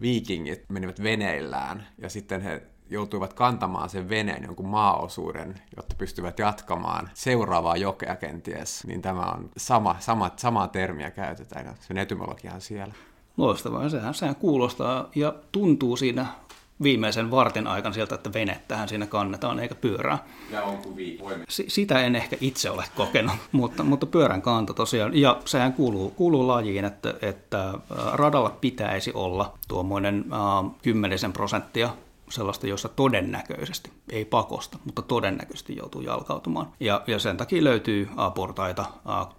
viikingit 0.01 0.69
menivät 0.69 1.03
veneillään 1.03 1.87
ja 1.97 2.09
sitten 2.09 2.41
he 2.41 2.63
joutuivat 2.89 3.33
kantamaan 3.33 3.89
sen 3.89 4.09
veneen 4.09 4.43
jonkun 4.43 4.67
maaosuuden, 4.67 5.55
jotta 5.75 5.95
pystyvät 5.97 6.39
jatkamaan 6.39 7.09
seuraavaa 7.13 7.77
jokea 7.77 8.15
kenties, 8.15 8.85
niin 8.87 9.01
tämä 9.01 9.21
on 9.21 9.49
sama, 9.57 9.95
sama, 9.99 10.31
samaa 10.35 10.67
termiä 10.67 11.11
käytetään, 11.11 11.75
sen 11.79 11.97
etymologia 11.97 12.53
on 12.53 12.61
siellä. 12.61 12.93
Loistavaa, 13.37 13.89
sehän, 13.89 14.13
sehän 14.13 14.35
kuulostaa 14.35 15.09
ja 15.15 15.35
tuntuu 15.51 15.97
siinä 15.97 16.25
viimeisen 16.83 17.31
vartin 17.31 17.67
aikana 17.67 17.93
sieltä, 17.93 18.15
että 18.15 18.33
venettähän 18.33 18.89
siinä 18.89 19.07
kannetaan 19.07 19.59
eikä 19.59 19.75
pyörää. 19.75 20.17
Ja 20.51 20.63
on 20.63 20.77
kuin 20.77 21.17
S- 21.49 21.63
sitä 21.67 21.99
en 21.99 22.15
ehkä 22.15 22.37
itse 22.41 22.69
ole 22.69 22.83
kokenut, 22.95 23.35
mutta, 23.51 23.83
mutta 23.83 24.05
pyörän 24.05 24.41
kanto 24.41 24.73
tosiaan. 24.73 25.17
Ja 25.17 25.41
sehän 25.45 25.73
kuuluu, 25.73 26.09
kuuluu 26.09 26.47
lajiin, 26.47 26.85
että, 26.85 27.13
että 27.21 27.73
radalla 28.13 28.57
pitäisi 28.61 29.11
olla 29.13 29.57
tuommoinen 29.67 30.25
äh, 30.33 30.71
kymmenisen 30.81 31.33
prosenttia 31.33 31.89
sellaista, 32.29 32.67
jossa 32.67 32.89
todennäköisesti, 32.89 33.91
ei 34.09 34.25
pakosta, 34.25 34.77
mutta 34.85 35.01
todennäköisesti 35.01 35.75
joutuu 35.75 36.01
jalkautumaan. 36.01 36.73
Ja, 36.79 37.01
ja 37.07 37.19
sen 37.19 37.37
takia 37.37 37.63
löytyy 37.63 38.09
portaita, 38.35 38.85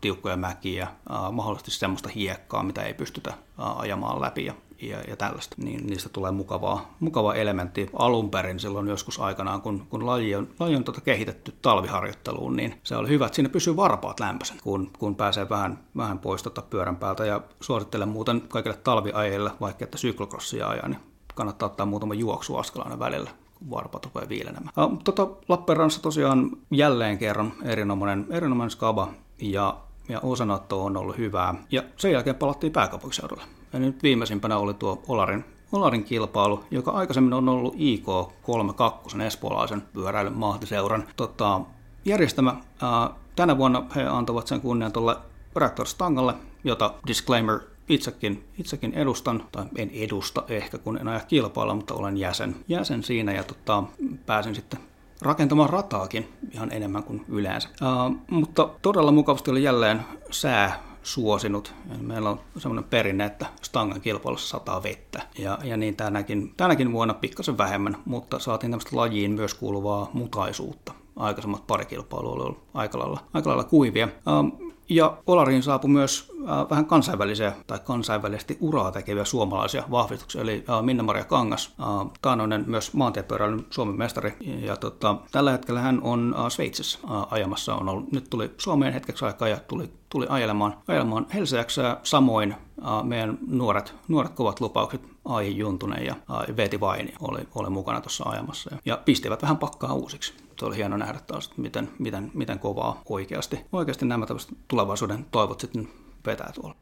tiukkoja 0.00 0.36
mäkiä, 0.36 0.88
mahdollisesti 1.32 1.70
semmoista 1.70 2.08
hiekkaa, 2.08 2.62
mitä 2.62 2.82
ei 2.82 2.94
pystytä 2.94 3.34
ajamaan 3.58 4.20
läpi 4.20 4.44
ja, 4.44 4.54
ja, 4.88 4.98
ja 5.08 5.16
tällaista. 5.16 5.56
Niin 5.58 5.86
niistä 5.86 6.08
tulee 6.08 6.30
mukavaa, 6.30 6.94
mukava 7.00 7.34
elementti. 7.34 7.90
Alun 7.98 8.30
perin 8.30 8.60
silloin 8.60 8.88
joskus 8.88 9.20
aikanaan, 9.20 9.62
kun, 9.62 9.86
kun 9.90 10.06
laji 10.06 10.34
on, 10.34 10.48
laji 10.58 10.76
on 10.76 10.84
tota 10.84 11.00
kehitetty 11.00 11.54
talviharjoitteluun, 11.62 12.56
niin 12.56 12.74
se 12.82 12.96
oli 12.96 13.08
hyvä, 13.08 13.26
että 13.26 13.36
siinä 13.36 13.48
pysyy 13.48 13.76
varpaat 13.76 14.20
lämpöisen, 14.20 14.56
kun, 14.62 14.90
kun 14.98 15.16
pääsee 15.16 15.48
vähän, 15.48 15.78
vähän 15.96 16.18
pois 16.18 16.42
tota 16.42 16.62
pyörän 16.62 16.96
päältä. 16.96 17.24
Ja 17.24 17.40
suosittelen 17.60 18.08
muuten 18.08 18.40
kaikille 18.48 18.76
talviajille, 18.76 19.50
vaikka 19.60 19.84
että 19.84 19.98
syklokrossia 19.98 20.68
ajaa, 20.68 20.88
niin 20.88 21.00
kannattaa 21.34 21.66
ottaa 21.66 21.86
muutama 21.86 22.14
juoksuaskel 22.14 22.82
aina 22.82 22.98
välillä, 22.98 23.30
kun 23.54 23.70
varpat 23.70 24.04
rupeaa 24.04 24.28
viilenemään. 24.28 24.72
Tota, 25.04 25.28
Lappeenrannassa 25.48 26.02
tosiaan 26.02 26.50
jälleen 26.70 27.18
kerran 27.18 27.52
erinomainen, 27.62 28.26
erinomainen 28.30 28.70
skaba 28.70 29.08
ja, 29.40 29.76
ja 30.08 30.20
osanotto 30.20 30.84
on 30.84 30.96
ollut 30.96 31.18
hyvää. 31.18 31.54
Ja 31.70 31.82
sen 31.96 32.12
jälkeen 32.12 32.36
palattiin 32.36 32.72
pääkaupunkiseudulle. 32.72 33.42
Ja 33.74 33.80
nyt 33.80 34.02
viimeisimpänä 34.02 34.56
oli 34.56 34.74
tuo 34.74 35.02
Olarin 35.08 35.44
Olarin 35.72 36.04
kilpailu, 36.04 36.64
joka 36.70 36.90
aikaisemmin 36.90 37.32
on 37.32 37.48
ollut 37.48 37.74
IK32, 37.74 39.20
espoolaisen 39.22 39.82
pyöräilyn 39.92 40.38
mahtiseuran 40.38 41.04
tota, 41.16 41.60
järjestämä. 42.04 42.56
Ää, 42.82 43.10
tänä 43.36 43.58
vuonna 43.58 43.86
he 43.96 44.02
antavat 44.02 44.46
sen 44.46 44.60
kunnian 44.60 44.92
tuolle 44.92 45.16
Raptor 45.54 45.86
Stangalle, 45.86 46.34
jota 46.64 46.94
disclaimer 47.06 47.60
itsekin, 47.88 48.44
itsekin 48.58 48.94
edustan, 48.94 49.44
tai 49.52 49.64
en 49.76 49.90
edusta 49.90 50.44
ehkä, 50.48 50.78
kun 50.78 50.98
en 50.98 51.08
aja 51.08 51.20
kilpailla, 51.20 51.74
mutta 51.74 51.94
olen 51.94 52.16
jäsen, 52.16 52.56
jäsen 52.68 53.02
siinä 53.02 53.32
ja 53.32 53.44
tota, 53.44 53.82
pääsin 54.26 54.54
sitten 54.54 54.80
rakentamaan 55.22 55.70
rataakin 55.70 56.28
ihan 56.52 56.72
enemmän 56.72 57.02
kuin 57.02 57.24
yleensä. 57.28 57.68
Uh, 57.68 58.16
mutta 58.30 58.68
todella 58.82 59.12
mukavasti 59.12 59.50
oli 59.50 59.62
jälleen 59.62 60.00
sää 60.30 60.82
suosinut. 61.04 61.74
Meillä 62.00 62.30
on 62.30 62.40
semmoinen 62.58 62.90
perinne, 62.90 63.24
että 63.24 63.46
stangan 63.62 64.00
kilpailussa 64.00 64.48
sataa 64.48 64.82
vettä. 64.82 65.22
Ja, 65.38 65.58
ja 65.64 65.76
niin 65.76 65.96
tänäkin, 65.96 66.54
tänäkin 66.56 66.92
vuonna 66.92 67.14
pikkasen 67.14 67.58
vähemmän, 67.58 67.96
mutta 68.04 68.38
saatiin 68.38 68.70
tämmöistä 68.70 68.96
lajiin 68.96 69.30
myös 69.30 69.54
kuuluvaa 69.54 70.10
mutaisuutta. 70.12 70.92
Aikaisemmat 71.16 71.66
pari 71.66 71.84
kilpailua 71.84 72.32
oli 72.32 72.42
ollut 72.42 72.62
aika 72.74 72.98
lailla, 72.98 73.20
aika 73.34 73.50
lailla 73.50 73.64
kuivia. 73.64 74.08
Uh, 74.08 74.63
ja 74.88 75.16
Olariin 75.26 75.62
saapui 75.62 75.90
myös 75.90 76.32
äh, 76.48 76.70
vähän 76.70 76.86
kansainvälisiä 76.86 77.52
tai 77.66 77.78
kansainvälisesti 77.84 78.56
uraa 78.60 78.92
tekeviä 78.92 79.24
suomalaisia 79.24 79.84
vahvistuksia, 79.90 80.40
eli 80.40 80.64
äh, 80.70 80.82
Minna-Maria 80.82 81.24
Kangas, 81.24 81.74
äh, 81.80 82.10
taanoinen 82.22 82.64
myös 82.66 82.94
maantiepyöräilyn 82.94 83.66
Suomen 83.70 83.98
mestari. 83.98 84.36
Ja 84.40 84.76
tota, 84.76 85.16
tällä 85.32 85.52
hetkellä 85.52 85.80
hän 85.80 86.00
on 86.02 86.34
Sveitsissä 86.48 86.98
ajamassa. 87.30 87.74
On 87.74 87.88
ollut, 87.88 88.12
nyt 88.12 88.30
tuli 88.30 88.50
Suomeen 88.58 88.92
hetkeksi 88.92 89.24
aikaa 89.24 89.48
ja 89.48 89.56
tuli, 89.68 89.90
tuli 90.08 90.26
ajelemaan, 90.28 90.76
ajelemaan 90.88 91.26
Helseäksää. 91.34 92.00
Samoin 92.02 92.54
meidän 93.02 93.38
nuoret, 93.46 93.94
nuoret 94.08 94.32
kovat 94.32 94.60
lupaukset 94.60 95.08
Ai 95.24 95.56
Juntunen 95.56 96.06
ja 96.06 96.14
Veeti 96.56 96.80
Vaini 96.80 97.14
oli, 97.20 97.40
oli 97.54 97.70
mukana 97.70 98.00
tuossa 98.00 98.24
ajamassa. 98.24 98.70
Ja, 98.72 98.78
ja 98.84 98.96
pistivät 99.04 99.42
vähän 99.42 99.56
pakkaa 99.56 99.94
uusiksi 99.94 100.43
se 100.58 100.64
oli 100.64 100.76
hieno 100.76 100.96
nähdä 100.96 101.20
taas, 101.26 101.50
miten, 101.56 101.90
miten, 101.98 102.30
miten 102.34 102.58
kovaa 102.58 103.02
oikeasti, 103.08 103.60
oikeasti 103.72 104.06
nämä 104.06 104.26
tulevaisuuden 104.68 105.26
toivot 105.30 105.60
sitten 105.60 105.88
vetää 106.26 106.52
tuolla. 106.54 106.76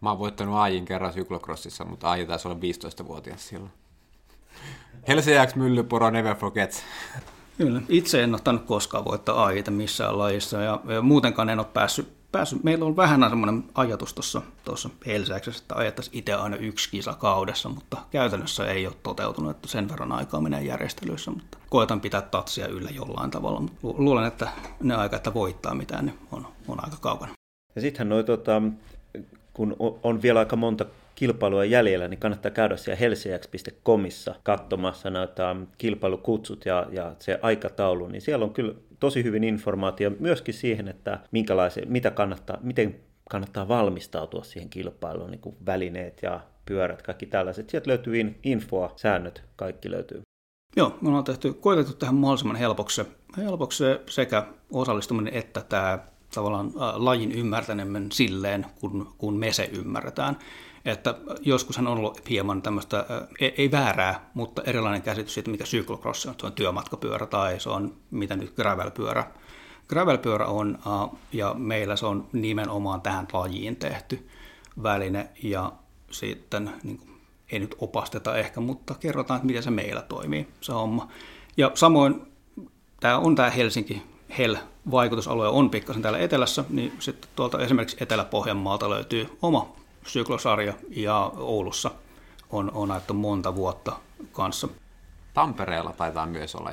Mä 0.00 0.10
oon 0.10 0.18
voittanut 0.18 0.54
Aajin 0.54 0.84
kerran 0.84 1.12
syklokrossissa, 1.12 1.84
mutta 1.84 2.08
Aaji 2.08 2.26
taisi 2.26 2.48
olla 2.48 2.58
15-vuotias 2.58 3.48
silloin. 3.48 3.72
Helsiäks 5.08 5.54
Myllypuro 5.54 6.10
never 6.10 6.36
forgets. 6.36 6.82
Kyllä. 7.58 7.82
Itse 7.88 8.22
en 8.22 8.34
ottanut 8.34 8.64
koskaan 8.64 9.04
voittaa 9.04 9.42
Aajita 9.42 9.70
missään 9.70 10.18
lajissa 10.18 10.62
ja, 10.62 10.80
ja 10.88 11.02
muutenkaan 11.02 11.48
en 11.48 11.58
ole 11.58 11.66
päässyt 11.72 12.08
päässyt, 12.36 12.64
meillä 12.64 12.84
on 12.84 12.96
vähän 12.96 13.30
semmoinen 13.30 13.64
ajatus 13.74 14.14
tuossa, 14.14 14.42
tuossa 14.64 14.90
Helsäksessä, 15.06 15.62
että 15.62 15.74
ajettaisiin 15.74 16.18
itse 16.18 16.34
aina 16.34 16.56
yksi 16.56 16.90
kisa 16.90 17.14
kaudessa, 17.14 17.68
mutta 17.68 17.96
käytännössä 18.10 18.66
ei 18.66 18.86
ole 18.86 18.94
toteutunut, 19.02 19.50
että 19.50 19.68
sen 19.68 19.88
verran 19.88 20.12
aikaa 20.12 20.40
menee 20.40 20.62
järjestelyissä, 20.62 21.30
mutta 21.30 21.58
koetan 21.70 22.00
pitää 22.00 22.22
tatsia 22.22 22.68
yllä 22.68 22.90
jollain 22.90 23.30
tavalla. 23.30 23.62
Luulen, 23.82 24.24
että 24.24 24.48
ne 24.82 24.94
aika, 24.94 25.16
että 25.16 25.34
voittaa 25.34 25.74
mitään, 25.74 26.06
niin 26.06 26.18
on, 26.32 26.46
on 26.68 26.84
aika 26.84 26.96
kaukana. 27.00 27.32
Ja 27.74 27.80
sittenhän 27.80 28.08
noi, 28.08 28.24
tota, 28.24 28.62
kun 29.54 29.76
on 30.02 30.22
vielä 30.22 30.38
aika 30.38 30.56
monta 30.56 30.84
kilpailua 31.16 31.64
jäljellä, 31.64 32.08
niin 32.08 32.20
kannattaa 32.20 32.50
käydä 32.50 32.76
siellä 32.76 32.98
helsiäks.comissa 32.98 34.34
katsomassa 34.42 35.10
näitä 35.10 35.56
kilpailukutsut 35.78 36.66
ja, 36.66 36.86
ja 36.90 37.14
se 37.18 37.38
aikataulu, 37.42 38.08
niin 38.08 38.22
siellä 38.22 38.44
on 38.44 38.52
kyllä 38.52 38.74
tosi 39.00 39.24
hyvin 39.24 39.44
informaatio 39.44 40.10
myöskin 40.20 40.54
siihen, 40.54 40.88
että 40.88 41.18
mitä 41.88 42.10
kannattaa, 42.10 42.58
miten 42.62 42.96
kannattaa 43.30 43.68
valmistautua 43.68 44.44
siihen 44.44 44.70
kilpailuun, 44.70 45.30
niin 45.30 45.40
kuin 45.40 45.56
välineet 45.66 46.22
ja 46.22 46.40
pyörät, 46.66 47.02
kaikki 47.02 47.26
tällaiset. 47.26 47.70
Sieltä 47.70 47.90
löytyy 47.90 48.34
infoa, 48.42 48.92
säännöt, 48.96 49.44
kaikki 49.56 49.90
löytyy. 49.90 50.22
Joo, 50.76 50.98
me 51.00 51.08
ollaan 51.08 51.24
tehty, 51.24 51.52
koetettu 51.52 51.94
tähän 51.94 52.14
mahdollisimman 52.14 52.56
helpoksi, 52.56 53.02
helpoksi 53.36 53.84
sekä 54.10 54.46
osallistuminen 54.72 55.34
että 55.34 55.60
tämä 55.68 55.98
tavallaan 56.34 56.72
lajin 56.96 57.32
ymmärtäneminen 57.32 58.12
silleen, 58.12 58.66
kun, 58.80 59.14
kun 59.18 59.36
me 59.36 59.52
se 59.52 59.70
ymmärretään. 59.72 60.38
Että 60.86 61.14
joskushan 61.40 61.86
on 61.86 61.98
ollut 61.98 62.28
hieman 62.30 62.62
tämmöistä, 62.62 63.06
ei, 63.40 63.54
ei 63.58 63.70
väärää, 63.70 64.30
mutta 64.34 64.62
erilainen 64.62 65.02
käsitys 65.02 65.34
siitä, 65.34 65.50
mikä 65.50 65.64
cyclocross 65.64 66.26
on. 66.26 66.34
Se 66.40 66.46
on 66.46 66.52
työmatkapyörä 66.52 67.26
tai 67.26 67.60
se 67.60 67.68
on 67.68 67.94
mitä 68.10 68.36
nyt 68.36 68.56
gravelpyörä. 68.56 69.24
Gravelpyörä 69.88 70.46
on, 70.46 70.78
ja 71.32 71.54
meillä 71.54 71.96
se 71.96 72.06
on 72.06 72.28
nimenomaan 72.32 73.00
tähän 73.00 73.28
lajiin 73.32 73.76
tehty 73.76 74.28
väline, 74.82 75.28
ja 75.42 75.72
sitten 76.10 76.70
niin 76.82 76.98
kuin, 76.98 77.10
ei 77.52 77.58
nyt 77.58 77.74
opasteta 77.78 78.36
ehkä, 78.36 78.60
mutta 78.60 78.94
kerrotaan, 78.94 79.38
että 79.38 79.46
miten 79.46 79.62
se 79.62 79.70
meillä 79.70 80.02
toimii, 80.02 80.48
se 80.60 80.72
homma. 80.72 81.08
Ja 81.56 81.70
samoin 81.74 82.22
tämä 83.00 83.18
on 83.18 83.34
tämä 83.34 83.50
Helsinki 83.50 84.02
Hell 84.38 84.56
vaikutusalue 84.90 85.48
on 85.48 85.70
pikkasen 85.70 86.02
täällä 86.02 86.18
etelässä, 86.18 86.64
niin 86.70 86.92
sitten 86.98 87.30
tuolta 87.36 87.58
esimerkiksi 87.58 87.96
Etelä-Pohjanmaalta 88.00 88.90
löytyy 88.90 89.38
oma 89.42 89.76
syklosarja 90.06 90.74
ja 90.90 91.32
Oulussa 91.36 91.90
on, 92.50 92.70
on 92.74 92.90
ajettu 92.90 93.14
monta 93.14 93.54
vuotta 93.54 93.96
kanssa. 94.32 94.68
Tampereella 95.34 95.92
taitaa 95.92 96.26
myös 96.26 96.54
olla 96.54 96.70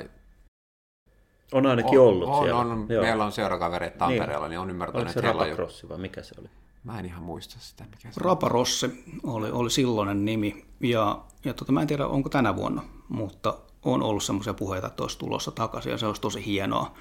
on 1.52 1.66
ainakin 1.66 2.00
on, 2.00 2.06
ollut 2.06 2.28
on, 2.28 2.44
siellä. 2.44 2.60
On, 2.60 2.86
Joo. 2.88 3.02
Meillä 3.02 3.24
on 3.24 3.32
seurakavereita 3.32 3.98
Tampereella, 3.98 4.46
niin, 4.46 4.50
niin 4.50 4.60
on 4.60 4.70
ymmärtänyt, 4.70 5.08
että 5.08 5.22
heillä 5.22 5.42
on 5.42 5.88
vai 5.88 5.98
mikä 5.98 6.22
se 6.22 6.34
oli? 6.40 6.48
Mä 6.84 6.98
en 6.98 7.04
ihan 7.04 7.22
muista 7.22 7.56
sitä, 7.58 7.84
mikä 7.84 8.12
se 8.12 8.20
Raparossi 8.20 9.04
oli, 9.22 9.50
oli 9.50 9.70
silloinen 9.70 10.24
nimi. 10.24 10.64
Ja, 10.80 11.18
ja 11.44 11.54
tota, 11.54 11.72
mä 11.72 11.80
en 11.80 11.86
tiedä, 11.86 12.06
onko 12.06 12.28
tänä 12.28 12.56
vuonna, 12.56 12.82
mutta 13.08 13.58
on 13.82 14.02
ollut 14.02 14.22
semmoisia 14.22 14.54
puheita, 14.54 14.86
että 14.86 15.02
olisi 15.02 15.18
tulossa 15.18 15.50
takaisin, 15.50 15.92
ja 15.92 15.98
se 15.98 16.06
olisi 16.06 16.20
tosi 16.20 16.46
hienoa. 16.46 16.94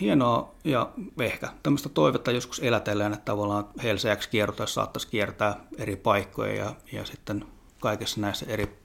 Hienoa 0.00 0.54
ja 0.64 0.92
ehkä 1.20 1.48
tämmöistä 1.62 1.88
toivetta 1.88 2.30
joskus 2.30 2.58
elätellään, 2.58 3.12
että 3.12 3.24
tavallaan 3.24 3.68
Helseäksi 3.82 4.30
kierrotaessa 4.30 4.74
saattaisi 4.74 5.08
kiertää 5.08 5.64
eri 5.78 5.96
paikkoja 5.96 6.54
ja, 6.54 6.74
ja 6.92 7.04
sitten 7.04 7.44
kaikessa 7.80 8.20
näissä 8.20 8.46
eri 8.48 8.78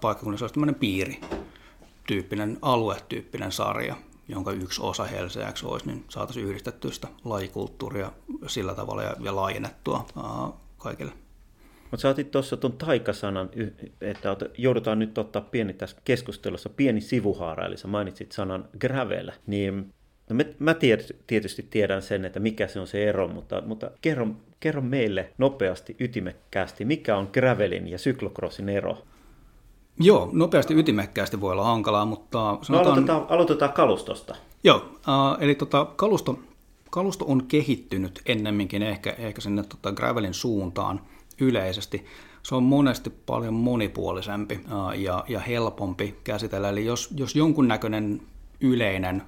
paikkakunnissa 0.00 0.44
olisi 0.44 0.54
tämmöinen 0.54 0.74
piiri, 0.74 1.20
tyyppinen 2.06 2.58
aluetyyppinen 2.62 3.52
sarja, 3.52 3.96
jonka 4.28 4.52
yksi 4.52 4.82
osa 4.82 5.04
Helseäksi 5.04 5.66
olisi, 5.66 5.86
niin 5.86 6.04
saataisiin 6.08 6.46
yhdistettyä 6.46 6.90
sitä 6.90 7.08
lajikulttuuria 7.24 8.12
sillä 8.46 8.74
tavalla 8.74 9.02
ja, 9.02 9.16
ja 9.20 9.36
laajennettua 9.36 10.06
ää, 10.16 10.48
kaikille. 10.78 11.12
Mutta 11.90 12.02
sä 12.02 12.08
otit 12.08 12.30
tuossa 12.30 12.56
tuon 12.56 12.72
taikasanan, 12.72 13.50
että 14.00 14.36
joudutaan 14.58 14.98
nyt 14.98 15.18
ottaa 15.18 15.42
pieni 15.42 15.72
tässä 15.72 15.96
keskustelussa 16.04 16.68
pieni 16.68 17.00
sivuhaara, 17.00 17.66
eli 17.66 17.76
sä 17.76 17.88
mainitsit 17.88 18.32
sanan 18.32 18.68
gravel, 18.78 19.30
niin 19.46 19.94
No 20.30 20.36
me, 20.36 20.54
mä 20.58 20.74
tietysti 21.26 21.66
tiedän 21.70 22.02
sen, 22.02 22.24
että 22.24 22.40
mikä 22.40 22.68
se 22.68 22.80
on 22.80 22.86
se 22.86 23.08
ero, 23.08 23.28
mutta, 23.28 23.62
mutta 23.66 23.90
kerro, 24.00 24.26
kerro 24.60 24.82
meille 24.82 25.32
nopeasti, 25.38 25.96
ytimekkäästi, 26.00 26.84
mikä 26.84 27.16
on 27.16 27.28
gravelin 27.32 27.88
ja 27.88 27.98
syklocrossin 27.98 28.68
ero? 28.68 28.98
Joo, 30.00 30.30
nopeasti 30.32 30.74
ytimekkäästi 30.74 31.40
voi 31.40 31.52
olla 31.52 31.64
hankalaa, 31.64 32.04
mutta 32.04 32.38
no, 32.38 32.58
sanotaan... 32.62 32.86
No 32.86 32.92
aloitetaan, 32.92 33.26
aloitetaan 33.28 33.72
kalustosta. 33.72 34.36
Joo, 34.64 34.76
äh, 35.08 35.42
eli 35.42 35.54
tota, 35.54 35.86
kalusto, 35.96 36.38
kalusto 36.90 37.24
on 37.28 37.46
kehittynyt 37.46 38.22
ennemminkin 38.26 38.82
ehkä, 38.82 39.14
ehkä 39.18 39.40
sinne 39.40 39.62
tota, 39.62 39.92
gravelin 39.92 40.34
suuntaan 40.34 41.00
yleisesti. 41.40 42.06
Se 42.42 42.54
on 42.54 42.62
monesti 42.62 43.10
paljon 43.10 43.54
monipuolisempi 43.54 44.54
äh, 44.54 45.00
ja, 45.00 45.24
ja 45.28 45.40
helpompi 45.40 46.16
käsitellä. 46.24 46.68
Eli 46.68 46.84
jos, 46.84 47.08
jos 47.16 47.36
jonkunnäköinen 47.36 48.22
yleinen 48.62 49.22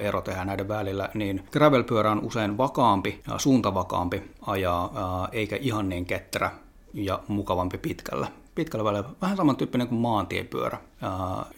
ero 0.00 0.20
tehdään 0.20 0.46
näiden 0.46 0.68
välillä, 0.68 1.08
niin 1.14 1.44
gravelpyörä 1.52 2.10
on 2.12 2.24
usein 2.24 2.58
vakaampi, 2.58 3.20
suuntavakaampi 3.38 4.22
ajaa, 4.46 5.28
eikä 5.32 5.56
ihan 5.56 5.88
niin 5.88 6.06
ketterä 6.06 6.50
ja 6.94 7.20
mukavampi 7.28 7.78
pitkällä. 7.78 8.26
Pitkällä 8.54 8.84
välillä 8.84 9.08
vähän 9.22 9.36
samantyyppinen 9.36 9.88
kuin 9.88 10.00
maantiepyörä 10.00 10.78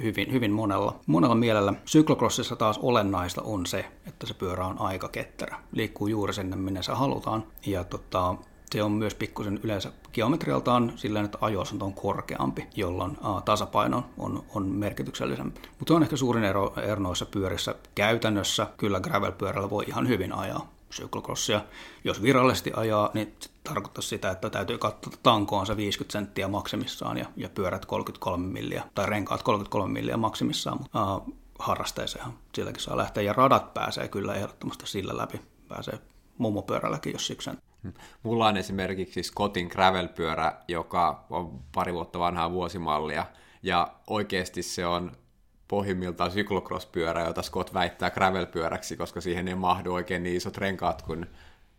hyvin, 0.02 0.32
hyvin 0.32 0.52
monella, 0.52 1.00
monella 1.06 1.34
mielellä. 1.34 1.74
Syklokrossissa 1.84 2.56
taas 2.56 2.78
olennaista 2.78 3.42
on 3.42 3.66
se, 3.66 3.84
että 4.06 4.26
se 4.26 4.34
pyörä 4.34 4.66
on 4.66 4.80
aika 4.80 5.08
ketterä. 5.08 5.56
Liikkuu 5.72 6.06
juuri 6.06 6.34
sinne, 6.34 6.56
minne 6.56 6.82
se 6.82 6.92
halutaan. 6.92 7.44
Ja 7.66 7.84
tota, 7.84 8.34
se 8.70 8.82
on 8.82 8.92
myös 8.92 9.14
pikkusen 9.14 9.60
yleensä 9.62 9.92
geometrialtaan 10.12 10.92
sillä 10.96 11.20
että 11.20 11.38
ajoasento 11.40 11.84
on 11.84 11.94
korkeampi, 11.94 12.66
jolloin 12.76 13.18
tasapaino 13.44 14.04
on, 14.18 14.44
on 14.54 14.66
merkityksellisempi. 14.66 15.60
Mutta 15.78 15.94
on 15.94 16.02
ehkä 16.02 16.16
suurin 16.16 16.44
ero, 16.44 16.74
ero 16.82 17.00
noissa 17.00 17.26
pyörissä. 17.26 17.74
Käytännössä 17.94 18.66
kyllä 18.76 19.00
gravel-pyörällä 19.00 19.70
voi 19.70 19.84
ihan 19.88 20.08
hyvin 20.08 20.32
ajaa 20.32 20.76
syklocrossia. 20.90 21.60
Jos 22.04 22.22
virallisesti 22.22 22.72
ajaa, 22.76 23.10
niin 23.14 23.34
se 23.40 23.50
tarkoittaa 23.64 24.02
sitä, 24.02 24.30
että 24.30 24.50
täytyy 24.50 24.78
katsoa 24.78 25.12
tankoonsa 25.22 25.76
50 25.76 26.12
senttiä 26.12 26.48
maksimissaan 26.48 27.18
ja, 27.18 27.26
ja 27.36 27.48
pyörät 27.48 27.86
33 27.86 28.46
milliä, 28.46 28.82
tai 28.94 29.06
renkaat 29.06 29.42
33 29.42 29.92
milliä 29.92 30.16
maksimissaan, 30.16 30.78
mutta 30.78 31.16
uh, 31.16 31.34
harrasteeseenhan 31.58 32.34
silläkin 32.54 32.82
saa 32.82 32.96
lähteä, 32.96 33.22
ja 33.22 33.32
radat 33.32 33.74
pääsee 33.74 34.08
kyllä 34.08 34.34
ehdottomasti 34.34 34.86
sillä 34.86 35.16
läpi, 35.16 35.40
pääsee 35.68 35.98
mummopyörälläkin, 36.38 37.12
jos 37.12 37.26
siksi 37.26 37.50
Mulla 38.22 38.46
on 38.46 38.56
esimerkiksi 38.56 39.22
Scottin 39.22 39.68
gravel-pyörä, 39.68 40.52
joka 40.68 41.26
on 41.30 41.60
pari 41.74 41.92
vuotta 41.92 42.18
vanhaa 42.18 42.52
vuosimallia, 42.52 43.26
ja 43.62 43.92
oikeasti 44.06 44.62
se 44.62 44.86
on 44.86 45.12
pohjimmiltaan 45.68 46.30
syklocross-pyörä, 46.30 47.24
jota 47.26 47.42
Scott 47.42 47.74
väittää 47.74 48.10
gravel-pyöräksi, 48.10 48.96
koska 48.96 49.20
siihen 49.20 49.48
ei 49.48 49.54
mahdu 49.54 49.92
oikein 49.92 50.22
niin 50.22 50.36
isot 50.36 50.56
renkaat 50.56 51.02
kuin 51.02 51.26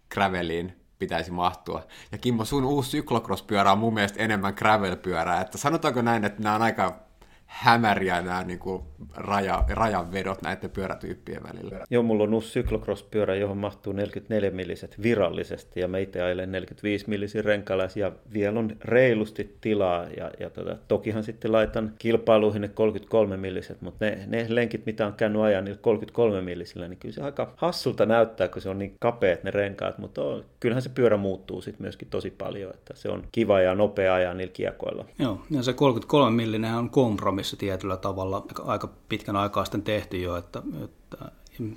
graveliin. 0.10 0.84
pitäisi 1.00 1.32
mahtua. 1.32 1.88
Ja 2.12 2.18
Kimmo, 2.18 2.46
sun 2.46 2.66
uusi 2.66 2.90
syklocross-pyörä 2.90 3.72
on 3.72 3.78
mun 3.78 3.94
mielestä 3.94 4.24
enemmän 4.24 4.54
gravel-pyörää, 4.54 5.42
että 5.42 5.58
sanotaanko 5.58 6.02
näin, 6.02 6.26
että 6.26 6.44
nämä 6.44 6.56
on 6.56 6.62
aika 6.62 7.07
hämäriä 7.48 8.22
nämä 8.22 8.44
niin 8.44 8.60
kuin 8.60 8.84
raja, 9.16 9.64
rajanvedot 9.70 10.42
näiden 10.42 10.70
pyörätyyppien 10.70 11.44
välillä. 11.44 11.86
Joo, 11.90 12.04
mulla 12.04 12.24
on 12.24 12.34
uusi 12.34 12.60
cyclocross-pyörä, 12.60 13.36
johon 13.36 13.58
mahtuu 13.58 13.94
44 13.94 14.52
milliset 14.52 15.02
virallisesti, 15.04 15.80
ja 15.80 15.88
mä 15.88 15.98
itse 15.98 16.22
ajelen 16.22 16.52
45 16.52 17.10
millisin 17.10 17.46
renkailla, 17.46 17.84
ja 17.96 18.12
vielä 18.34 18.60
on 18.60 18.76
reilusti 18.84 19.58
tilaa, 19.62 20.06
ja, 20.18 20.32
ja 20.40 20.50
tota, 20.50 20.78
tokihan 20.88 21.24
sitten 21.24 21.52
laitan 21.52 21.94
kilpailuihin 21.98 22.62
ne 22.62 22.68
33 22.68 23.38
milliset, 23.38 23.82
mutta 23.82 24.06
ne, 24.06 24.20
ne 24.28 24.46
lenkit, 24.50 24.86
mitä 24.86 25.08
on 25.08 25.14
käynyt 25.14 25.42
ajan 25.42 25.66
niillä 25.66 25.80
33 25.82 26.42
millisillä, 26.42 26.88
niin 26.88 27.00
kyllä 27.00 27.16
se 27.16 27.22
aika 27.22 27.54
hassulta 27.56 28.06
näyttää, 28.06 28.48
kun 28.48 28.62
se 28.62 28.70
on 28.70 28.80
niin 28.80 28.96
kapeat 29.00 29.44
ne 29.44 29.52
renkaat, 29.52 29.98
mutta 29.98 30.24
on, 30.24 30.46
kyllähän 30.60 30.82
se 30.82 30.90
pyörä 30.90 31.18
muuttuu 31.18 31.62
sitten 31.62 31.84
myöskin 31.84 32.08
tosi 32.10 32.32
paljon, 32.32 32.74
että 32.74 32.94
se 32.96 33.10
on 33.10 33.24
kiva 33.32 33.62
ja 33.62 33.76
nopea 33.76 34.14
ajaa 34.14 34.34
niillä 34.34 34.54
kiekoilla. 34.54 35.06
Joo, 35.20 35.42
ja 35.52 35.64
se 35.64 35.74
33 35.74 36.36
millinen 36.36 36.76
on 36.76 36.90
kompromissi 36.90 37.37
kompromissi 37.38 37.58
tietyllä 37.58 37.98
tavalla 37.98 38.46
aika 38.66 38.90
pitkän 39.10 39.36
aikaa 39.36 39.66
sitten 39.66 39.82
tehty 39.82 40.22
jo, 40.22 40.36
että, 40.36 40.62
että 40.84 41.32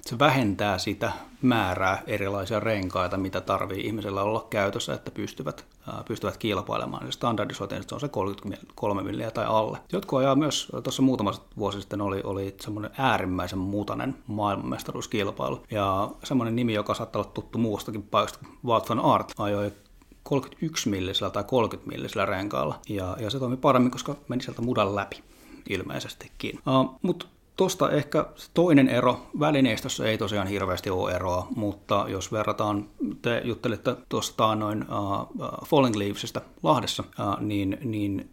se 0.07 0.19
vähentää 0.19 0.79
sitä 0.79 1.13
määrää 1.43 2.03
erilaisia 2.07 2.61
renkaita, 2.61 3.17
mitä 3.17 3.41
tarvii 3.41 3.87
ihmisellä 3.87 4.23
olla 4.23 4.47
käytössä, 4.51 4.95
että 4.95 5.11
pystyvät, 5.11 5.65
pystyvät 6.09 6.37
kilpailemaan. 6.37 7.05
Eli 7.05 7.13
standardisoitiin, 7.13 7.83
se 7.89 7.95
on 7.95 8.01
se 8.01 8.09
33 8.09 9.03
milliä 9.03 9.31
tai 9.31 9.45
alle. 9.47 9.79
Jotkut 9.93 10.19
ajaa 10.19 10.35
myös, 10.35 10.69
tuossa 10.83 11.03
muutama 11.03 11.33
vuosi 11.59 11.81
sitten 11.81 12.01
oli, 12.01 12.21
oli 12.25 12.55
semmoinen 12.61 12.91
äärimmäisen 12.99 13.59
muutainen 13.59 14.15
maailmanmestaruuskilpailu. 14.27 15.63
Ja 15.71 16.11
semmoinen 16.25 16.57
nimi, 16.57 16.75
joka 16.75 16.95
saattaa 16.95 17.23
olla 17.23 17.31
tuttu 17.35 17.59
muustakin 17.59 18.03
paikasta, 18.03 18.39
Wout 18.65 18.89
van 18.89 19.01
Art, 19.01 19.33
ajoi 19.39 19.73
31 20.23 20.89
millisellä 20.89 21.31
tai 21.31 21.45
30 21.45 21.91
millisellä 21.91 22.27
renkaalla. 22.27 22.81
Ja, 22.89 23.17
ja 23.21 23.31
se 23.31 23.39
toimi 23.39 23.57
paremmin, 23.57 23.91
koska 23.91 24.17
meni 24.29 24.43
sieltä 24.43 24.63
mudan 24.63 24.97
läpi 24.97 25.23
ilmeisestikin. 25.69 26.59
Uh, 26.67 26.99
Mutta 27.03 27.27
Tuosta 27.61 27.91
ehkä 27.91 28.27
toinen 28.55 28.89
ero, 28.89 29.27
välineistössä 29.41 30.07
ei 30.07 30.19
tosiaan 30.19 30.47
hirveästi 30.47 30.91
ole 30.91 31.13
eroa, 31.13 31.47
mutta 31.57 32.07
jos 32.09 32.33
verrataan, 32.33 32.89
te 33.23 33.43
juttelitte 33.45 33.97
tuosta 34.09 34.55
noin 34.55 34.85
uh, 34.85 35.67
Falling 35.67 35.97
Leavesista 35.97 36.41
Lahdessa, 36.63 37.05
uh, 37.19 37.41
niin, 37.41 37.79
niin 37.85 38.31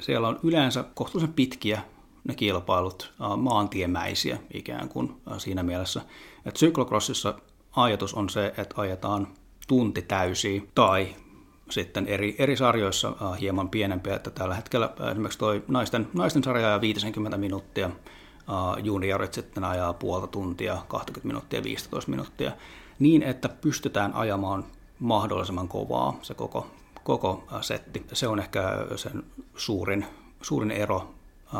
siellä 0.00 0.28
on 0.28 0.40
yleensä 0.42 0.84
kohtuullisen 0.94 1.34
pitkiä 1.34 1.82
ne 2.28 2.34
kilpailut, 2.34 3.12
uh, 3.20 3.36
maantiemäisiä 3.36 4.38
ikään 4.54 4.88
kuin 4.88 5.10
uh, 5.10 5.38
siinä 5.38 5.62
mielessä. 5.62 6.00
Että 6.46 6.58
cyclocrossissa 6.58 7.34
ajatus 7.76 8.14
on 8.14 8.28
se, 8.28 8.46
että 8.46 8.74
ajetaan 8.80 9.28
tunti 9.68 10.02
täysiä 10.02 10.62
tai 10.74 11.08
sitten 11.70 12.06
eri, 12.06 12.34
eri 12.38 12.56
sarjoissa 12.56 13.08
äh, 13.08 13.40
hieman 13.40 13.68
pienempiä, 13.68 14.16
että 14.16 14.30
tällä 14.30 14.54
hetkellä 14.54 14.90
äh, 15.00 15.10
esimerkiksi 15.10 15.38
toi 15.38 15.62
naisten, 15.68 16.08
naisten 16.14 16.44
sarja 16.44 16.66
ajaa 16.66 16.80
50 16.80 17.38
minuuttia, 17.38 17.86
äh, 17.86 18.84
juniorit 18.84 19.34
sitten 19.34 19.64
ajaa 19.64 19.92
puolta 19.92 20.26
tuntia, 20.26 20.78
20 20.88 21.26
minuuttia, 21.26 21.62
15 21.62 22.10
minuuttia, 22.10 22.52
niin 22.98 23.22
että 23.22 23.48
pystytään 23.48 24.14
ajamaan 24.14 24.64
mahdollisimman 24.98 25.68
kovaa 25.68 26.18
se 26.22 26.34
koko, 26.34 26.66
koko 27.04 27.44
setti. 27.60 28.06
Se 28.12 28.28
on 28.28 28.38
ehkä 28.38 28.62
sen 28.96 29.22
suurin, 29.56 30.06
suurin 30.42 30.70
ero 30.70 31.10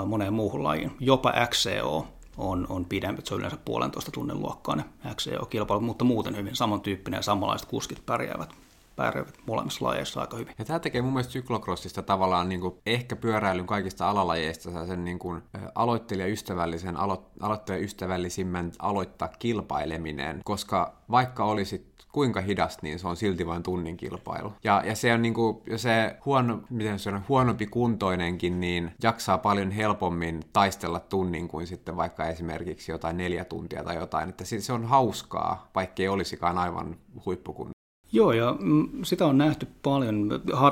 moneen 0.07 0.33
muuhun 0.33 0.65
lajiin. 0.65 0.93
Jopa 1.01 1.33
XCO 1.47 2.07
on, 2.39 2.67
on 2.69 2.85
pidempi, 2.85 3.23
se 3.25 3.35
on 3.35 3.41
yleensä 3.41 3.59
puolentoista 3.65 4.11
tunnin 4.11 4.41
luokkainen 4.41 4.85
XCO-kilpailu, 5.15 5.81
mutta 5.81 6.05
muuten 6.05 6.37
hyvin 6.37 6.57
samantyyppinen 6.57 7.19
ja 7.19 7.23
samanlaiset 7.23 7.69
kuskit 7.69 8.07
pärjäävät 8.07 8.55
pärjäävät 9.01 9.39
molemmissa 9.47 9.85
lajeissa 9.85 10.21
aika 10.21 10.37
hyvin. 10.37 10.55
Ja 10.59 10.65
tämä 10.65 10.79
tekee 10.79 11.03
mun 11.03 11.13
mielestä 11.13 11.33
syklocrossista 11.33 12.03
tavallaan 12.03 12.49
niin 12.49 12.61
kuin 12.61 12.75
ehkä 12.87 13.17
pyöräilyn 13.17 13.67
kaikista 13.67 14.11
alalajeista 14.11 14.87
sen 14.87 15.05
niin 15.05 15.19
kuin 15.19 15.43
aloittelijaystävällisen, 15.75 16.97
alo, 16.97 17.31
aloittelijaystävällisimmän 17.41 18.73
aloittaa 18.79 19.29
kilpaileminen, 19.29 20.41
koska 20.45 20.97
vaikka 21.11 21.45
olisit 21.45 21.91
kuinka 22.13 22.41
hidas, 22.41 22.79
niin 22.83 22.99
se 22.99 23.09
on 23.09 23.17
silti 23.17 23.47
vain 23.47 23.63
tunnin 23.63 23.97
kilpailu. 23.97 24.53
Ja, 24.65 24.83
ja 24.87 24.97
se 24.97 25.13
on 25.13 25.23
niin 25.23 25.35
kuin, 25.35 25.63
ja 25.67 25.79
se 25.79 26.17
huono, 26.25 26.61
miten 26.71 26.99
se 26.99 27.11
on, 27.11 27.23
huonompi 27.29 27.67
kuntoinenkin, 27.67 28.61
niin 28.61 28.93
jaksaa 29.03 29.39
paljon 29.39 29.71
helpommin 29.71 30.41
taistella 30.53 31.01
tunnin 31.01 31.49
kuin 31.49 31.67
sitten 31.67 31.97
vaikka 31.97 32.27
esimerkiksi 32.27 32.93
jotain 32.93 33.17
neljä 33.17 33.45
tuntia 33.45 33.85
tai 33.85 33.97
jotain. 33.97 34.29
Että 34.29 34.45
se 34.45 34.73
on 34.73 34.85
hauskaa, 34.85 35.71
vaikka 35.75 36.03
ei 36.03 36.09
olisikaan 36.09 36.59
aivan 36.59 36.97
huippukun 37.27 37.71
Joo, 38.13 38.33
ja 38.33 38.57
mm, 38.61 38.89
sitä 39.03 39.27
on 39.27 39.39
nähty 39.39 39.67
paljon 39.83 40.29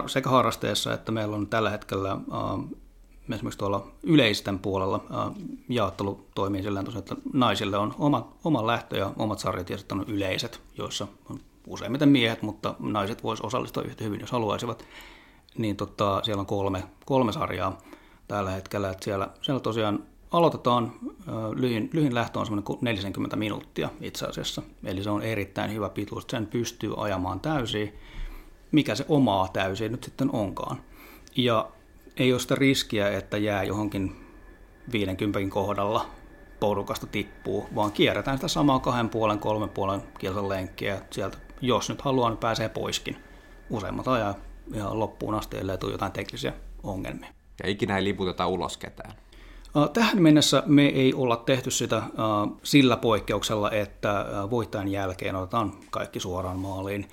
sekä 0.07 0.31
harrasteessa 0.31 0.93
että 0.93 1.13
meillä 1.13 1.37
on 1.37 1.47
tällä 1.47 1.71
hetkellä 1.71 2.13
äh, 2.13 2.21
esimerkiksi 3.35 3.59
tuolla 3.59 3.87
yleisten 4.03 4.59
puolella 4.59 5.05
äh, 5.11 5.35
jaottelu 5.69 6.27
toimii 6.35 6.63
sillä 6.63 6.81
tavalla, 6.81 6.99
että 6.99 7.17
naisille 7.33 7.79
on 7.79 7.95
oma, 7.99 8.33
oma 8.45 8.67
lähtö 8.67 8.97
ja 8.97 9.13
omat 9.17 9.39
sarjat 9.39 9.71
ja 9.71 9.79
sitten 9.79 9.99
on 9.99 10.05
yleiset, 10.09 10.61
joissa 10.79 11.07
on 11.31 11.41
useimmiten 11.67 12.09
miehet, 12.09 12.43
mutta 12.43 12.75
naiset 12.79 13.23
voisivat 13.23 13.47
osallistua 13.47 13.83
yhtä 13.83 14.05
hyvin, 14.05 14.21
jos 14.21 14.33
haluaisivat. 14.33 14.85
Niin 15.59 15.77
tota, 15.77 16.21
siellä 16.25 16.41
on 16.41 16.47
kolme, 16.47 16.85
kolme 17.07 17.33
sarjaa 17.33 17.79
tällä 18.29 18.51
hetkellä, 18.51 18.91
että 18.91 19.05
siellä, 19.05 19.29
siellä 19.43 19.61
tosiaan 19.61 20.03
aloitetaan, 20.31 20.93
lyhin, 21.55 21.91
lyhin 21.93 22.15
lähtö 22.15 22.39
on 22.39 22.47
semmoinen 22.47 22.79
40 22.81 23.37
minuuttia 23.37 23.89
itse 24.01 24.27
asiassa, 24.27 24.63
eli 24.85 25.03
se 25.03 25.11
on 25.11 25.23
erittäin 25.23 25.73
hyvä 25.73 25.89
pituus, 25.89 26.25
sen 26.31 26.47
pystyy 26.47 26.95
ajamaan 26.97 27.41
täysin, 27.41 27.95
mikä 28.73 28.95
se 28.95 29.05
omaa 29.09 29.49
täysin 29.49 29.93
nyt 29.93 30.05
sitten 30.05 30.31
onkaan. 30.33 30.81
Ja 31.37 31.71
ei 32.17 32.33
ole 32.33 32.41
sitä 32.41 32.55
riskiä, 32.55 33.09
että 33.09 33.39
jää 33.39 33.65
johonkin 33.65 34.17
50 34.93 35.55
kohdalla 35.55 36.07
porukasta 36.61 37.07
tippuu, 37.07 37.67
vaan 37.75 37.93
kierretään 37.93 38.39
sitä 38.39 38.49
samaa 38.49 38.79
kahden 38.79 39.09
puolen, 39.09 39.39
kolmen 39.39 39.69
puolen 39.69 40.03
kilsan 40.19 40.49
lenkkiä. 40.49 41.03
Sieltä, 41.11 41.39
jos 41.61 41.89
nyt 41.89 42.03
haluaa, 42.03 42.31
niin 42.31 42.39
pääsee 42.39 42.69
poiskin. 42.69 43.17
Useimmat 43.71 44.09
ajaa 44.09 44.35
ihan 44.75 44.99
loppuun 44.99 45.35
asti, 45.35 45.57
ellei 45.57 45.79
tule 45.79 45.93
jotain 45.93 46.13
teknisiä 46.13 46.53
ongelmia. 46.83 47.29
Ja 47.63 47.71
ikinä 47.71 47.97
ei 47.97 48.05
liputeta 48.05 48.47
ulos 48.47 48.77
ketään. 48.77 49.13
Tähän 49.93 50.23
mennessä 50.23 50.63
me 50.67 50.87
ei 50.87 51.15
olla 51.15 51.37
tehty 51.37 51.71
sitä 51.71 52.03
sillä 52.63 52.97
poikkeuksella, 52.97 53.71
että 53.71 54.27
voittajan 54.51 54.89
jälkeen 54.89 55.37
otetaan 55.37 55.73
kaikki 55.91 56.21
suoraan 56.21 56.59
maaliin. 56.59 57.09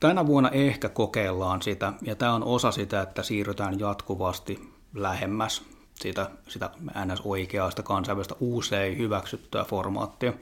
Tänä 0.00 0.26
vuonna 0.26 0.50
ehkä 0.50 0.88
kokeillaan 0.88 1.62
sitä, 1.62 1.92
ja 2.02 2.16
tämä 2.16 2.34
on 2.34 2.44
osa 2.44 2.70
sitä, 2.70 3.02
että 3.02 3.22
siirrytään 3.22 3.78
jatkuvasti 3.78 4.70
lähemmäs 4.94 5.62
sitä, 5.94 6.30
sitä 6.48 6.70
ns. 7.04 7.20
oikeaa, 7.24 7.70
sitä 7.70 7.82
kansainvälistä 7.82 8.34
usein 8.40 8.98
hyväksyttyä 8.98 9.64
formaattia, 9.64 10.32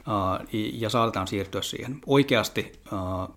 ja 0.73 0.89
saatetaan 0.89 1.27
siirtyä 1.27 1.61
siihen. 1.61 2.01
Oikeasti 2.07 2.71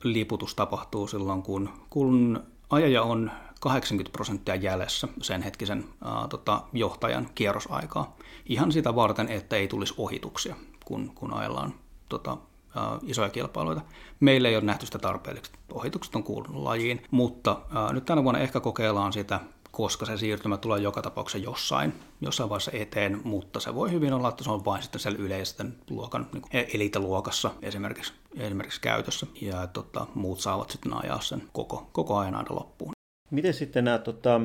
liputus 0.03 0.55
tapahtuu 0.55 1.07
silloin, 1.07 1.43
kun, 1.43 1.71
kun 1.91 2.43
ajaja 2.73 3.03
on 3.03 3.31
80 3.61 4.13
prosenttia 4.13 4.55
jäljessä 4.55 5.09
sen 5.23 5.43
hetkisen 5.43 5.85
ää, 6.05 6.29
tota, 6.29 6.63
johtajan 6.73 7.29
kierrosaikaa. 7.35 8.17
Ihan 8.47 8.73
sitä 8.73 8.95
varten, 8.95 9.29
että 9.29 9.57
ei 9.57 9.69
tulisi 9.69 9.95
ohituksia, 9.99 10.57
kun, 10.85 11.13
kun 11.15 11.35
ajellaan 11.35 11.75
tota, 12.09 12.37
ää, 12.77 12.99
isoja 13.03 13.29
kilpailuita. 13.29 13.81
Meillä 14.21 14.49
ei 14.49 14.57
ole 14.57 14.65
nähty 14.65 14.87
sitä 14.87 14.99
tarpeellista. 14.99 15.59
Ohitukset 15.73 16.15
on 16.15 16.23
kuulunut 16.25 16.63
lajiin, 16.63 17.03
mutta 17.11 17.61
ää, 17.75 17.93
nyt 17.93 18.05
tänä 18.05 18.25
vuonna 18.25 18.41
ehkä 18.41 18.61
kokeillaan 18.61 19.13
sitä 19.13 19.41
koska 19.73 20.07
se 20.07 20.17
siirtymä 20.17 20.57
tulee 20.57 20.81
joka 20.81 21.03
tapauksessa 21.03 21.45
jossain, 21.45 21.95
jossain 22.21 22.51
vaiheessa 22.51 22.71
eteen, 22.75 23.21
mutta 23.25 23.61
se 23.61 23.75
voi 23.75 23.91
hyvin 23.91 24.13
olla, 24.13 24.29
että 24.29 24.45
se 24.45 24.51
on 24.51 24.65
vain 24.65 24.83
sitten 24.83 25.01
siellä 25.01 25.19
yleisten 25.19 25.77
luokan, 25.91 26.27
niin 26.33 26.67
eliteluokassa 26.75 27.51
esimerkiksi, 27.63 28.13
esimerkiksi 28.37 28.81
käytössä, 28.81 29.27
ja 29.41 29.67
tota, 29.67 30.07
muut 30.15 30.41
saavat 30.41 30.71
sitten 30.71 31.05
ajaa 31.05 31.21
sen 31.21 31.43
koko, 31.53 31.91
koko 31.93 32.19
ajan 32.19 32.35
aina 32.35 32.55
loppuun. 32.55 32.93
Miten 33.31 33.55
sitten 33.55 33.85
nämä, 33.85 33.99
tota, 33.99 34.41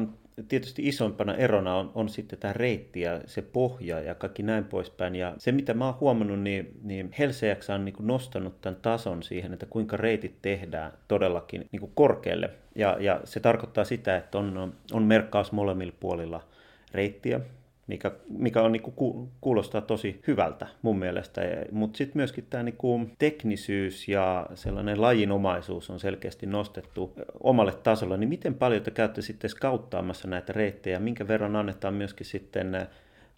tietysti 0.48 0.88
isompana 0.88 1.36
erona 1.36 1.76
on, 1.76 1.92
on 1.96 2.10
sitten 2.10 2.40
tämä 2.40 2.54
reitti 2.54 3.02
ja 3.02 3.22
se 3.26 3.42
pohja 3.42 4.00
ja 4.00 4.16
kaikki 4.16 4.44
näin 4.44 4.66
poispäin. 4.66 5.16
Ja 5.16 5.34
se, 5.38 5.52
mitä 5.52 5.74
mä 5.74 5.86
oon 5.86 6.00
huomannut, 6.00 6.40
niin, 6.40 6.80
niin 6.84 7.14
Helseäks 7.20 7.70
on 7.70 7.86
niin 7.86 7.96
nostanut 8.00 8.62
tämän 8.62 8.80
tason 8.82 9.24
siihen, 9.24 9.54
että 9.54 9.66
kuinka 9.66 9.98
reitit 9.98 10.42
tehdään 10.42 10.92
todellakin 11.08 11.66
niin 11.72 11.80
kuin 11.80 11.92
korkealle. 11.96 12.50
Ja, 12.76 12.98
ja 13.00 13.22
se 13.24 13.40
tarkoittaa 13.40 13.86
sitä, 13.86 14.18
että 14.18 14.38
on, 14.38 14.74
on 14.92 15.04
merkkaus 15.04 15.52
molemmilla 15.52 15.94
puolilla 16.00 16.44
reittiä 16.92 17.40
mikä, 17.88 18.12
mikä 18.30 18.62
on, 18.62 18.72
niinku, 18.72 18.94
kuulostaa 19.42 19.82
tosi 19.82 20.22
hyvältä 20.28 20.68
mun 20.82 21.00
mielestä. 21.00 21.42
Mutta 21.72 21.98
sitten 21.98 22.18
myöskin 22.18 22.48
tämä 22.50 22.64
niinku, 22.64 23.10
teknisyys 23.20 24.08
ja 24.08 24.48
sellainen 24.56 25.02
lajinomaisuus 25.02 25.90
on 25.90 26.00
selkeästi 26.00 26.46
nostettu 26.46 27.14
omalle 27.44 27.74
tasolle. 27.74 28.18
Niin 28.18 28.30
miten 28.30 28.56
paljon 28.56 28.84
te 28.84 28.92
käytte 28.92 29.22
sitten 29.22 29.50
skauttaamassa 29.50 30.28
näitä 30.28 30.54
reittejä? 30.54 31.00
Minkä 31.00 31.28
verran 31.28 31.56
annetaan 31.56 31.94
myöskin 31.94 32.26
sitten 32.26 32.88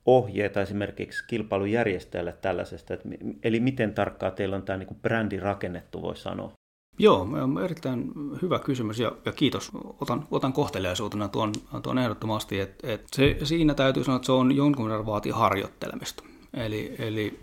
ohjeita 0.06 0.62
esimerkiksi 0.62 1.28
kilpailujärjestäjälle 1.28 2.34
tällaisesta? 2.42 2.94
Et, 2.94 3.02
eli 3.44 3.60
miten 3.60 3.94
tarkkaa 3.94 4.32
teillä 4.32 4.56
on 4.56 4.64
tämä 4.64 4.78
niinku 4.78 4.96
brändi 5.02 5.40
rakennettu, 5.40 6.02
voi 6.02 6.18
sanoa? 6.18 6.59
Joo, 7.02 7.28
erittäin 7.64 8.12
hyvä 8.42 8.60
kysymys 8.60 9.00
ja, 9.00 9.12
ja 9.26 9.32
kiitos. 9.32 9.72
Otan, 10.02 10.28
otan 10.32 10.54
kohteliaisuutena 10.54 11.28
tuon, 11.28 11.54
tuon 11.84 11.98
ehdottomasti, 11.98 12.60
että 12.60 12.94
et 12.94 13.08
se, 13.16 13.38
siinä 13.44 13.74
täytyy 13.74 14.04
sanoa, 14.04 14.16
että 14.16 14.26
se 14.26 14.32
on 14.32 14.56
jonkun 14.56 14.86
verran 14.86 15.06
vaatii 15.06 15.32
harjoittelemista. 15.32 16.24
Eli, 16.54 16.96
eli 17.00 17.40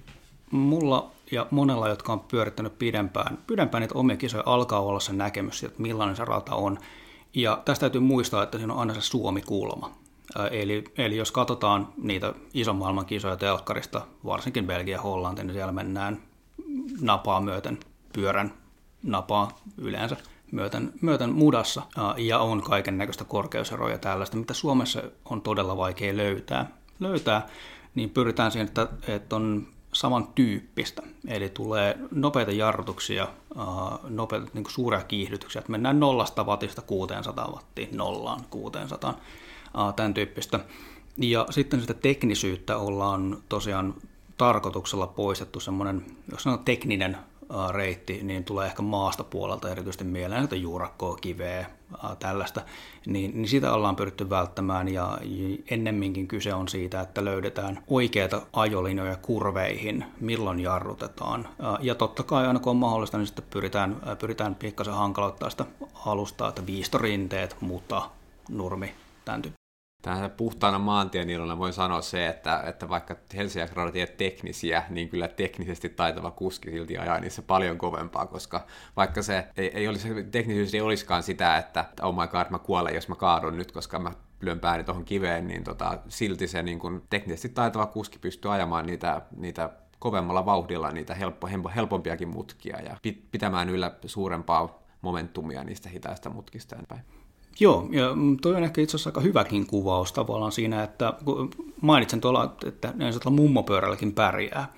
mulla 0.51 1.11
ja 1.31 1.47
monella, 1.51 1.89
jotka 1.89 2.13
on 2.13 2.21
pyörittänyt 2.21 2.79
pidempään, 2.79 3.39
pidempään 3.47 3.81
niitä 3.81 3.95
omia 3.95 4.17
kisoja, 4.17 4.43
alkaa 4.47 4.81
olla 4.81 5.01
se 5.01 5.13
näkemys, 5.13 5.65
että 5.65 5.83
millainen 5.83 6.17
se 6.17 6.25
rata 6.25 6.55
on. 6.55 6.79
Ja 7.35 7.63
tästä 7.65 7.81
täytyy 7.81 8.01
muistaa, 8.01 8.43
että 8.43 8.59
siinä 8.59 8.73
on 8.73 8.81
aina 8.81 8.95
se 8.95 9.01
Suomi-kulma. 9.01 9.91
Eli, 10.51 10.85
eli 10.99 11.17
jos 11.17 11.33
katsotaan 11.33 11.89
niitä 11.97 12.35
ison 12.55 12.77
maailman 12.77 13.07
kisoja 13.07 13.37
telkkarista, 13.37 14.07
varsinkin 14.25 14.67
Belgia 14.67 14.97
ja 14.97 15.03
Hollanti, 15.03 15.45
niin 15.45 15.53
siellä 15.53 15.73
mennään 15.73 16.23
napaa 17.01 17.41
myöten 17.41 17.79
pyörän 18.13 18.53
napaa 19.07 19.59
yleensä 19.79 20.17
myöten, 20.53 20.93
myöten 21.01 21.33
mudassa 21.33 21.83
ja 22.17 22.39
on 22.39 22.63
kaiken 22.63 22.99
näköistä 22.99 23.25
korkeuseroja 23.25 23.99
tällaista, 23.99 24.37
mitä 24.37 24.55
Suomessa 24.55 25.03
on 25.25 25.41
todella 25.43 25.77
vaikea 25.77 26.17
löytää. 26.17 26.71
löytää 27.01 27.47
niin 27.95 28.11
pyritään 28.11 28.53
siihen, 28.53 28.69
että, 28.69 28.89
että 29.09 29.37
on 29.37 29.67
samantyyppistä. 29.93 31.03
Eli 31.29 31.49
tulee 31.49 31.99
nopeita 32.11 32.53
jarrutuksia, 32.53 33.29
nopeita 34.09 34.47
niin 34.55 34.65
suuria 34.69 35.05
kiihdytyksiä, 35.05 35.61
että 35.61 35.73
mennään 35.73 36.01
nollasta 36.01 36.45
wattista 36.45 36.83
600 36.83 37.51
wattiin, 37.51 37.97
nollaan 37.97 38.41
600, 38.51 39.21
tämän 39.97 40.15
tyyppistä. 40.15 40.61
Ja 41.17 41.47
sitten 41.51 41.81
sitä 41.81 41.95
teknisyyttä 41.95 42.77
ollaan 42.79 43.39
tosiaan 43.49 43.95
tarkoituksella 44.37 45.07
poistettu 45.07 45.61
semmoinen, 45.61 46.07
jos 46.31 46.43
sanoo 46.43 46.59
tekninen 46.59 47.17
reitti, 47.71 48.21
niin 48.23 48.45
tulee 48.45 48.67
ehkä 48.67 48.83
maasta 48.83 49.25
puolelta 49.25 49.71
erityisesti 49.71 50.05
mieleen, 50.05 50.45
että 50.45 50.57
juurakkoa, 50.57 51.17
kiveä, 51.17 51.67
tällaista, 52.19 52.63
niin, 53.07 53.31
niin 53.35 53.49
sitä 53.49 53.73
ollaan 53.73 53.97
pyritty 53.97 54.31
välttämään 54.31 54.89
ja 54.89 55.19
ennemminkin 55.71 56.29
kyse 56.29 56.55
on 56.55 56.69
siitä, 56.69 57.01
että 57.01 57.25
löydetään 57.25 57.83
oikeita 57.89 58.43
ajolinjoja 58.53 59.17
kurveihin, 59.17 60.05
milloin 60.21 60.61
jarrutetaan. 60.61 61.49
Ja 61.81 61.95
totta 61.95 62.23
kai 62.23 62.47
aina 62.47 62.61
kun 62.61 62.71
on 62.71 62.77
mahdollista, 62.77 63.19
niin 63.19 63.27
sitten 63.27 63.45
pyritään, 63.51 63.97
pyritään 64.19 64.55
pikkasen 64.55 64.95
hankaloittaa 64.95 65.51
sitä 65.51 65.65
alustaa, 66.07 66.49
että 66.49 66.67
viistorinteet, 66.67 67.57
muta, 67.61 68.11
nurmi, 68.49 68.95
tämän 69.25 69.43
tyyppi 69.43 69.66
tähän 70.03 70.31
puhtaana 70.31 70.79
maantien 70.79 71.31
ilona 71.31 71.59
voin 71.59 71.73
sanoa 71.73 72.03
se, 72.03 72.27
että, 72.27 72.63
että 72.67 72.89
vaikka 72.89 73.17
Helsingin 73.37 73.77
radat 73.77 73.97
ei 73.97 74.07
teknisiä, 74.07 74.83
niin 74.91 75.09
kyllä 75.09 75.29
teknisesti 75.29 75.89
taitava 75.89 76.31
kuski 76.31 76.71
silti 76.71 76.99
ajaa 76.99 77.21
niissä 77.21 77.43
paljon 77.43 77.79
kovempaa, 77.79 78.27
koska 78.27 78.67
vaikka 78.97 79.23
se 79.23 79.47
ei, 79.57 79.71
ei 79.75 79.89
olisi, 79.89 80.25
teknisyys 80.25 80.75
ei 80.75 80.81
olisikaan 80.81 81.23
sitä, 81.23 81.57
että 81.57 81.85
oh 82.03 82.15
my 82.15 82.27
god, 82.27 82.47
mä 82.51 82.59
kuolen, 82.59 82.95
jos 82.95 83.09
mä 83.09 83.15
kaadun 83.15 83.57
nyt, 83.57 83.73
koska 83.73 83.99
mä 83.99 84.13
lyön 84.41 84.61
pääni 84.61 84.85
tuohon 84.85 85.05
kiveen, 85.05 85.49
niin 85.49 85.65
tota, 85.65 85.99
silti 86.09 86.49
se 86.49 86.63
niin 86.63 86.79
kun, 86.79 87.03
teknisesti 87.11 87.49
taitava 87.49 87.87
kuski 87.87 88.19
pystyy 88.19 88.55
ajamaan 88.55 88.87
niitä, 88.87 89.23
niitä 89.37 89.71
kovemmalla 89.99 90.47
vauhdilla 90.47 90.91
niitä 90.91 91.15
helppo, 91.15 91.49
helpompiakin 91.75 92.29
mutkia 92.29 92.81
ja 92.81 92.97
pitämään 93.31 93.69
yllä 93.69 93.91
suurempaa 94.05 94.83
momentumia 95.03 95.65
niistä 95.65 95.89
hitaista 95.89 96.31
mutkista 96.31 96.77
päin. 96.89 97.03
Joo, 97.61 97.89
ja 97.91 98.05
toi 98.43 98.55
on 98.55 98.65
ehkä 98.65 98.81
itse 98.81 98.97
asiassa 98.97 99.11
aika 99.11 99.21
hyväkin 99.21 99.67
kuvaus 99.67 100.13
tavallaan 100.13 100.53
siinä, 100.53 100.83
että 100.83 101.15
mainitsen 101.81 102.21
tuolla, 102.21 102.55
että 102.67 102.93
ne 102.97 103.11
mummopyörälläkin 103.31 104.13
pärjää. 104.13 104.73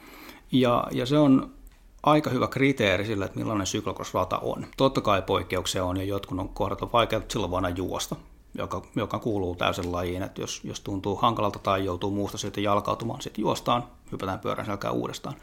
Ja, 0.52 0.86
ja 0.90 1.06
se 1.06 1.18
on 1.18 1.50
aika 2.02 2.30
hyvä 2.30 2.48
kriteeri 2.48 3.06
sille, 3.06 3.24
että 3.24 3.38
millainen 3.38 3.66
syklokrossrata 3.66 4.38
on. 4.38 4.66
Totta 4.76 5.00
kai 5.00 5.22
poikkeuksia 5.22 5.84
on 5.84 5.96
ja 5.96 6.04
jotkut 6.04 6.38
on 6.38 6.48
kohdat 6.48 6.92
vaikea 6.92 7.20
silloin 7.28 7.50
vain 7.50 7.76
juosta, 7.76 8.16
joka, 8.54 8.82
joka 8.96 9.18
kuuluu 9.18 9.56
täysin 9.56 9.92
lajiin, 9.92 10.22
että 10.22 10.40
jos, 10.40 10.60
jos 10.64 10.80
tuntuu 10.80 11.16
hankalalta 11.16 11.58
tai 11.58 11.84
joutuu 11.84 12.10
muusta 12.10 12.38
sitten 12.38 12.64
jalkautumaan, 12.64 13.20
sitten 13.20 13.42
juostaan, 13.42 13.84
hypätään 14.12 14.38
pyörän 14.38 14.66
selkään 14.66 14.94
uudestaan. 14.94 15.36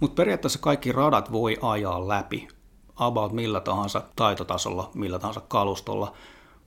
Mutta 0.00 0.14
periaatteessa 0.14 0.58
kaikki 0.58 0.92
radat 0.92 1.32
voi 1.32 1.56
ajaa 1.62 2.08
läpi 2.08 2.48
about 2.96 3.32
millä 3.32 3.60
tahansa 3.60 4.02
taitotasolla, 4.16 4.90
millä 4.94 5.18
tahansa 5.18 5.40
kalustolla, 5.48 6.12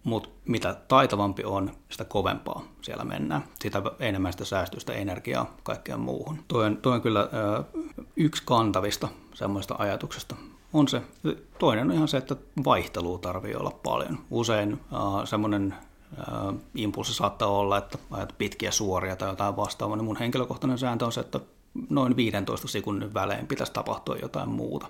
mutta 0.04 0.30
mitä 0.46 0.74
taitavampi 0.88 1.44
on, 1.44 1.72
sitä 1.90 2.06
kovempaa 2.06 2.62
siellä 2.82 3.04
mennään. 3.04 3.44
Sitä 3.60 3.82
enemmän 4.00 4.32
sitä 4.32 4.46
säästyy 4.46 4.80
sitä 4.80 4.94
energiaa 4.94 5.56
kaikkeen 5.64 6.00
muuhun. 6.00 6.40
Tuo 6.48 6.64
on, 6.64 6.78
toi 6.78 6.94
on 6.94 7.02
kyllä 7.02 7.20
ö, 7.20 7.64
yksi 8.16 8.44
kantavista 8.46 9.08
semmoista 9.34 9.76
ajatuksesta. 9.78 10.36
On 10.74 10.88
se. 10.88 11.02
Toinen 11.60 11.90
on 11.90 11.96
ihan 11.96 12.08
se, 12.08 12.18
että 12.18 12.36
vaihtelua 12.66 13.18
tarvii 13.18 13.56
olla 13.56 13.72
paljon. 13.84 14.20
Usein 14.30 14.80
semmoinen 15.26 15.76
impulssi 16.76 17.14
saattaa 17.14 17.48
olla, 17.48 17.78
että 17.78 17.98
ajat 18.12 18.36
pitkiä 18.38 18.72
suoria 18.72 19.16
tai 19.16 19.30
jotain 19.30 19.56
vastaavaa, 19.56 19.98
niin 19.98 20.06
mun 20.06 20.18
henkilökohtainen 20.18 20.78
sääntö 20.78 21.06
on 21.06 21.12
se, 21.12 21.22
että 21.22 21.40
noin 21.90 22.16
15 22.16 22.68
sekunnin 22.68 23.14
välein 23.14 23.48
pitäisi 23.48 23.74
tapahtua 23.74 24.16
jotain 24.16 24.50
muuta 24.50 24.88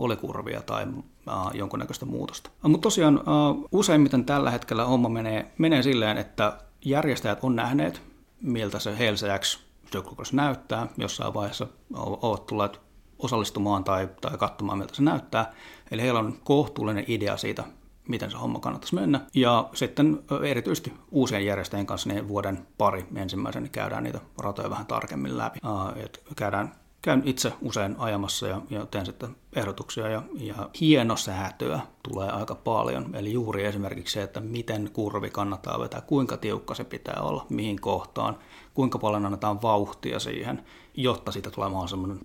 oli 0.00 0.16
kurvia 0.16 0.62
tai 0.62 0.86
äh, 1.28 1.34
jonkunnäköistä 1.54 2.06
muutosta. 2.06 2.50
Mutta 2.62 2.82
tosiaan 2.82 3.18
äh, 3.18 3.64
useimmiten 3.72 4.24
tällä 4.24 4.50
hetkellä 4.50 4.84
homma 4.84 5.08
menee, 5.08 5.52
menee 5.58 5.82
silleen, 5.82 6.18
että 6.18 6.58
järjestäjät 6.84 7.38
on 7.42 7.56
nähneet, 7.56 8.02
miltä 8.42 8.78
se 8.78 8.96
HLCX 8.96 9.58
Cyclocross 9.92 10.32
näyttää. 10.32 10.86
Jossain 10.96 11.34
vaiheessa 11.34 11.66
ovat 11.94 12.46
tulleet 12.46 12.80
osallistumaan 13.18 13.84
tai, 13.84 14.08
tai 14.20 14.38
katsomaan, 14.38 14.78
miltä 14.78 14.94
se 14.94 15.02
näyttää. 15.02 15.52
Eli 15.90 16.02
heillä 16.02 16.20
on 16.20 16.38
kohtuullinen 16.44 17.04
idea 17.08 17.36
siitä, 17.36 17.64
miten 18.08 18.30
se 18.30 18.36
homma 18.36 18.60
kannattaisi 18.60 18.94
mennä. 18.94 19.20
Ja 19.34 19.68
sitten 19.74 20.22
erityisesti 20.48 20.92
uusien 21.10 21.46
järjestäjien 21.46 21.86
kanssa 21.86 22.08
niin 22.08 22.28
vuoden 22.28 22.66
pari 22.78 23.06
ensimmäisen 23.14 23.62
niin 23.62 23.72
käydään 23.72 24.04
niitä 24.04 24.20
ratoja 24.38 24.70
vähän 24.70 24.86
tarkemmin 24.86 25.38
läpi. 25.38 25.58
Uh, 25.64 26.02
et 26.04 26.22
käydään 26.36 26.72
käyn 27.02 27.22
itse 27.24 27.52
usein 27.62 27.96
ajamassa 27.98 28.48
ja, 28.48 28.60
ja 28.70 28.86
teen 28.86 29.06
sitten 29.06 29.36
ehdotuksia 29.56 30.08
ja, 30.08 30.22
ja 30.34 30.54
hienosäätöä 30.80 31.80
tulee 32.02 32.30
aika 32.30 32.54
paljon. 32.54 33.14
Eli 33.16 33.32
juuri 33.32 33.64
esimerkiksi 33.64 34.12
se, 34.12 34.22
että 34.22 34.40
miten 34.40 34.90
kurvi 34.92 35.30
kannattaa 35.30 35.80
vetää, 35.80 36.00
kuinka 36.00 36.36
tiukka 36.36 36.74
se 36.74 36.84
pitää 36.84 37.20
olla, 37.20 37.46
mihin 37.48 37.80
kohtaan, 37.80 38.38
kuinka 38.74 38.98
paljon 38.98 39.26
annetaan 39.26 39.62
vauhtia 39.62 40.18
siihen, 40.18 40.64
jotta 40.94 41.32
siitä 41.32 41.50
tulee 41.50 41.68
mahdollisimman, 41.68 42.18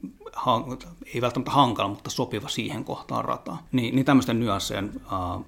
ei 1.13 1.21
välttämättä 1.21 1.51
hankala, 1.51 1.89
mutta 1.89 2.09
sopiva 2.09 2.49
siihen 2.49 2.86
kohtaan 2.86 3.26
rataa. 3.26 3.63
Niin, 3.71 3.95
niin 3.95 4.05
tämmöisten 4.05 4.39
nyanssien 4.39 5.01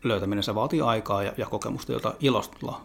löytäminen, 0.03 0.43
se 0.43 0.55
vaatii 0.55 0.81
aikaa 0.81 1.23
ja, 1.23 1.33
ja 1.37 1.45
kokemusta, 1.45 1.91
jota 1.91 2.13
ilostulla 2.19 2.81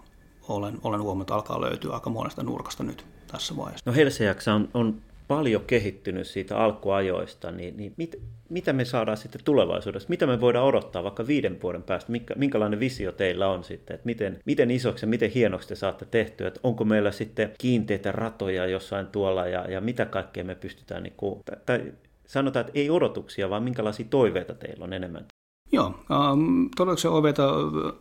olen, 0.48 0.78
olen 0.82 1.02
huomannut, 1.02 1.30
alkaa 1.30 1.60
löytyä 1.60 1.94
aika 1.94 2.10
monesta 2.10 2.42
nurkasta 2.42 2.82
nyt 2.82 3.06
tässä 3.26 3.56
vaiheessa. 3.56 3.90
No 3.90 3.96
Helsiäksä 3.96 4.54
on, 4.54 4.68
on 4.74 5.02
paljon 5.36 5.64
kehittynyt 5.66 6.26
siitä 6.26 6.58
alkuajoista, 6.58 7.50
niin, 7.50 7.76
niin 7.76 7.94
mit, 7.96 8.22
mitä 8.48 8.72
me 8.72 8.84
saadaan 8.84 9.16
sitten 9.16 9.44
tulevaisuudessa? 9.44 10.08
Mitä 10.08 10.26
me 10.26 10.40
voidaan 10.40 10.66
odottaa 10.66 11.02
vaikka 11.02 11.26
viiden 11.26 11.58
vuoden 11.62 11.82
päästä? 11.82 12.12
Minkä, 12.12 12.34
minkälainen 12.34 12.80
visio 12.80 13.12
teillä 13.12 13.48
on 13.48 13.64
sitten? 13.64 13.94
Että 13.94 14.06
miten, 14.06 14.38
miten 14.44 14.70
isoksi 14.70 15.04
ja 15.06 15.08
miten 15.08 15.30
hienoksi 15.30 15.68
te 15.68 15.74
saatte 15.74 16.04
tehtyä? 16.04 16.48
Että 16.48 16.60
onko 16.62 16.84
meillä 16.84 17.10
sitten 17.10 17.50
kiinteitä 17.58 18.12
ratoja 18.12 18.66
jossain 18.66 19.06
tuolla 19.06 19.46
ja, 19.46 19.70
ja 19.70 19.80
mitä 19.80 20.04
kaikkea 20.04 20.44
me 20.44 20.54
pystytään, 20.54 21.02
niin 21.02 21.14
kuin, 21.16 21.40
tai, 21.44 21.56
tai 21.66 21.92
sanotaan, 22.26 22.66
että 22.66 22.78
ei 22.78 22.90
odotuksia, 22.90 23.50
vaan 23.50 23.62
minkälaisia 23.62 24.06
toiveita 24.10 24.54
teillä 24.54 24.84
on 24.84 24.92
enemmän? 24.92 25.24
Joo, 25.72 25.86
ähm, 25.86 26.64
todella 26.76 26.96
se 26.96 27.08
toiveita, 27.08 27.52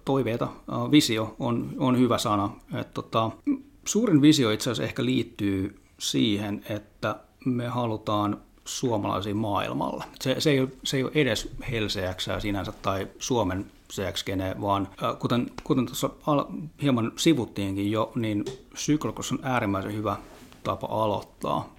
toiveita 0.05 0.45
äh, 0.45 0.91
visio 0.91 1.36
on, 1.39 1.69
on 1.77 1.99
hyvä 1.99 2.17
sana. 2.17 2.49
Et, 2.79 2.93
tota, 2.93 3.32
suurin 3.88 4.21
visio 4.21 4.51
itse 4.51 4.69
asiassa 4.69 4.84
ehkä 4.84 5.05
liittyy 5.05 5.80
siihen, 6.01 6.65
että 6.69 7.15
me 7.45 7.67
halutaan 7.67 8.41
suomalaisia 8.65 9.35
maailmalla. 9.35 10.03
Se, 10.21 10.35
se, 10.39 10.51
ei, 10.51 10.59
ole, 10.59 10.69
se 10.83 10.97
ei 10.97 11.03
ole 11.03 11.11
edes 11.15 11.49
Helseäksää 11.71 12.39
sinänsä 12.39 12.71
tai 12.71 13.07
Suomen 13.19 13.65
cx 13.91 14.25
vaan 14.61 14.87
äh, 15.03 15.19
kuten, 15.19 15.51
kuten 15.63 15.85
tuossa 15.85 16.09
al, 16.27 16.45
hieman 16.81 17.11
sivuttiinkin 17.15 17.91
jo, 17.91 18.11
niin 18.15 18.45
syklokos 18.75 19.31
on 19.31 19.39
äärimmäisen 19.43 19.93
hyvä 19.93 20.17
tapa 20.63 20.87
aloittaa. 20.87 21.75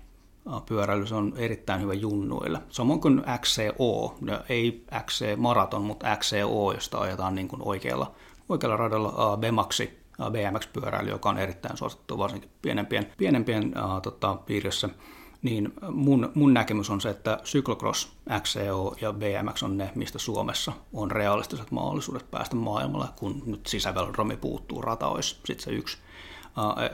Äh, 0.54 0.62
pyöräily 0.66 1.06
se 1.06 1.14
on 1.14 1.32
erittäin 1.36 1.80
hyvä 1.80 1.94
junnuille. 1.94 2.58
Samoin 2.68 3.00
kuin 3.00 3.22
XCO, 3.40 4.14
ei 4.48 4.84
XC 5.06 5.36
Maraton, 5.36 5.82
mutta 5.82 6.16
XCO, 6.16 6.72
josta 6.72 6.98
ajetaan 6.98 7.34
niin 7.34 7.48
kuin 7.48 7.62
oikealla, 7.64 8.12
oikealla 8.48 8.76
radalla 8.76 9.32
uh, 9.32 9.38
Bemaxi 9.38 10.01
BMX-pyöräily, 10.30 11.10
joka 11.10 11.28
on 11.28 11.38
erittäin 11.38 11.76
suosittu 11.76 12.18
varsinkin 12.18 12.50
pienempien, 12.62 13.12
pienempien 13.16 13.74
uh, 13.84 14.02
tota, 14.02 14.34
piirissä, 14.34 14.88
niin 15.42 15.74
mun, 15.90 16.32
mun 16.34 16.54
näkemys 16.54 16.90
on 16.90 17.00
se, 17.00 17.10
että 17.10 17.38
cyclocross, 17.44 18.12
XCO 18.40 18.96
ja 19.00 19.12
BMX 19.12 19.62
on 19.62 19.78
ne, 19.78 19.90
mistä 19.94 20.18
Suomessa 20.18 20.72
on 20.92 21.10
realistiset 21.10 21.70
mahdollisuudet 21.70 22.30
päästä 22.30 22.56
maailmalle, 22.56 23.08
kun 23.16 23.42
nyt 23.46 23.66
sisävelodromi 23.66 24.36
puuttuu, 24.36 24.82
rata 24.82 25.06
olisi 25.06 25.40
sitten 25.44 25.64
se 25.64 25.70
yksi. 25.70 25.98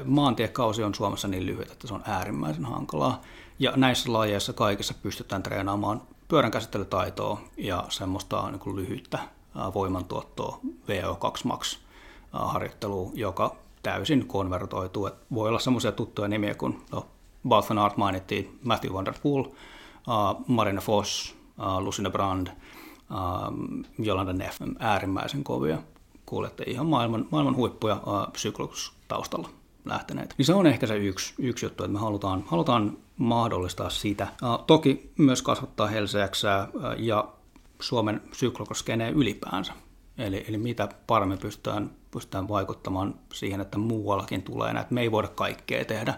Maantiekausi 0.05 0.83
on 0.83 0.95
Suomessa 0.95 1.29
niin 1.29 1.47
lyhyt, 1.47 1.71
että 1.71 1.87
se 1.87 1.95
on 1.95 2.03
äärimmäisen 2.07 2.65
hankalaa. 2.65 3.21
Ja 3.59 3.73
näissä 3.77 4.13
lajeissa 4.13 4.53
kaikissa 4.53 4.95
pystytään 5.03 5.43
treenaamaan 5.43 6.03
pyörän 6.29 6.51
käsittelytaitoa 6.51 7.41
ja 7.57 7.85
semmoista 7.89 8.51
niin 8.51 8.77
lyhyttä 8.77 9.19
voimantuottoa 9.75 10.61
VO2 10.65 11.41
Max 11.45 11.79
harjoittelu, 12.33 13.13
joka 13.15 13.57
täysin 13.83 14.27
konvertoituu. 14.27 15.07
Et 15.07 15.15
voi 15.35 15.49
olla 15.49 15.59
semmoisia 15.59 15.93
tuttuja 15.93 16.29
nimiä 16.29 16.55
kuin 16.55 16.83
no, 16.93 17.07
Bart 17.49 17.69
Van 17.69 17.79
Aert 17.79 17.97
mainittiin, 17.97 18.59
Matthew 18.65 18.93
Van 18.93 19.05
Der 19.05 19.15
Poel, 19.23 19.45
uh, 19.45 20.45
Marina 20.47 20.81
Foss, 20.81 21.37
uh, 21.59 21.85
Lucinda 21.85 22.11
Brand, 22.11 22.47
uh, 22.47 22.55
Jolanda 23.99 24.33
Neff, 24.33 24.61
äärimmäisen 24.79 25.45
kovia 25.45 25.79
kuulette 26.27 26.65
ihan 26.67 26.87
maailman, 26.87 27.27
maailman 27.31 27.57
huippuja 27.57 27.95
uh, 27.95 28.89
taustalla 29.09 29.49
lähteneet. 29.85 30.35
Niin 30.39 30.47
se 30.47 30.55
on 30.55 30.67
ehkä 30.67 30.87
se 30.87 30.97
yksi, 30.97 31.35
yksi 31.39 31.67
juttu, 31.67 31.85
että 31.85 31.93
me 31.93 31.99
halutaan, 31.99 32.45
halutaan 32.47 32.99
mahdollistaa 33.17 33.91
sitä. 33.91 34.29
Uh, 34.43 34.65
toki 34.67 35.13
myös 35.19 35.43
kasvattaa 35.43 35.87
helseäksää 35.87 36.69
uh, 36.75 36.83
ja 36.97 37.29
Suomen 37.81 38.23
syklokoskeneen 38.33 39.15
ylipäänsä. 39.15 39.73
Eli, 40.19 40.45
eli 40.49 40.59
mitä 40.59 40.89
paremmin 41.07 41.39
pystytään, 41.39 41.91
pystytään 42.11 42.49
vaikuttamaan 42.49 43.15
siihen, 43.33 43.61
että 43.61 43.79
muuallakin 43.79 44.43
tulee 44.43 44.73
näitä, 44.73 44.95
me 44.95 45.01
ei 45.01 45.13
voida 45.13 45.29
kaikkea 45.29 45.85
tehdä, 45.85 46.15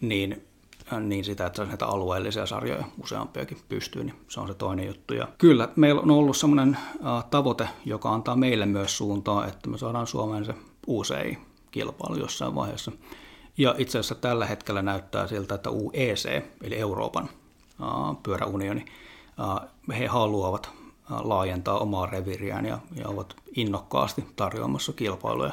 niin 0.00 0.46
niin 1.00 1.24
sitä, 1.24 1.46
että 1.46 1.64
näitä 1.64 1.86
alueellisia 1.86 2.46
sarjoja 2.46 2.84
useampiakin 3.02 3.58
pystyy, 3.68 4.04
niin 4.04 4.14
se 4.28 4.40
on 4.40 4.48
se 4.48 4.54
toinen 4.54 4.86
juttu. 4.86 5.14
Ja 5.14 5.28
kyllä, 5.38 5.68
meillä 5.76 6.00
on 6.00 6.10
ollut 6.10 6.36
sellainen 6.36 6.78
tavoite, 7.30 7.68
joka 7.84 8.12
antaa 8.12 8.36
meille 8.36 8.66
myös 8.66 8.96
suuntaa, 8.96 9.46
että 9.46 9.68
me 9.68 9.78
saadaan 9.78 10.06
Suomeen 10.06 10.44
se 10.44 10.54
UCI-kilpailu 10.86 12.16
jossain 12.16 12.54
vaiheessa. 12.54 12.92
Ja 13.58 13.74
itse 13.78 13.98
asiassa 13.98 14.14
tällä 14.14 14.46
hetkellä 14.46 14.82
näyttää 14.82 15.26
siltä, 15.26 15.54
että 15.54 15.70
UEC, 15.70 16.42
eli 16.62 16.78
Euroopan 16.78 17.28
pyöräunioni, 18.22 18.84
he 19.98 20.06
haluavat 20.06 20.70
laajentaa 21.10 21.78
omaa 21.78 22.06
reviriään 22.06 22.66
ja, 22.66 22.78
ja 22.94 23.08
ovat 23.08 23.36
innokkaasti 23.56 24.26
tarjoamassa 24.36 24.92
kilpailuja 24.92 25.52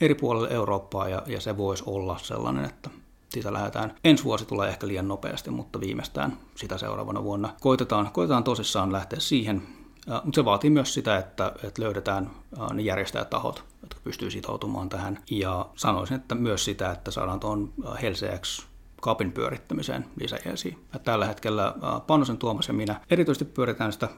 eri 0.00 0.14
puolille 0.14 0.48
Eurooppaa 0.50 1.08
ja, 1.08 1.22
ja 1.26 1.40
se 1.40 1.56
voisi 1.56 1.82
olla 1.86 2.18
sellainen, 2.18 2.64
että 2.64 2.90
siitä 3.28 3.52
lähdetään. 3.52 3.94
Ensi 4.04 4.24
vuosi 4.24 4.46
tulee 4.46 4.68
ehkä 4.68 4.86
liian 4.86 5.08
nopeasti, 5.08 5.50
mutta 5.50 5.80
viimeistään 5.80 6.38
sitä 6.54 6.78
seuraavana 6.78 7.24
vuonna. 7.24 7.54
Koitetaan, 7.60 8.10
koitetaan 8.12 8.44
tosissaan 8.44 8.92
lähteä 8.92 9.20
siihen, 9.20 9.62
mutta 10.06 10.34
se 10.34 10.44
vaatii 10.44 10.70
myös 10.70 10.94
sitä, 10.94 11.18
että, 11.18 11.52
että 11.64 11.82
löydetään 11.82 12.30
ne 12.72 12.82
järjestäjätahot, 12.82 13.64
jotka 13.82 14.00
pystyy 14.04 14.30
sitoutumaan 14.30 14.88
tähän. 14.88 15.18
Ja 15.30 15.66
sanoisin, 15.76 16.16
että 16.16 16.34
myös 16.34 16.64
sitä, 16.64 16.90
että 16.90 17.10
saadaan 17.10 17.40
tuon 17.40 17.72
Helseäksi 18.02 18.71
kapin 19.02 19.32
pyörittämiseen 19.32 20.04
lisäjäisiä. 20.20 20.76
Tällä 21.04 21.26
hetkellä 21.26 21.74
Panosen 22.06 22.38
Tuomas 22.38 22.68
ja 22.68 22.74
minä 22.74 23.00
erityisesti 23.10 23.44
pyöritään 23.44 23.92
sitä 23.92 24.08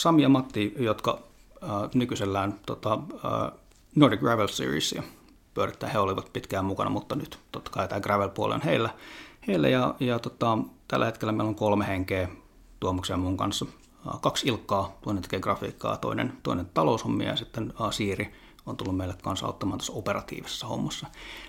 Sami 0.00 0.22
ja 0.22 0.28
Matti, 0.28 0.74
jotka 0.78 1.18
nykyisellään 1.94 2.60
tota, 2.66 2.98
Nordic 3.96 4.20
Gravel 4.20 4.48
Seriesia 4.48 5.02
pyörittää. 5.54 5.88
He 5.88 5.98
olivat 5.98 6.32
pitkään 6.32 6.64
mukana, 6.64 6.90
mutta 6.90 7.14
nyt 7.14 7.38
totta 7.52 7.70
kai 7.70 7.88
tämä 7.88 8.00
gravel-puoli 8.00 8.54
on 8.54 8.62
heillä. 8.62 8.90
heillä 9.46 9.68
ja, 9.68 9.94
ja 10.00 10.18
tota, 10.18 10.58
tällä 10.88 11.06
hetkellä 11.06 11.32
meillä 11.32 11.48
on 11.48 11.54
kolme 11.54 11.86
henkeä 11.86 12.28
Tuomuksen 12.80 13.20
mun 13.20 13.36
kanssa. 13.36 13.66
Kaksi 14.20 14.48
Ilkkaa, 14.48 14.98
toinen 15.02 15.22
tekee 15.22 15.40
grafiikkaa, 15.40 15.96
toinen, 15.96 16.32
toinen 16.42 16.66
taloushommia 16.74 17.28
ja 17.28 17.36
sitten 17.36 17.72
Siiri 17.90 18.32
on 18.66 18.76
tullut 18.76 18.96
meille 18.96 19.14
kanssa 19.22 19.46
auttamaan 19.46 19.78
tässä 19.78 19.92
operatiivisessa 19.92 20.66
hommassa. 20.66 21.06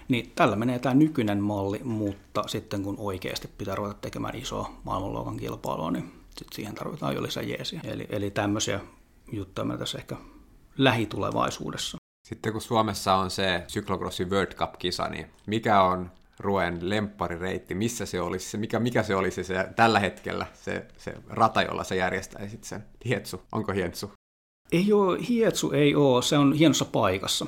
Niin 0.07 0.31
tällä 0.35 0.55
menee 0.55 0.79
tämä 0.79 0.95
nykyinen 0.95 1.43
malli, 1.43 1.79
mutta 1.83 2.43
sitten 2.47 2.83
kun 2.83 2.95
oikeasti 2.97 3.47
pitää 3.57 3.75
ruveta 3.75 3.93
tekemään 4.01 4.35
isoa 4.35 4.71
maailmanluokan 4.83 5.37
kilpailua, 5.37 5.91
niin 5.91 6.11
sitten 6.29 6.55
siihen 6.55 6.75
tarvitaan 6.75 7.15
jo 7.15 7.23
lisää 7.23 7.43
jeesiä. 7.43 7.81
Eli, 7.83 8.07
eli 8.09 8.31
tämmöisiä 8.31 8.79
juttuja 9.31 9.65
meillä 9.65 9.79
tässä 9.79 9.97
ehkä 9.97 10.15
lähitulevaisuudessa. 10.77 11.97
Sitten 12.27 12.51
kun 12.51 12.61
Suomessa 12.61 13.15
on 13.15 13.31
se 13.31 13.63
Cyclocrossin 13.67 14.29
World 14.29 14.53
Cup-kisa, 14.53 15.07
niin 15.09 15.27
mikä 15.47 15.81
on 15.81 16.11
Ruen 16.39 16.89
lempparireitti, 16.89 17.75
missä 17.75 18.05
se 18.05 18.21
olisi, 18.21 18.57
mikä, 18.57 18.79
mikä 18.79 19.03
se 19.03 19.15
olisi 19.15 19.43
se, 19.43 19.67
tällä 19.75 19.99
hetkellä 19.99 20.45
se, 20.53 20.87
se 20.97 21.13
rata, 21.29 21.61
jolla 21.61 21.83
se 21.83 21.95
järjestäisit 21.95 22.63
sen 22.63 22.85
Hietsu? 23.05 23.41
Onko 23.51 23.71
Hietsu? 23.71 24.11
Ei 24.71 24.93
ole, 24.93 25.17
Hietsu 25.29 25.71
ei 25.71 25.95
ole, 25.95 26.21
se 26.21 26.37
on 26.37 26.53
hienossa 26.53 26.85
paikassa 26.85 27.45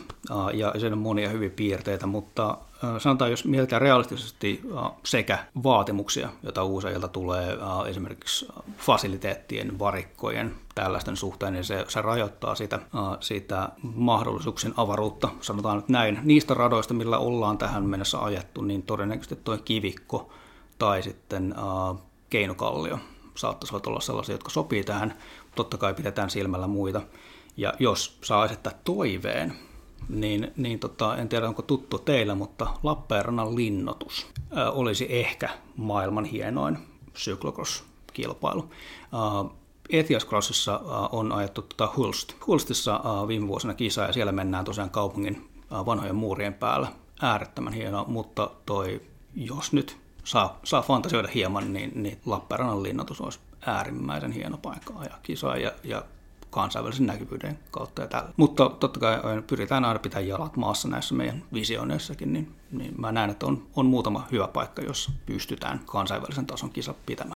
ja 0.54 0.74
sen 0.80 0.94
on 0.94 1.00
monia 1.00 1.30
hyviä 1.30 1.50
piirteitä, 1.50 2.08
mutta 2.08 2.58
sanotaan, 2.98 3.32
jos 3.32 3.46
mietitään 3.46 3.82
realistisesti 3.82 4.62
sekä 5.04 5.46
vaatimuksia, 5.64 6.30
joita 6.44 6.64
uusajilta 6.64 7.08
tulee 7.08 7.58
esimerkiksi 7.88 8.48
fasiliteettien, 8.78 9.80
varikkojen, 9.80 10.56
tällaisten 10.76 11.18
suhteen, 11.18 11.54
niin 11.54 11.64
se, 11.64 11.86
se 11.88 12.02
rajoittaa 12.02 12.56
sitä, 12.56 12.80
sitä 13.20 13.70
mahdollisuuksien 13.82 14.74
avaruutta, 14.78 15.30
sanotaan 15.42 15.76
nyt 15.76 15.90
näin. 15.90 16.20
Niistä 16.24 16.54
radoista, 16.54 16.94
millä 16.94 17.18
ollaan 17.18 17.58
tähän 17.58 17.84
mennessä 17.84 18.20
ajettu, 18.20 18.62
niin 18.62 18.84
todennäköisesti 18.84 19.36
tuo 19.36 19.58
kivikko 19.58 20.30
tai 20.80 21.04
sitten 21.04 21.56
keinokallio 22.30 23.00
saattaisivat 23.36 23.88
olla 23.88 24.00
sellaisia, 24.00 24.34
jotka 24.36 24.50
sopii 24.50 24.84
tähän. 24.84 25.14
Totta 25.56 25.78
kai 25.78 25.94
pidetään 25.94 26.30
silmällä 26.30 26.68
muita. 26.68 27.02
Ja 27.58 27.74
jos 27.80 28.18
saa 28.24 28.42
asettaa 28.42 28.74
toiveen, 28.84 29.54
niin, 30.10 30.52
niin 30.58 30.80
tota, 30.80 31.18
en 31.18 31.30
tiedä 31.30 31.48
onko 31.48 31.62
tuttu 31.62 31.98
teillä, 31.98 32.36
mutta 32.36 32.68
Lappeenrannan 32.84 33.56
linnoitus 33.56 34.28
ää, 34.56 34.72
olisi 34.72 35.06
ehkä 35.10 35.50
maailman 35.78 36.26
hienoin 36.26 36.78
syklokross-kilpailu. 37.14 38.70
Etias 39.90 40.26
Crossissa 40.26 40.78
on 41.12 41.32
ajettu 41.32 41.62
tota 41.62 41.94
Hulst. 41.98 42.34
Hulstissa 42.48 43.02
viime 43.28 43.48
vuosina 43.48 43.74
kisa 43.74 44.02
ja 44.02 44.14
siellä 44.14 44.32
mennään 44.32 44.66
tosiaan 44.66 44.90
kaupungin 44.90 45.50
vanhojen 45.72 46.16
muurien 46.16 46.54
päällä. 46.54 46.88
Äärettömän 47.22 47.74
hienoa, 47.74 48.06
mutta 48.08 48.52
toi, 48.66 49.02
jos 49.36 49.74
nyt 49.74 49.98
saa, 50.24 50.60
saa 50.64 50.82
fantasioida 50.82 51.28
hieman, 51.34 51.74
niin, 51.74 51.92
niin 52.04 52.20
Lappeenrannan 52.26 52.84
linnoitus 52.84 53.22
olisi 53.22 53.40
äärimmäisen 53.66 54.32
hieno 54.32 54.58
paikka 54.58 54.94
ajaa 55.00 55.20
kisaa 55.24 55.58
ja, 55.58 55.72
ja 55.84 56.04
kansainvälisen 56.50 57.06
näkyvyyden 57.06 57.60
kautta 57.72 58.02
ja 58.02 58.08
tällä. 58.08 58.30
Mutta 58.38 58.70
totta 58.70 59.00
kai 59.00 59.20
pyritään 59.48 59.86
aina 59.86 60.00
pitää 60.00 60.22
jalat 60.22 60.56
maassa 60.56 60.88
näissä 60.88 61.16
meidän 61.16 61.44
visioinneissakin, 61.54 62.34
niin, 62.34 62.56
niin 62.72 62.94
mä 62.98 63.12
näen, 63.12 63.30
että 63.30 63.46
on, 63.46 63.68
on 63.76 63.86
muutama 63.86 64.28
hyvä 64.32 64.48
paikka, 64.48 64.82
jossa 64.82 65.12
pystytään 65.26 65.82
kansainvälisen 65.86 66.46
tason 66.46 66.70
kisa 66.70 66.94
pitämään. 67.06 67.34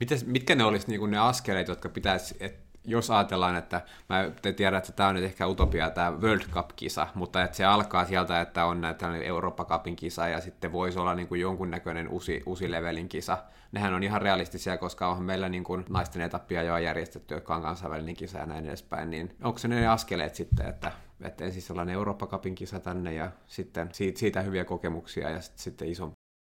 Mites, 0.00 0.26
mitkä 0.26 0.54
ne 0.54 0.64
olisi 0.64 0.86
niin 0.88 1.10
ne 1.10 1.18
askeleet, 1.18 1.68
jotka 1.68 1.88
pitäisi, 1.88 2.36
että 2.40 2.66
jos 2.84 3.10
ajatellaan, 3.10 3.56
että 3.56 3.80
mä 4.08 4.30
te 4.42 4.52
tiedän, 4.52 4.78
että 4.78 4.92
tämä 4.92 5.08
on 5.08 5.14
nyt 5.14 5.24
ehkä 5.24 5.46
utopia 5.46 5.90
tämä 5.90 6.12
World 6.12 6.42
Cup-kisa, 6.50 7.06
mutta 7.14 7.42
että 7.42 7.56
se 7.56 7.64
alkaa 7.64 8.04
sieltä, 8.04 8.40
että 8.40 8.64
on 8.64 8.80
näitä 8.80 9.16
Eurooppa 9.16 9.64
Cupin 9.64 9.96
kisa 9.96 10.28
ja 10.28 10.40
sitten 10.40 10.72
voisi 10.72 10.98
olla 10.98 11.14
niin 11.14 11.28
kuin 11.28 11.40
jonkunnäköinen 11.40 12.08
uusi, 12.08 12.42
uusi 12.46 12.70
levelin 12.70 13.08
kisa. 13.08 13.38
Nehän 13.72 13.94
on 13.94 14.02
ihan 14.02 14.22
realistisia, 14.22 14.78
koska 14.78 15.08
onhan 15.08 15.24
meillä 15.24 15.48
niin 15.48 15.64
kuin 15.64 15.84
naisten 15.88 16.22
etappia 16.22 16.62
jo 16.62 16.76
järjestetty, 16.76 17.34
joka 17.34 17.56
on 17.56 17.62
kansainvälinen 17.62 18.16
kisa 18.16 18.38
ja 18.38 18.46
näin 18.46 18.66
edespäin, 18.66 19.10
niin 19.10 19.36
onko 19.42 19.58
se 19.58 19.68
ne 19.68 19.88
askeleet 19.88 20.34
sitten, 20.34 20.66
että, 20.66 20.92
että 21.20 21.44
ensin 21.44 21.62
sellainen 21.62 21.94
Eurooppa 21.94 22.40
kisa 22.54 22.80
tänne 22.80 23.14
ja 23.14 23.30
sitten 23.46 23.88
siitä, 23.92 24.18
siitä 24.18 24.42
hyviä 24.42 24.64
kokemuksia 24.64 25.30
ja 25.30 25.40
sitten 25.40 25.88
iso 25.88 26.12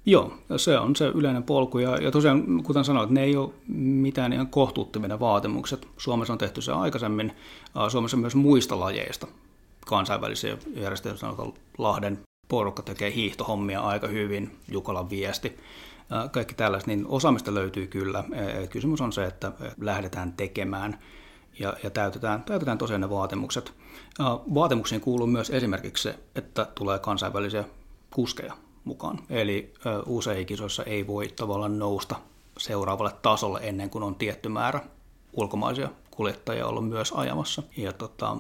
Joo, 0.08 0.32
se 0.56 0.78
on 0.78 0.96
se 0.96 1.06
yleinen 1.06 1.42
polku. 1.42 1.78
Ja, 1.78 1.96
ja 1.96 2.10
tosiaan, 2.10 2.62
kuten 2.62 2.84
sanoit, 2.84 3.10
ne 3.10 3.22
ei 3.22 3.36
ole 3.36 3.50
mitään 3.68 4.32
ihan 4.32 4.46
kohtuuttomia 4.46 5.20
vaatimukset. 5.20 5.88
Suomessa 5.96 6.32
on 6.32 6.38
tehty 6.38 6.62
se 6.62 6.72
aikaisemmin. 6.72 7.32
Suomessa 7.88 8.16
myös 8.16 8.34
muista 8.34 8.80
lajeista 8.80 9.26
kansainvälisiä 9.86 10.56
järjestöjä, 10.74 11.16
sanotaan 11.16 11.52
Lahden 11.78 12.18
porukka 12.48 12.82
tekee 12.82 13.14
hiihtohommia 13.14 13.80
aika 13.80 14.06
hyvin, 14.06 14.56
Jukolan 14.72 15.10
viesti. 15.10 15.56
Kaikki 16.32 16.54
tällaiset, 16.54 16.86
niin 16.86 17.06
osaamista 17.08 17.54
löytyy 17.54 17.86
kyllä. 17.86 18.24
Kysymys 18.70 19.00
on 19.00 19.12
se, 19.12 19.24
että 19.24 19.52
lähdetään 19.80 20.32
tekemään 20.32 20.98
ja, 21.58 21.76
ja 21.82 21.90
täytetään, 21.90 22.42
täytetään 22.42 22.78
tosiaan 22.78 23.00
ne 23.00 23.10
vaatimukset. 23.10 23.72
Vaatimuksiin 24.54 25.00
kuuluu 25.00 25.26
myös 25.26 25.50
esimerkiksi 25.50 26.02
se, 26.02 26.18
että 26.34 26.66
tulee 26.74 26.98
kansainvälisiä 26.98 27.64
kuskeja 28.14 28.54
mukaan. 28.84 29.18
Eli 29.30 29.74
UCI-kisoissa 30.06 30.84
ei 30.84 31.06
voi 31.06 31.28
tavallaan 31.28 31.78
nousta 31.78 32.16
seuraavalle 32.58 33.12
tasolle 33.22 33.60
ennen 33.62 33.90
kuin 33.90 34.04
on 34.04 34.14
tietty 34.14 34.48
määrä 34.48 34.80
ulkomaisia 35.32 35.88
kuljettajia 36.10 36.66
ollut 36.66 36.88
myös 36.88 37.12
ajamassa. 37.12 37.62
Ja 37.76 37.92
tota, 37.92 38.36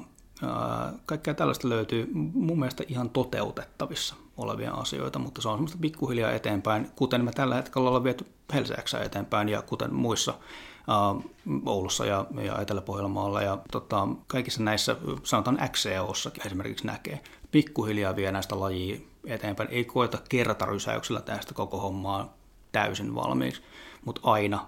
kaikkea 1.06 1.34
tällaista 1.34 1.68
löytyy 1.68 2.10
mun 2.14 2.58
mielestä 2.58 2.84
ihan 2.88 3.10
toteutettavissa 3.10 4.14
olevia 4.36 4.72
asioita, 4.72 5.18
mutta 5.18 5.42
se 5.42 5.48
on 5.48 5.54
semmoista 5.54 5.78
pikkuhiljaa 5.80 6.32
eteenpäin, 6.32 6.90
kuten 6.96 7.24
me 7.24 7.32
tällä 7.32 7.54
hetkellä 7.54 7.88
ollaan 7.88 8.04
viety 8.04 8.26
Helsingissä 8.54 9.00
eteenpäin 9.00 9.48
ja 9.48 9.62
kuten 9.62 9.94
muissa 9.94 10.34
Oulussa 11.66 12.06
ja, 12.06 12.26
ja 12.42 12.60
Etelä-Pohjanmaalla 12.60 13.42
ja 13.42 13.58
tota, 13.72 14.08
kaikissa 14.26 14.62
näissä, 14.62 14.96
sanotaan 15.22 15.58
XCOssakin 15.72 16.46
esimerkiksi 16.46 16.86
näkee, 16.86 17.20
pikkuhiljaa 17.50 18.16
vie 18.16 18.32
näistä 18.32 18.60
lajia 18.60 18.98
eteenpäin. 19.24 19.68
Ei 19.72 19.84
koeta 19.84 20.18
kertarysäyksellä 20.28 21.20
tästä 21.20 21.54
koko 21.54 21.78
hommaa 21.80 22.34
täysin 22.72 23.14
valmiiksi, 23.14 23.62
mutta 24.04 24.20
aina 24.24 24.66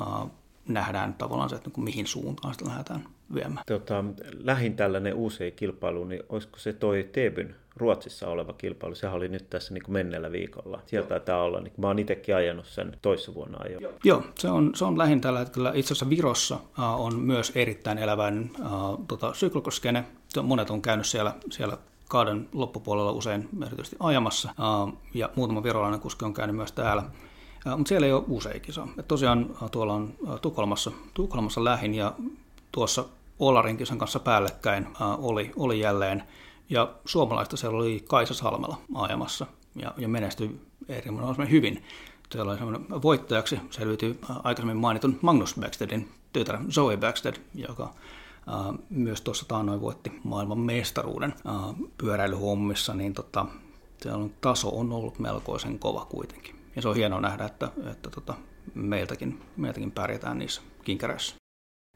äh, 0.00 0.30
nähdään 0.68 1.14
tavallaan 1.14 1.50
se, 1.50 1.56
että 1.56 1.70
mihin 1.76 2.06
suuntaan 2.06 2.54
sitä 2.54 2.66
lähdetään, 2.66 3.08
viemään. 3.34 3.64
Tota, 3.66 4.04
lähin 4.38 4.76
tällainen 4.76 5.14
uusi 5.14 5.50
kilpailu, 5.50 6.04
niin 6.04 6.22
olisiko 6.28 6.58
se 6.58 6.72
toi 6.72 7.08
Tebyn 7.12 7.54
Ruotsissa 7.76 8.28
oleva 8.28 8.52
kilpailu? 8.52 8.94
Sehän 8.94 9.16
oli 9.16 9.28
nyt 9.28 9.50
tässä 9.50 9.74
niin 9.74 9.82
kuin 9.82 9.92
menneellä 9.92 10.32
viikolla. 10.32 10.80
Sieltä 10.86 11.08
taitaa 11.08 11.42
olla, 11.42 11.60
niin 11.60 11.72
mä 11.76 11.86
oon 11.86 11.98
itsekin 11.98 12.36
ajanut 12.36 12.66
sen 12.66 12.96
toissa 13.02 13.34
vuonna 13.34 13.58
ajo. 13.64 13.92
Joo, 14.04 14.22
se 14.38 14.48
on, 14.48 14.70
se 14.74 14.84
on 14.84 14.98
lähin 14.98 15.20
tällä 15.20 15.38
hetkellä. 15.38 15.72
Itse 15.74 15.92
asiassa 15.92 16.10
Virossa 16.10 16.54
uh, 16.54 17.06
on 17.06 17.16
myös 17.16 17.52
erittäin 17.54 17.98
eläväinen 17.98 18.50
uh, 18.60 19.06
tota, 19.08 19.34
syklokoskene. 19.34 20.04
Monet 20.42 20.70
on 20.70 20.82
käynyt 20.82 21.06
siellä, 21.06 21.34
siellä 21.50 21.78
kauden 22.08 22.48
loppupuolella 22.52 23.12
usein 23.12 23.48
erityisesti 23.66 23.96
ajamassa, 24.00 24.48
uh, 24.84 24.92
ja 25.14 25.30
muutama 25.36 25.62
virolainen 25.62 26.00
kuski 26.00 26.24
on 26.24 26.34
käynyt 26.34 26.56
myös 26.56 26.72
täällä. 26.72 27.02
Mutta 27.76 27.88
siellä 27.88 28.06
ei 28.06 28.12
ole 28.12 28.24
usein 28.28 28.60
kisa. 28.60 28.88
Et 28.98 29.08
tosiaan 29.08 29.56
tuolla 29.70 29.92
on 29.92 30.14
Tukholmassa, 30.42 30.92
Tukholmassa 31.14 31.64
lähin, 31.64 31.94
ja 31.94 32.14
tuossa 32.72 33.04
Olarin 33.40 33.76
kisan 33.76 33.98
kanssa 33.98 34.20
päällekkäin 34.20 34.88
oli, 35.18 35.52
oli 35.56 35.80
jälleen. 35.80 36.22
Ja 36.68 36.94
suomalaista 37.04 37.56
siellä 37.56 37.78
oli 37.78 38.04
Kaisa 38.08 38.34
Salmela 38.34 38.78
ajamassa, 38.94 39.46
ja, 39.76 39.94
ja 39.96 40.08
menestyi 40.08 40.60
erinomaisen 40.88 41.50
hyvin. 41.50 41.84
Siellä 42.32 42.52
oli 42.52 43.02
voittajaksi 43.02 43.60
selviytyi 43.70 44.20
aikaisemmin 44.28 44.76
mainitun 44.76 45.18
Magnus 45.22 45.54
Backstedin 45.60 46.08
tytär 46.32 46.58
Zoe 46.70 46.96
Backsted, 46.96 47.34
joka 47.54 47.94
Uh, 48.48 48.78
myös 48.90 49.20
tuossa 49.20 49.48
taannoin 49.48 49.80
voitti 49.80 50.12
maailman 50.24 50.58
mestaruuden 50.58 51.34
uh, 51.44 51.90
pyöräilyhommissa, 51.98 52.94
niin 52.94 53.14
tota, 53.14 53.46
on, 54.12 54.30
taso 54.40 54.68
on 54.68 54.92
ollut 54.92 55.18
melkoisen 55.18 55.78
kova 55.78 56.04
kuitenkin. 56.04 56.56
Ja 56.76 56.82
se 56.82 56.88
on 56.88 56.96
hienoa 56.96 57.20
nähdä, 57.20 57.44
että, 57.44 57.68
että 57.90 58.10
tota, 58.10 58.34
meiltäkin, 58.74 59.42
meiltäkin 59.56 59.92
pärjätään 59.92 60.38
niissä 60.38 60.62
kinkereissä. 60.84 61.39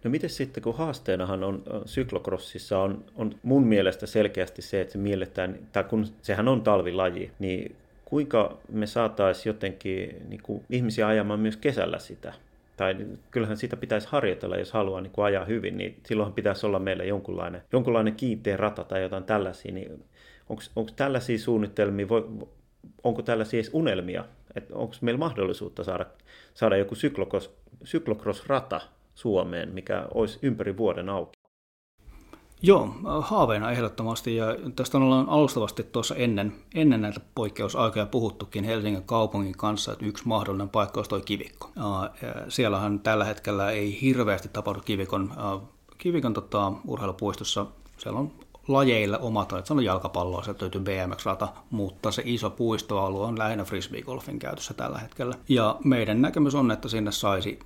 No 0.05 0.11
miten 0.11 0.31
sitten, 0.31 0.63
kun 0.63 0.77
haasteenahan 0.77 1.45
on 1.45 1.63
syklokrossissa 1.87 2.79
on, 2.79 3.05
on 3.17 3.35
mun 3.43 3.67
mielestä 3.67 4.07
selkeästi 4.07 4.63
se, 4.63 4.81
että 4.81 4.93
se 4.93 4.99
mielletään, 4.99 5.59
tai 5.73 5.85
kun 5.85 6.07
sehän 6.23 6.49
on 6.49 6.63
talvilaji, 6.63 7.31
niin 7.39 7.77
kuinka 8.05 8.59
me 8.73 8.87
saataisiin 8.87 9.51
jotenkin 9.51 10.17
niin 10.29 10.43
kuin, 10.43 10.65
ihmisiä 10.71 11.07
ajamaan 11.07 11.41
myös 11.41 11.57
kesällä 11.57 11.99
sitä? 11.99 12.33
Tai 12.77 12.97
kyllähän 13.31 13.57
sitä 13.57 13.77
pitäisi 13.77 14.09
harjoitella, 14.11 14.57
jos 14.57 14.73
haluaa 14.73 15.01
niin 15.01 15.11
kuin 15.11 15.25
ajaa 15.25 15.45
hyvin, 15.45 15.77
niin 15.77 16.01
silloin 16.07 16.33
pitäisi 16.33 16.67
olla 16.67 16.79
meillä 16.79 17.05
jonkunlainen, 17.05 17.63
jonkunlainen 17.73 18.15
kiinteä 18.15 18.57
rata 18.57 18.85
tai 18.85 19.03
jotain 19.03 19.25
tällaisia. 19.25 19.73
Niin 19.73 20.05
onko 20.77 20.91
tällaisia 20.97 21.39
suunnitelmia, 21.39 22.09
voi, 22.09 22.29
onko 23.05 23.23
tällaisia 23.23 23.59
edes 23.59 23.71
unelmia? 23.73 24.25
onko 24.73 24.95
meillä 25.01 25.19
mahdollisuutta 25.19 25.85
saada, 25.85 26.07
saada 26.55 26.77
joku 26.77 26.95
syklokros-rata 27.85 28.81
Suomeen, 29.15 29.75
mikä 29.75 30.07
olisi 30.15 30.39
ympäri 30.43 30.77
vuoden 30.77 31.09
auki? 31.09 31.45
Joo, 32.63 32.95
haaveena 33.21 33.71
ehdottomasti 33.71 34.37
ja 34.37 34.47
tästä 34.77 34.99
ollaan 34.99 35.29
alustavasti 35.29 35.83
tuossa 35.83 36.15
ennen, 36.15 36.53
ennen 36.75 37.01
näitä 37.01 37.21
poikkeusaikoja 37.35 38.07
puhuttukin 38.07 38.65
Helsingin 38.65 39.03
kaupungin 39.03 39.57
kanssa, 39.57 39.93
että 39.93 40.07
yksi 40.07 40.29
mahdollinen 40.29 40.69
paikka 40.69 40.99
olisi 40.99 41.09
tuo 41.09 41.21
kivikko. 41.21 41.71
Siellähän 42.49 43.01
tällä 43.01 43.25
hetkellä 43.25 43.71
ei 43.71 44.01
hirveästi 44.01 44.49
tapahdu 44.49 44.81
kivikon, 44.81 45.33
kivikon 45.99 46.35
tota, 46.35 46.73
urheilupuistossa. 46.87 47.67
Siellä 47.99 48.21
on 48.21 48.33
lajeille 48.69 49.19
omat 49.19 49.53
että 49.53 49.67
se 49.67 49.73
on 49.73 49.85
jalkapalloa, 49.85 50.43
se 50.43 50.55
löytyy 50.61 50.81
BMX-rata, 50.81 51.49
mutta 51.71 52.13
se 52.13 52.23
iso 52.27 52.51
puistoalue 52.51 53.27
on 53.27 53.39
lähinnä 53.39 53.65
frisbeegolfin 53.65 54.39
käytössä 54.39 54.75
tällä 54.75 54.99
hetkellä. 54.99 55.35
Ja 55.49 55.77
meidän 55.85 56.23
näkemys 56.23 56.55
on, 56.55 56.71
että 56.71 56.89
sinne 56.89 57.13
saisi 57.13 57.59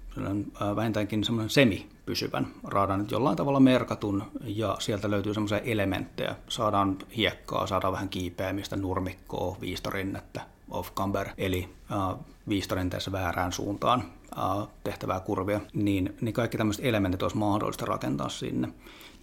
vähintäänkin 0.76 1.24
semmoinen 1.24 1.50
semi-pysyvän 1.50 2.46
radan 2.64 3.06
jollain 3.10 3.36
tavalla 3.36 3.60
merkatun, 3.60 4.22
ja 4.44 4.76
sieltä 4.78 5.10
löytyy 5.10 5.34
semmoisia 5.34 5.58
elementtejä. 5.58 6.36
Saadaan 6.48 6.96
hiekkaa, 7.16 7.66
saadaan 7.66 7.92
vähän 7.92 8.08
kiipeämistä, 8.08 8.76
nurmikkoa, 8.76 9.56
viistorinnettä, 9.60 10.40
off-camber, 10.70 11.28
eli 11.38 11.68
äh, 11.92 12.18
viistorinteessä 12.48 13.12
väärään 13.12 13.52
suuntaan 13.52 14.04
äh, 14.38 14.68
tehtävää 14.84 15.20
kurvia, 15.20 15.60
niin, 15.74 16.16
niin 16.20 16.32
kaikki 16.32 16.58
tämmöiset 16.58 16.84
elementit 16.84 17.22
olisi 17.22 17.36
mahdollista 17.36 17.86
rakentaa 17.86 18.28
sinne. 18.28 18.68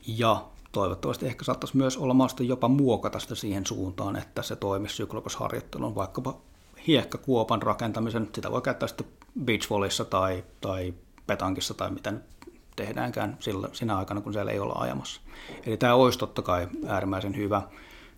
Ja 0.08 0.46
toivottavasti 0.76 1.26
ehkä 1.26 1.46
saattaisi 1.46 1.78
myös 1.78 1.98
olla 1.98 2.14
mahdollista 2.14 2.44
jopa 2.44 2.68
muokata 2.68 3.20
sitä 3.20 3.36
siihen 3.36 3.66
suuntaan, 3.66 4.16
että 4.16 4.42
se 4.42 4.56
toimisi 4.56 4.96
syklokosharjoittelun, 4.96 5.96
vaikkapa 5.96 6.38
hiekkakuopan 6.88 7.62
rakentamisen, 7.62 8.30
sitä 8.36 8.52
voi 8.52 8.62
käyttää 8.62 8.88
sitten 8.88 9.08
beachvolleyssa 9.46 10.06
tai, 10.06 10.44
tai 10.62 10.94
petankissa 11.28 11.74
tai 11.74 11.92
mitä 11.92 12.14
tehdäänkään 12.76 13.38
sillä, 13.40 13.70
sinä 13.74 13.98
aikana, 13.98 14.22
kun 14.22 14.34
siellä 14.34 14.52
ei 14.52 14.60
olla 14.60 14.76
ajamassa. 14.78 15.22
Eli 15.66 15.78
tämä 15.78 15.96
olisi 15.96 16.20
totta 16.20 16.42
kai 16.42 16.68
äärimmäisen 16.88 17.36
hyvä, 17.36 17.62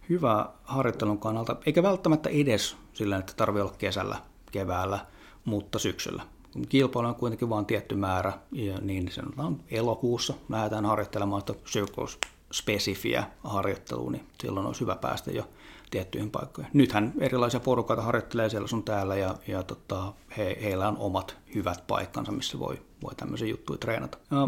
hyvä 0.10 0.50
harjoittelun 0.64 1.20
kannalta, 1.20 1.56
eikä 1.66 1.84
välttämättä 1.84 2.30
edes 2.30 2.78
sillä, 2.94 3.18
että 3.18 3.34
tarvii 3.36 3.62
olla 3.62 3.74
kesällä, 3.78 4.18
keväällä, 4.52 5.00
mutta 5.46 5.80
syksyllä. 5.80 6.24
Kilpailu 6.70 7.08
on 7.08 7.16
kuitenkin 7.16 7.50
vain 7.50 7.66
tietty 7.66 7.96
määrä, 7.96 8.34
ja 8.52 8.78
niin 8.82 9.12
sanotaan 9.12 9.58
elokuussa 9.72 10.34
lähdetään 10.50 10.86
harjoittelemaan 10.86 11.40
että 11.40 11.54
syklus 11.66 12.20
spesifiä 12.54 13.24
harjoittelua, 13.44 14.12
niin 14.12 14.26
silloin 14.42 14.66
olisi 14.66 14.82
hyvä 14.82 14.96
päästä 14.96 15.32
jo 15.32 15.44
tiettyihin 15.92 16.32
paikkoihin. 16.32 16.72
Nythän 16.74 17.14
erilaisia 17.20 17.60
porukoita 17.60 18.02
harjoittelee 18.02 18.50
siellä 18.50 18.68
sun 18.68 18.84
täällä 18.84 19.16
ja, 19.16 19.36
ja 19.48 19.64
tota, 19.64 20.14
he, 20.38 20.58
heillä 20.62 20.88
on 20.88 20.98
omat 20.98 21.38
hyvät 21.56 21.84
paikkansa, 21.88 22.32
missä 22.32 22.60
voi, 22.60 22.82
voi 23.04 23.16
tämmöisiä 23.16 23.48
juttuja 23.48 23.78
treenata. 23.78 24.18
Ja 24.32 24.48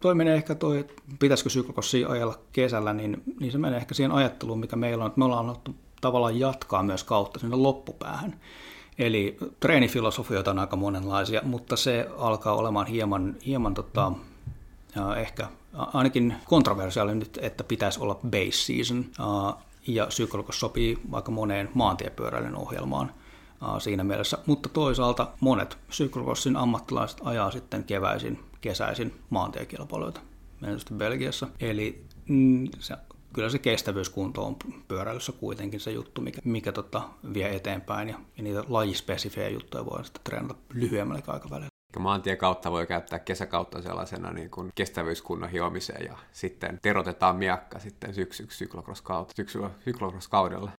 toi 0.00 0.14
menee 0.14 0.34
ehkä 0.34 0.54
toi, 0.54 0.78
että 0.78 0.94
pitäisikö 1.18 1.50
syklokossia 1.50 2.08
ajella 2.08 2.38
kesällä, 2.52 2.92
niin, 2.92 3.22
niin 3.40 3.52
se 3.52 3.58
menee 3.58 3.76
ehkä 3.76 3.94
siihen 3.94 4.12
ajatteluun, 4.12 4.60
mikä 4.60 4.76
meillä 4.76 5.04
on, 5.04 5.08
että 5.08 5.18
me 5.18 5.24
ollaan 5.24 5.48
annettu 5.48 5.74
tavallaan 6.00 6.40
jatkaa 6.40 6.82
myös 6.82 7.04
kautta 7.04 7.40
sinne 7.40 7.56
loppupäähän. 7.56 8.40
Eli 8.98 9.36
treenifilosofioita 9.60 10.50
on 10.50 10.58
aika 10.58 10.76
monenlaisia, 10.76 11.40
mutta 11.44 11.76
se 11.76 12.08
alkaa 12.18 12.54
olemaan 12.54 12.86
hieman, 12.86 13.36
hieman 13.46 13.74
tota, 13.74 14.12
ehkä 15.16 15.48
ainakin 15.76 16.34
kontroversiaali 16.44 17.14
nyt, 17.14 17.38
että 17.42 17.64
pitäisi 17.64 18.00
olla 18.00 18.20
base 18.30 18.50
season, 18.50 19.04
ja 19.86 20.06
Syklokos 20.10 20.60
sopii 20.60 20.98
vaikka 21.10 21.30
moneen 21.30 21.68
maantiepyöräilyn 21.74 22.56
ohjelmaan 22.56 23.12
siinä 23.78 24.04
mielessä, 24.04 24.38
mutta 24.46 24.68
toisaalta 24.68 25.28
monet 25.40 25.78
Syklokossin 25.90 26.56
ammattilaiset 26.56 27.20
ajaa 27.24 27.50
sitten 27.50 27.84
keväisin, 27.84 28.40
kesäisin 28.60 29.14
maantiekilpailuita, 29.30 30.20
menetysti 30.60 30.94
Belgiassa, 30.94 31.48
eli 31.60 32.04
mm, 32.28 32.68
se, 32.78 32.96
kyllä 33.32 33.48
se 33.48 33.58
kestävyyskunto 33.58 34.46
on 34.46 34.56
pyöräilyssä 34.88 35.32
kuitenkin 35.32 35.80
se 35.80 35.90
juttu, 35.90 36.20
mikä, 36.20 36.40
mikä 36.44 36.72
tota, 36.72 37.02
vie 37.34 37.56
eteenpäin, 37.56 38.08
ja, 38.08 38.18
ja 38.36 38.42
niitä 38.42 38.64
lajispesifejä 38.68 39.48
juttuja 39.48 39.86
voi 39.86 40.04
sitten 40.04 40.22
treenata 40.24 40.54
lyhyemmällä 40.74 41.22
aikavälillä 41.26 41.75
maantien 41.98 42.38
kautta 42.38 42.70
voi 42.70 42.86
käyttää 42.86 43.18
kesäkautta 43.18 43.82
sellaisena 43.82 44.32
niin 44.32 44.50
kuin 44.50 44.70
kestävyyskunnon 44.74 45.50
hiomiseen 45.50 46.04
ja 46.04 46.16
sitten 46.32 46.78
terotetaan 46.82 47.36
miakka 47.36 47.78
sitten 47.78 48.14
syksyksi 48.14 48.68
syklokroskaudella. 49.84 50.70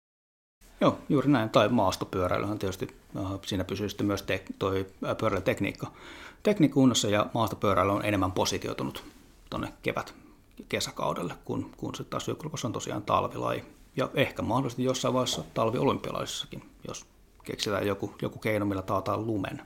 Joo, 0.82 1.00
juuri 1.10 1.30
näin. 1.30 1.50
Tai 1.50 1.70
maastopyöräilyhän 1.70 2.60
tietysti, 2.60 2.98
äh, 3.18 3.24
siinä 3.46 3.64
pysyy 3.64 3.90
sitten 3.90 4.08
myös 4.08 4.22
te- 4.22 4.44
toi 4.60 4.86
äh, 5.06 5.18
pyöräilytekniikka. 5.18 5.92
Tekniikkuunnossa 6.44 7.10
ja 7.10 7.26
maastopyöräily 7.34 7.92
on 7.92 8.06
enemmän 8.06 8.32
positioitunut 8.32 9.04
tuonne 9.50 9.74
kevät 9.84 10.14
kesäkaudelle, 10.70 11.34
kun, 11.46 11.72
kun 11.78 11.96
sitten 11.96 12.10
taas 12.12 12.26
syklokros 12.26 12.66
on 12.66 12.74
tosiaan 12.74 13.04
talvilaji. 13.04 13.64
Ja 13.96 14.10
ehkä 14.14 14.42
mahdollisesti 14.42 14.84
jossain 14.84 15.14
vaiheessa 15.14 15.44
talviolympialaisissakin, 15.54 16.70
jos 16.88 17.06
keksitään 17.44 17.88
joku, 17.88 18.14
joku 18.22 18.40
keino, 18.40 18.66
millä 18.66 18.82
taataan 18.82 19.28
lumen 19.28 19.62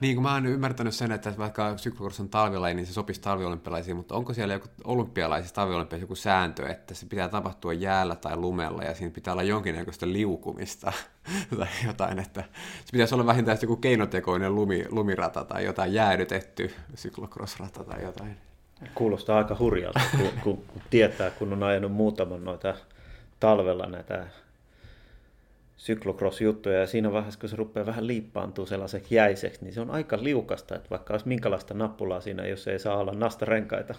niin, 0.00 0.16
kun 0.16 0.22
mä 0.22 0.34
oon 0.34 0.46
ymmärtänyt 0.46 0.94
sen, 0.94 1.12
että 1.12 1.32
vaikka 1.38 1.78
syklokurs 1.78 2.20
on 2.20 2.28
talvilaji, 2.28 2.74
niin 2.74 2.86
se 2.86 2.92
sopisi 2.92 3.20
talviolympialaisiin, 3.20 3.96
mutta 3.96 4.14
onko 4.14 4.34
siellä 4.34 4.54
joku 4.54 4.68
olympialaisissa 4.84 5.54
talviolympialaisissa 5.54 6.04
joku 6.04 6.14
sääntö, 6.14 6.68
että 6.68 6.94
se 6.94 7.06
pitää 7.06 7.28
tapahtua 7.28 7.72
jäällä 7.72 8.16
tai 8.16 8.36
lumella 8.36 8.82
ja 8.82 8.94
siinä 8.94 9.14
pitää 9.14 9.32
olla 9.32 9.42
jonkinnäköistä 9.42 10.06
liukumista 10.08 10.92
tai 11.58 11.68
jotain, 11.86 12.18
että 12.18 12.40
se 12.84 12.92
pitäisi 12.92 13.14
olla 13.14 13.26
vähintään 13.26 13.58
joku 13.62 13.76
keinotekoinen 13.76 14.54
lumi, 14.54 14.84
lumirata 14.90 15.44
tai 15.44 15.64
jotain 15.64 15.92
jäädytetty 15.92 16.74
syklokrossrata 16.94 17.84
tai 17.84 18.02
jotain. 18.02 18.36
Kuulostaa 18.94 19.38
aika 19.38 19.56
hurjalta, 19.58 20.00
kun, 20.16 20.30
kun 20.42 20.62
tietää, 20.90 21.30
kun 21.30 21.52
on 21.52 21.62
ajanut 21.62 21.92
muutaman 21.92 22.44
noita 22.44 22.74
talvella 23.40 23.86
näitä 23.86 24.26
syklocross-juttuja 25.76 26.80
ja 26.80 26.86
siinä 26.86 27.12
vaiheessa, 27.12 27.40
kun 27.40 27.48
se 27.48 27.56
rupeaa 27.56 27.86
vähän 27.86 28.06
liippaantua 28.06 28.66
sellaiseksi 28.66 29.14
jäiseksi, 29.14 29.64
niin 29.64 29.74
se 29.74 29.80
on 29.80 29.90
aika 29.90 30.18
liukasta, 30.20 30.76
että 30.76 30.90
vaikka 30.90 31.14
olisi 31.14 31.28
minkälaista 31.28 31.74
nappulaa 31.74 32.20
siinä, 32.20 32.46
jos 32.46 32.68
ei 32.68 32.78
saa 32.78 32.96
olla 32.96 33.12
nastarenkaita. 33.12 33.94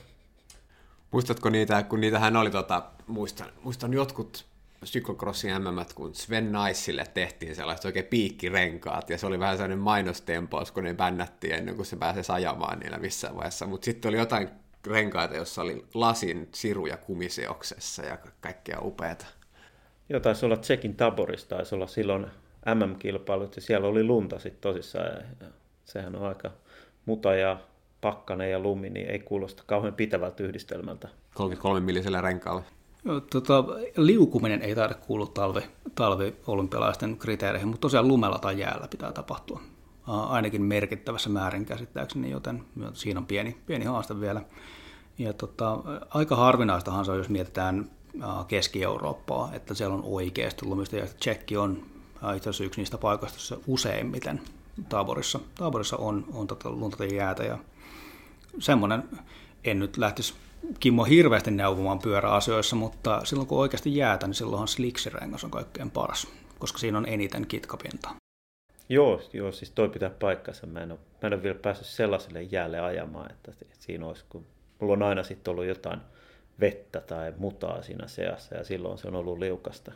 Muistatko 1.12 1.50
niitä, 1.50 1.84
kun 1.84 2.02
niitähän 2.02 2.36
oli, 2.36 2.52
tota, 2.52 2.84
muistan, 3.08 3.48
muistan 3.64 3.94
jotkut 3.94 4.46
syklocrossin 4.84 5.62
MM, 5.62 5.86
kun 5.96 6.16
Sven 6.16 6.52
Naisille 6.52 7.06
tehtiin 7.14 7.56
sellaiset 7.56 7.86
oikein 7.86 8.06
piikkirenkaat, 8.06 9.10
ja 9.10 9.18
se 9.18 9.26
oli 9.26 9.40
vähän 9.40 9.58
sellainen 9.58 9.80
mainostempaus, 9.80 10.72
kun 10.72 10.84
ne 10.84 10.94
bännättiin 10.94 11.54
ennen 11.54 11.76
kuin 11.76 11.86
se 11.86 11.96
pääsee 11.96 12.36
ajamaan 12.36 12.80
niillä 12.80 12.98
missään 12.98 13.36
vaiheessa, 13.36 13.66
mutta 13.66 13.86
sitten 13.86 14.10
oli 14.10 14.18
jotain 14.18 14.50
renkaita, 14.88 15.36
jossa 15.36 15.62
oli 15.62 15.86
lasin 15.94 16.50
siruja 16.54 16.98
kumiseoksessa 16.98 18.04
ja 18.04 18.18
kaikkea 18.42 18.80
upeata. 18.82 19.26
Joo, 20.10 20.20
taisi 20.20 20.46
olla 20.46 20.58
Tsekin 20.58 20.96
taborista, 20.96 21.56
taisi 21.56 21.76
olla 21.76 21.88
silloin 21.88 22.28
MM-kilpailut 22.76 23.56
ja 23.56 23.62
siellä 23.62 23.88
oli 23.88 24.04
lunta 24.04 24.40
sitten 24.40 24.62
tosissaan. 24.62 25.06
Ja 25.42 25.48
sehän 25.86 26.16
on 26.16 26.28
aika 26.28 26.52
muta 27.06 27.36
ja 27.36 27.58
pakkanen 28.02 28.52
ja 28.52 28.60
lumi, 28.60 28.90
niin 28.90 29.10
ei 29.10 29.20
kuulosta 29.20 29.64
kauhean 29.66 29.94
pitävältä 29.94 30.44
yhdistelmältä. 30.44 31.08
33 31.34 31.80
millisellä 31.80 32.22
renkaalle. 32.22 32.62
Tota, 33.32 33.64
liukuminen 33.98 34.62
ei 34.62 34.76
taida 34.76 34.94
kuulua 34.94 35.28
talvi, 35.28 35.62
talvi-olympialaisten 35.96 37.18
kriteereihin, 37.18 37.68
mutta 37.68 37.82
tosiaan 37.82 38.08
lumella 38.08 38.40
tai 38.40 38.60
jäällä 38.60 38.88
pitää 38.88 39.12
tapahtua. 39.12 39.62
Ainakin 40.08 40.62
merkittävässä 40.62 41.30
määrin 41.30 41.66
käsittääkseni, 41.66 42.32
joten 42.32 42.64
siinä 42.94 43.20
on 43.20 43.26
pieni, 43.26 43.58
pieni 43.66 43.86
haaste 43.86 44.20
vielä. 44.20 44.42
Ja 45.18 45.34
tota, 45.34 45.80
aika 46.10 46.36
harvinaistahan 46.36 47.06
se 47.06 47.12
on, 47.12 47.18
jos 47.18 47.30
mietitään 47.30 47.90
Keski-Eurooppaa, 48.48 49.50
että 49.54 49.74
siellä 49.74 49.96
on 49.96 50.04
oikeasti 50.04 50.66
lumista. 50.66 50.96
Ja 50.96 51.08
Tsekki 51.20 51.58
on 51.58 51.86
itse 52.36 52.50
asiassa 52.50 52.64
yksi 52.64 52.82
niistä 52.82 52.98
paikoista, 52.98 53.36
joissa 53.36 53.58
useimmiten 53.68 54.42
Taaborissa, 54.90 55.40
Taaborissa 55.56 55.98
on, 55.98 56.26
on 56.34 56.48
tota 56.48 56.72
lunta 56.72 56.98
tai 56.98 57.16
jäätä. 57.16 57.44
Ja 57.44 57.58
semmoinen, 58.60 59.04
en 59.64 59.80
nyt 59.80 59.98
lähtisi 59.98 60.34
Kimmo 60.80 61.04
hirveästi 61.04 61.52
neuvomaan 61.52 62.00
pyöräasioissa, 62.00 62.76
mutta 62.76 63.26
silloin 63.26 63.48
kun 63.48 63.60
oikeasti 63.60 63.96
jäätä, 63.96 64.28
niin 64.28 64.36
silloinhan 64.36 64.68
sliksirengas 64.68 65.44
on 65.44 65.52
kaikkein 65.52 65.92
paras, 65.92 66.28
koska 66.60 66.78
siinä 66.78 66.98
on 66.98 67.06
eniten 67.08 67.48
kitkapintaa. 67.48 68.16
Joo, 68.90 69.22
joo, 69.34 69.52
siis 69.52 69.72
toi 69.72 69.90
pitää 69.90 70.10
paikkansa. 70.10 70.68
Mä 70.68 70.80
en, 70.80 70.92
ole, 70.92 71.00
mä 71.22 71.28
en 71.28 71.34
ole 71.34 71.44
vielä 71.44 71.60
päässyt 71.60 71.88
sellaiselle 71.88 72.42
jäälle 72.42 72.80
ajamaan, 72.80 73.32
että 73.32 73.52
siinä 73.80 74.08
olisi, 74.08 74.26
kun 74.30 74.46
mulla 74.80 74.94
on 74.94 75.04
aina 75.04 75.24
sitten 75.24 75.52
ollut 75.52 75.66
jotain 75.66 76.00
vettä 76.60 77.02
tai 77.02 77.34
mutaa 77.38 77.82
siinä 77.82 78.08
seassa 78.08 78.56
ja 78.56 78.64
silloin 78.64 78.98
se 78.98 79.08
on 79.08 79.16
ollut 79.16 79.40
liukasta. 79.40 79.92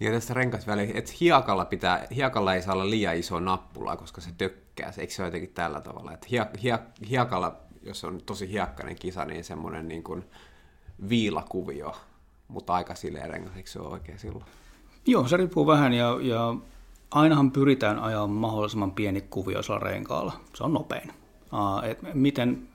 Ja 0.00 0.12
tässä 0.12 0.34
renkasvälissä, 0.34 0.98
että 0.98 1.12
hiekalla, 1.20 1.64
pitää, 1.64 2.06
hiekalla 2.14 2.54
ei 2.54 2.62
saa 2.62 2.74
olla 2.74 2.90
liian 2.90 3.16
iso 3.16 3.40
nappula, 3.40 3.96
koska 3.96 4.20
se 4.20 4.30
tökkää. 4.38 4.92
Eikö 4.98 5.12
se 5.12 5.22
ole 5.22 5.26
jotenkin 5.26 5.54
tällä 5.54 5.80
tavalla? 5.80 6.12
Että 6.12 6.26
hiek, 6.30 6.48
hiek, 6.62 6.80
hiekalla, 7.10 7.56
jos 7.82 8.04
on 8.04 8.20
tosi 8.26 8.50
hiekkainen 8.50 8.96
kisa, 8.96 9.24
niin 9.24 9.44
semmoinen 9.44 9.88
niin 9.88 10.02
kuin 10.02 10.24
viilakuvio, 11.08 11.96
mutta 12.48 12.72
aika 12.72 12.94
silleen 12.94 13.30
rengas, 13.30 13.56
eikö 13.56 13.70
se 13.70 13.80
ole 13.80 13.92
oikein 13.92 14.18
silloin? 14.18 14.44
Joo, 15.06 15.28
se 15.28 15.36
riippuu 15.36 15.66
vähän 15.66 15.92
ja, 15.92 16.18
ja 16.22 16.54
ainahan 17.10 17.50
pyritään 17.50 17.98
ajamaan 17.98 18.30
mahdollisimman 18.30 18.92
pieni 18.92 19.20
kuvioisella 19.20 19.78
renkaalla. 19.78 20.32
Se 20.54 20.64
on 20.64 20.72
nopein. 20.72 21.10
Uh, 21.52 21.84
et 21.84 21.98
miten 22.14 22.68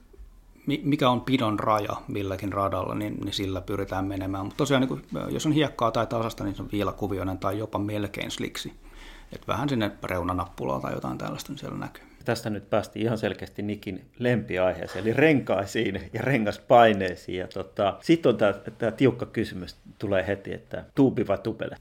mikä 0.84 1.10
on 1.10 1.22
pidon 1.22 1.60
raja 1.60 1.96
milläkin 2.08 2.54
radalla, 2.54 2.96
niin, 2.96 3.18
niin 3.24 3.34
sillä 3.34 3.62
pyritään 3.62 4.06
menemään. 4.06 4.46
Mutta 4.46 4.58
tosiaan, 4.58 4.82
niin 4.82 4.88
kun, 4.88 5.02
jos 5.30 5.46
on 5.46 5.52
hiekkaa 5.52 5.92
tai 5.92 6.08
tasasta, 6.08 6.44
niin 6.44 6.56
se 6.56 6.62
on 6.62 6.70
viilakuvioinen 6.72 7.38
tai 7.38 7.58
jopa 7.58 7.80
melkein 7.80 8.32
sliksi. 8.32 8.74
Et 9.34 9.48
vähän 9.48 9.70
sinne 9.70 9.92
reunanappulaa 10.04 10.80
tai 10.80 10.94
jotain 10.94 11.18
tällaista 11.18 11.52
niin 11.52 11.60
siellä 11.60 11.78
näkyy. 11.78 12.04
Tästä 12.26 12.50
nyt 12.50 12.70
päästiin 12.70 13.06
ihan 13.06 13.18
selkeästi 13.18 13.62
Nikin 13.62 14.06
lempiaiheeseen, 14.20 15.06
eli 15.06 15.14
renkaisiin 15.14 16.10
ja 16.14 16.22
rengaspaineisiin. 16.22 17.38
Ja 17.38 17.48
tota, 17.48 17.98
Sitten 18.02 18.30
on 18.30 18.38
tämä 18.78 18.92
tiukka 18.92 19.26
kysymys, 19.26 19.76
tulee 20.00 20.28
heti, 20.28 20.54
että 20.54 20.86
tuubi 20.96 21.28
vai 21.28 21.38
tupele? 21.38 21.76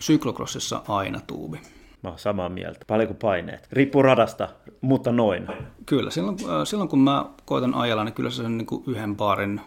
Syklokrossissa 0.00 0.82
aina 0.88 1.20
tuubi. 1.26 1.60
Mä 2.02 2.10
oon 2.10 2.18
samaa 2.18 2.48
mieltä. 2.48 2.80
Paljonko 2.86 3.14
paineet? 3.14 3.68
Riippuu 3.72 4.02
radasta, 4.02 4.48
mutta 4.80 5.12
noin. 5.12 5.46
Kyllä, 5.86 6.10
silloin, 6.10 6.36
äh, 6.40 6.64
silloin 6.64 6.88
kun 6.88 6.98
mä 6.98 7.26
koitan 7.44 7.74
ajella, 7.74 8.04
niin 8.04 8.14
kyllä 8.14 8.30
se 8.30 8.42
on 8.42 8.58
niin 8.58 8.66
kuin 8.66 8.84
yhden 8.86 9.16
baarin 9.16 9.60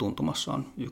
tuntumassa 0.00 0.52
on 0.52 0.66
1-2, 0.78 0.86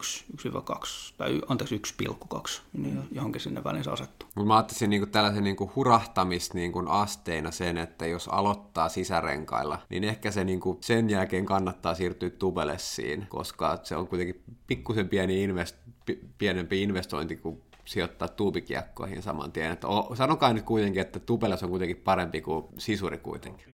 tai 1.17 1.41
anteeksi 1.49 1.83
1,2, 2.03 2.61
niin 2.73 3.03
johonkin 3.13 3.41
sinne 3.41 3.65
väliin 3.65 3.85
se 3.85 3.91
asettuu. 3.91 4.29
Mutta 4.35 4.47
mä 4.49 4.57
ajattelisin 4.57 4.91
niin 4.91 5.11
tällaisen 5.11 5.45
niin 5.45 5.57
kuin 5.57 5.71
hurahtamista 5.77 6.55
niin 6.55 6.73
kuin 6.73 6.89
asteina 6.89 7.51
sen, 7.51 7.77
että 7.79 8.07
jos 8.07 8.29
aloittaa 8.29 8.89
sisärenkailla, 8.89 9.79
niin 9.91 10.05
ehkä 10.05 10.31
se 10.31 10.45
niin 10.45 10.61
kuin 10.61 10.79
sen 10.81 11.11
jälkeen 11.11 11.47
kannattaa 11.47 11.95
siirtyä 11.95 12.31
tubelessiin, 12.31 13.27
koska 13.29 13.79
se 13.83 13.97
on 13.97 14.09
kuitenkin 14.09 14.43
pikkusen 14.67 15.09
pieni 15.09 15.47
invest- 15.47 16.17
pienempi 16.39 16.83
investointi 16.83 17.37
kuin 17.37 17.63
sijoittaa 17.89 18.29
tuubikiekkoihin 18.29 19.23
saman 19.23 19.53
tien. 19.53 19.73
Että 19.73 19.87
sanokaa 20.15 20.53
nyt 20.53 20.65
kuitenkin, 20.65 21.03
että 21.03 21.21
tubeles 21.21 21.63
on 21.63 21.71
kuitenkin 21.71 21.97
parempi 21.97 22.41
kuin 22.41 22.67
sisuri 22.79 23.19
kuitenkin. 23.19 23.69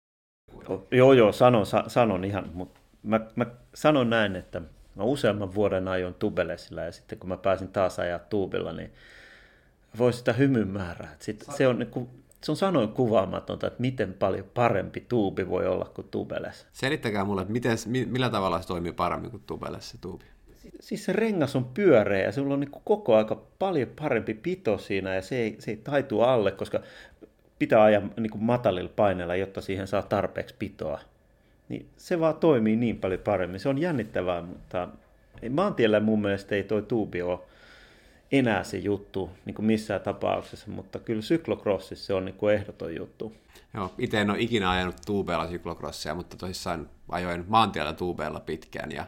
Joo, 0.90 1.12
joo, 1.12 1.32
sanon, 1.32 1.66
sa, 1.66 1.84
sanon 1.86 2.24
ihan, 2.24 2.50
mutta 2.54 2.80
mä, 3.02 3.20
mä 3.36 3.46
sanon 3.74 4.10
näin, 4.10 4.36
että 4.36 4.60
mä 4.94 5.02
useamman 5.02 5.54
vuoden 5.54 5.88
ajoin 5.88 6.14
tubelesilla 6.14 6.82
ja 6.82 6.92
sitten 6.92 7.18
kun 7.18 7.28
mä 7.28 7.36
pääsin 7.36 7.68
taas 7.68 7.98
ajaa 7.98 8.18
tuubilla, 8.18 8.72
niin 8.72 8.92
voi 9.98 10.12
sitä 10.12 10.32
hymyn 10.32 10.68
määrää. 10.68 11.16
Sit 11.18 11.44
se, 11.56 11.68
on, 11.68 11.78
niin 11.78 12.08
se 12.42 12.52
on 12.52 12.56
sanoin 12.56 12.88
kuvaamatonta, 12.88 13.66
että 13.66 13.80
miten 13.80 14.14
paljon 14.14 14.46
parempi 14.54 15.00
tuubi 15.00 15.48
voi 15.48 15.66
olla 15.66 15.84
kuin 15.84 16.08
tubeles. 16.10 16.66
Selittäkää 16.72 17.24
mulle, 17.24 17.42
että 17.42 17.52
miten, 17.52 17.78
millä 18.06 18.30
tavalla 18.30 18.62
se 18.62 18.68
toimii 18.68 18.92
paremmin 18.92 19.30
kuin 19.30 19.42
tubeles 19.46 19.90
se 19.90 19.98
tuubi? 20.00 20.24
Siis 20.80 21.04
se 21.04 21.12
rengas 21.12 21.56
on 21.56 21.64
pyöreä 21.64 22.24
ja 22.24 22.32
sulla 22.32 22.54
on 22.54 22.60
niin 22.60 22.82
koko 22.84 23.16
aika 23.16 23.42
paljon 23.58 23.88
parempi 24.00 24.34
pito 24.34 24.78
siinä 24.78 25.14
ja 25.14 25.22
se 25.22 25.36
ei, 25.36 25.56
se 25.58 25.70
ei 25.70 25.76
taitu 25.76 26.20
alle, 26.20 26.52
koska 26.52 26.80
pitää 27.58 27.82
ajaa 27.82 28.02
niin 28.16 28.44
matalilla 28.44 28.92
paineilla, 28.96 29.36
jotta 29.36 29.60
siihen 29.60 29.86
saa 29.86 30.02
tarpeeksi 30.02 30.54
pitoa. 30.58 31.00
Niin 31.68 31.86
se 31.96 32.20
vaan 32.20 32.36
toimii 32.36 32.76
niin 32.76 32.98
paljon 32.98 33.20
paremmin. 33.20 33.60
Se 33.60 33.68
on 33.68 33.78
jännittävää, 33.78 34.42
mutta 34.42 34.88
maantiellä 35.50 36.00
mun 36.00 36.22
mielestä 36.22 36.54
ei 36.54 36.62
toi 36.62 36.82
tuubi 36.82 37.22
ole 37.22 37.38
enää 38.32 38.64
se 38.64 38.78
juttu 38.78 39.30
niin 39.44 39.54
kuin 39.54 39.66
missään 39.66 40.00
tapauksessa, 40.00 40.70
mutta 40.70 40.98
kyllä 40.98 41.22
syklokrossissa 41.22 42.06
se 42.06 42.14
on 42.14 42.24
niin 42.24 42.34
kuin 42.34 42.54
ehdoton 42.54 42.94
juttu. 42.94 43.32
Joo, 43.74 43.92
itse 43.98 44.20
en 44.20 44.30
ole 44.30 44.40
ikinä 44.40 44.70
ajanut 44.70 44.96
tuubeilla 45.06 45.48
syklokrossia, 45.48 46.14
mutta 46.14 46.36
tosissaan 46.36 46.90
ajoin 47.08 47.44
maantiellä 47.48 47.92
tuubeilla 47.92 48.40
pitkään 48.40 48.92
ja 48.92 49.06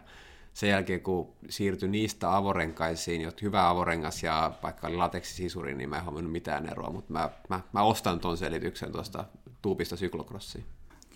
sen 0.57 0.68
jälkeen, 0.70 1.00
kun 1.00 1.32
siirtyi 1.48 1.88
niistä 1.88 2.36
avorenkaisiin, 2.36 3.20
jotka 3.20 3.40
hyvä 3.42 3.68
avorengas 3.68 4.22
ja 4.22 4.52
vaikka 4.62 4.98
lateksisisuri, 4.98 5.74
niin 5.74 5.90
mä 5.90 5.96
en 5.96 6.04
huomannut 6.04 6.32
mitään 6.32 6.66
eroa, 6.66 6.90
mutta 6.90 7.12
mä, 7.12 7.30
mä, 7.48 7.61
mä 7.72 7.82
ostan 7.82 8.20
tuon 8.20 8.36
selityksen 8.36 8.92
tuosta 8.92 9.24
tuupista 9.62 9.96
syklokrossiin. 9.96 10.64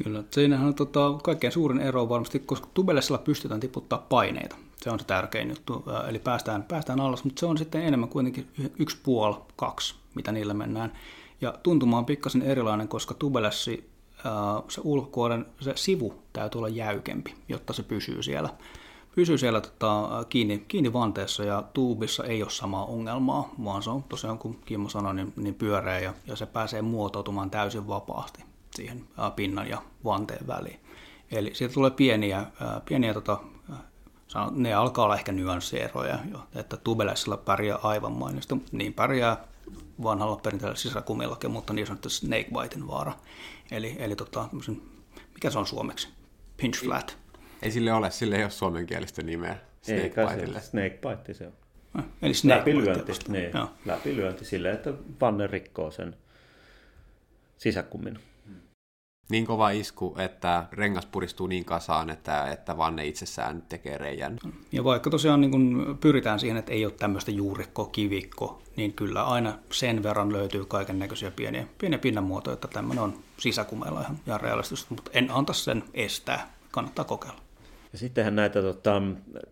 Kyllä, 0.04 0.24
siinähän 0.30 0.66
on 0.66 0.74
tota, 0.74 1.18
kaikkein 1.22 1.52
suurin 1.52 1.80
ero 1.80 2.08
varmasti, 2.08 2.38
koska 2.38 2.68
tubelessilla 2.74 3.18
pystytään 3.18 3.60
tiputtaa 3.60 4.06
paineita. 4.08 4.56
Se 4.76 4.90
on 4.90 4.98
se 4.98 5.04
tärkein 5.04 5.48
juttu, 5.48 5.84
eli 6.08 6.18
päästään, 6.18 6.62
päästään 6.62 7.00
alas, 7.00 7.24
mutta 7.24 7.40
se 7.40 7.46
on 7.46 7.58
sitten 7.58 7.82
enemmän 7.82 8.08
kuitenkin 8.08 8.48
yksi 8.78 8.98
puoli, 9.02 9.36
kaksi, 9.56 9.94
mitä 10.14 10.32
niillä 10.32 10.54
mennään. 10.54 10.92
Ja 11.40 11.54
tuntuma 11.62 11.98
on 11.98 12.06
pikkasen 12.06 12.42
erilainen, 12.42 12.88
koska 12.88 13.14
tubelessi, 13.14 13.90
se 14.68 14.80
ulkokuoren, 14.84 15.46
se 15.60 15.72
sivu 15.76 16.22
täytyy 16.32 16.58
olla 16.58 16.68
jäykempi, 16.68 17.34
jotta 17.48 17.72
se 17.72 17.82
pysyy 17.82 18.22
siellä 18.22 18.48
pysyy 19.14 19.38
siellä 19.38 19.60
tota, 19.60 20.24
kiinni, 20.28 20.64
kiinni 20.68 20.92
vanteessa 20.92 21.44
ja 21.44 21.62
tuubissa 21.74 22.24
ei 22.24 22.42
ole 22.42 22.50
samaa 22.50 22.84
ongelmaa, 22.84 23.54
vaan 23.64 23.82
se 23.82 23.90
on 23.90 24.02
tosiaan, 24.02 24.38
kun 24.38 24.60
Kimmo 24.64 24.88
sanoi, 24.88 25.14
niin, 25.14 25.32
niin 25.36 25.54
pyöreä 25.54 26.00
ja, 26.00 26.14
ja 26.26 26.36
se 26.36 26.46
pääsee 26.46 26.82
muotoutumaan 26.82 27.50
täysin 27.50 27.88
vapaasti 27.88 28.44
siihen 28.74 29.04
ää, 29.18 29.30
pinnan 29.30 29.68
ja 29.68 29.82
vanteen 30.04 30.46
väliin. 30.46 30.80
Eli 31.30 31.54
siitä 31.54 31.74
tulee 31.74 31.90
pieniä, 31.90 32.38
ää, 32.60 32.80
pieniä 32.84 33.14
tota, 33.14 33.38
sanon, 34.28 34.62
ne 34.62 34.74
alkaa 34.74 35.04
olla 35.04 35.14
ehkä 35.14 35.32
nyanssieroja, 35.32 36.18
jo, 36.32 36.38
että 36.54 36.76
tubelessilla 36.76 37.36
pärjää 37.36 37.78
aivan 37.82 38.12
mainiosti, 38.12 38.54
niin 38.72 38.94
pärjää 38.94 39.44
vanhalla 40.02 40.36
perinteellä 40.36 40.76
sisäkumillakin, 40.76 41.50
mutta 41.50 41.72
niin 41.72 41.86
sanottu 41.86 42.10
snakebitein 42.10 42.88
vaara. 42.88 43.12
Eli, 43.70 43.96
eli 43.98 44.16
tota, 44.16 44.48
mikä 45.34 45.50
se 45.50 45.58
on 45.58 45.66
suomeksi? 45.66 46.08
Pinch 46.56 46.84
flat. 46.84 47.19
Ei 47.62 47.70
sille 47.70 47.92
ole, 47.92 48.10
sille 48.10 48.36
ei 48.36 48.42
ole 48.42 48.50
suomenkielistä 48.50 49.22
nimeä. 49.22 49.56
Snakebiteille. 49.82 50.60
Snakebite 50.60 51.34
se 51.34 51.46
on. 51.46 51.52
Ah, 51.94 52.04
eli 52.22 52.32
läpilyönti, 52.44 53.12
niin, 53.28 53.50
läpilyönti 53.84 54.44
silleen, 54.44 54.74
että 54.74 54.92
vanne 55.20 55.46
rikkoo 55.46 55.90
sen 55.90 56.16
sisäkummin. 57.58 58.18
Niin 59.28 59.46
kova 59.46 59.70
isku, 59.70 60.14
että 60.18 60.64
rengas 60.72 61.06
puristuu 61.06 61.46
niin 61.46 61.64
kasaan, 61.64 62.10
että, 62.10 62.50
että 62.50 62.76
vanne 62.76 63.06
itsessään 63.06 63.62
tekee 63.62 63.98
reijän. 63.98 64.38
Ja 64.72 64.84
vaikka 64.84 65.10
tosiaan 65.10 65.40
niin 65.40 65.50
kun 65.50 65.98
pyritään 66.00 66.40
siihen, 66.40 66.56
että 66.56 66.72
ei 66.72 66.84
ole 66.84 66.92
tämmöistä 66.92 67.30
juurikko, 67.30 67.84
kivikko, 67.84 68.62
niin 68.76 68.92
kyllä 68.92 69.24
aina 69.24 69.58
sen 69.72 70.02
verran 70.02 70.32
löytyy 70.32 70.64
kaiken 70.64 70.98
näköisiä 70.98 71.30
pieniä, 71.30 71.66
pieniä 71.78 71.98
pinnanmuotoja, 71.98 72.54
että 72.54 72.68
tämmöinen 72.68 73.04
on 73.04 73.18
sisäkumeella 73.38 74.00
ihan, 74.00 74.18
ihan 74.26 74.40
realistista, 74.40 74.86
mutta 74.90 75.10
en 75.14 75.30
anta 75.30 75.52
sen 75.52 75.84
estää, 75.94 76.50
kannattaa 76.70 77.04
kokeilla. 77.04 77.49
Ja 77.92 77.98
sittenhän 77.98 78.36
näitä, 78.36 78.62
tota, 78.62 79.02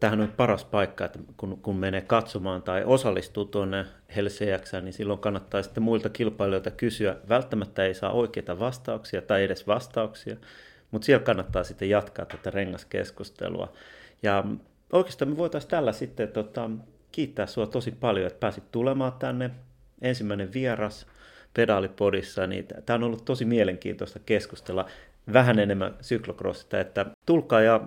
tähän 0.01 0.21
on 0.21 0.33
paras 0.37 0.65
paikka, 0.65 1.05
että 1.05 1.19
kun, 1.37 1.59
kun 1.63 1.77
menee 1.77 2.01
katsomaan 2.01 2.63
tai 2.63 2.85
osallistuu 2.85 3.45
tuonne 3.45 3.85
Helseäksään, 4.17 4.85
niin 4.85 4.93
silloin 4.93 5.19
kannattaa 5.19 5.63
sitten 5.63 5.83
muilta 5.83 6.09
kilpailijoilta 6.09 6.71
kysyä. 6.71 7.17
Välttämättä 7.29 7.85
ei 7.85 7.95
saa 7.95 8.11
oikeita 8.11 8.59
vastauksia 8.59 9.23
tai 9.23 9.45
edes 9.45 9.67
vastauksia, 9.67 10.37
mutta 10.91 11.07
siellä 11.07 11.25
kannattaa 11.25 11.65
sitten 11.65 11.91
jatkaa 11.91 12.25
tätä 12.25 12.51
rengaskeskustelua. 12.51 13.73
Ja 14.23 14.45
oikeastaan 14.93 15.31
me 15.31 15.37
voitaisiin 15.37 15.71
tällä 15.71 15.93
sitten 15.93 16.29
tota, 16.29 16.71
kiittää 17.13 17.47
sinua 17.47 17.67
tosi 17.67 17.91
paljon, 17.91 18.27
että 18.27 18.41
pääsit 18.41 18.71
tulemaan 18.73 19.13
tänne. 19.13 19.51
Ensimmäinen 20.03 20.53
vieras 20.53 21.07
pedaalipodissa, 21.55 22.47
niin 22.47 22.67
tämä 22.87 22.95
on 22.95 23.03
ollut 23.03 23.25
tosi 23.25 23.45
mielenkiintoista 23.45 24.19
keskustella 24.27 24.87
vähän 25.33 25.59
enemmän 25.59 25.97
syklokrossista, 26.01 26.81
että 26.81 27.07
tulkaa 27.27 27.61
ja 27.61 27.81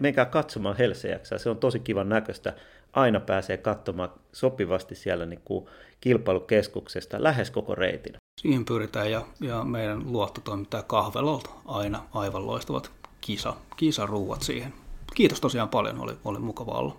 menkää 0.00 0.24
katsomaan 0.24 0.76
Helseäksää, 0.76 1.38
se 1.38 1.50
on 1.50 1.58
tosi 1.58 1.80
kivan 1.80 2.08
näköistä. 2.08 2.54
Aina 2.92 3.20
pääsee 3.20 3.56
katsomaan 3.56 4.12
sopivasti 4.32 4.94
siellä 4.94 5.26
niin 5.26 5.40
kuin 5.44 5.66
kilpailukeskuksesta 6.00 7.22
lähes 7.22 7.50
koko 7.50 7.74
reitin. 7.74 8.14
Siihen 8.40 8.64
pyritään 8.64 9.10
ja, 9.10 9.26
ja 9.40 9.64
meidän 9.64 10.12
luottotoimittaja 10.12 10.82
Kahvelolta 10.82 11.50
aina 11.64 12.02
aivan 12.14 12.46
loistavat 12.46 12.90
kisa, 13.20 13.54
kisaruuat 13.76 14.42
siihen. 14.42 14.72
Kiitos 15.14 15.40
tosiaan 15.40 15.68
paljon, 15.68 16.00
oli, 16.00 16.12
oli 16.24 16.38
mukava 16.38 16.72
olla 16.72 16.96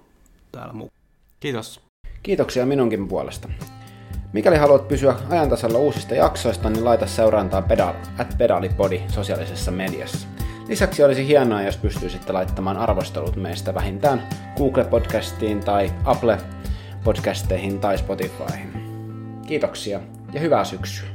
täällä 0.51 0.73
mukana. 0.73 0.97
Kiitos. 1.39 1.81
Kiitoksia 2.23 2.65
minunkin 2.65 3.07
puolesta. 3.07 3.49
Mikäli 4.35 4.57
haluat 4.57 4.87
pysyä 4.87 5.15
ajantasalla 5.29 5.77
uusista 5.77 6.15
jaksoista, 6.15 6.69
niin 6.69 6.85
laita 6.85 7.07
seurantaa 7.07 7.61
pedal, 7.61 7.93
at 8.17 8.35
pedalipodi 8.37 9.01
sosiaalisessa 9.07 9.71
mediassa. 9.71 10.27
Lisäksi 10.67 11.03
olisi 11.03 11.27
hienoa, 11.27 11.61
jos 11.61 11.77
pystyisitte 11.77 12.33
laittamaan 12.33 12.77
arvostelut 12.77 13.35
meistä 13.35 13.73
vähintään 13.73 14.27
Google-podcastiin 14.55 15.63
tai 15.65 15.91
Apple-podcasteihin 16.05 17.79
tai 17.79 17.97
Spotifyhin. 17.97 18.71
Kiitoksia 19.47 19.99
ja 20.33 20.39
hyvää 20.39 20.63
syksyä! 20.63 21.14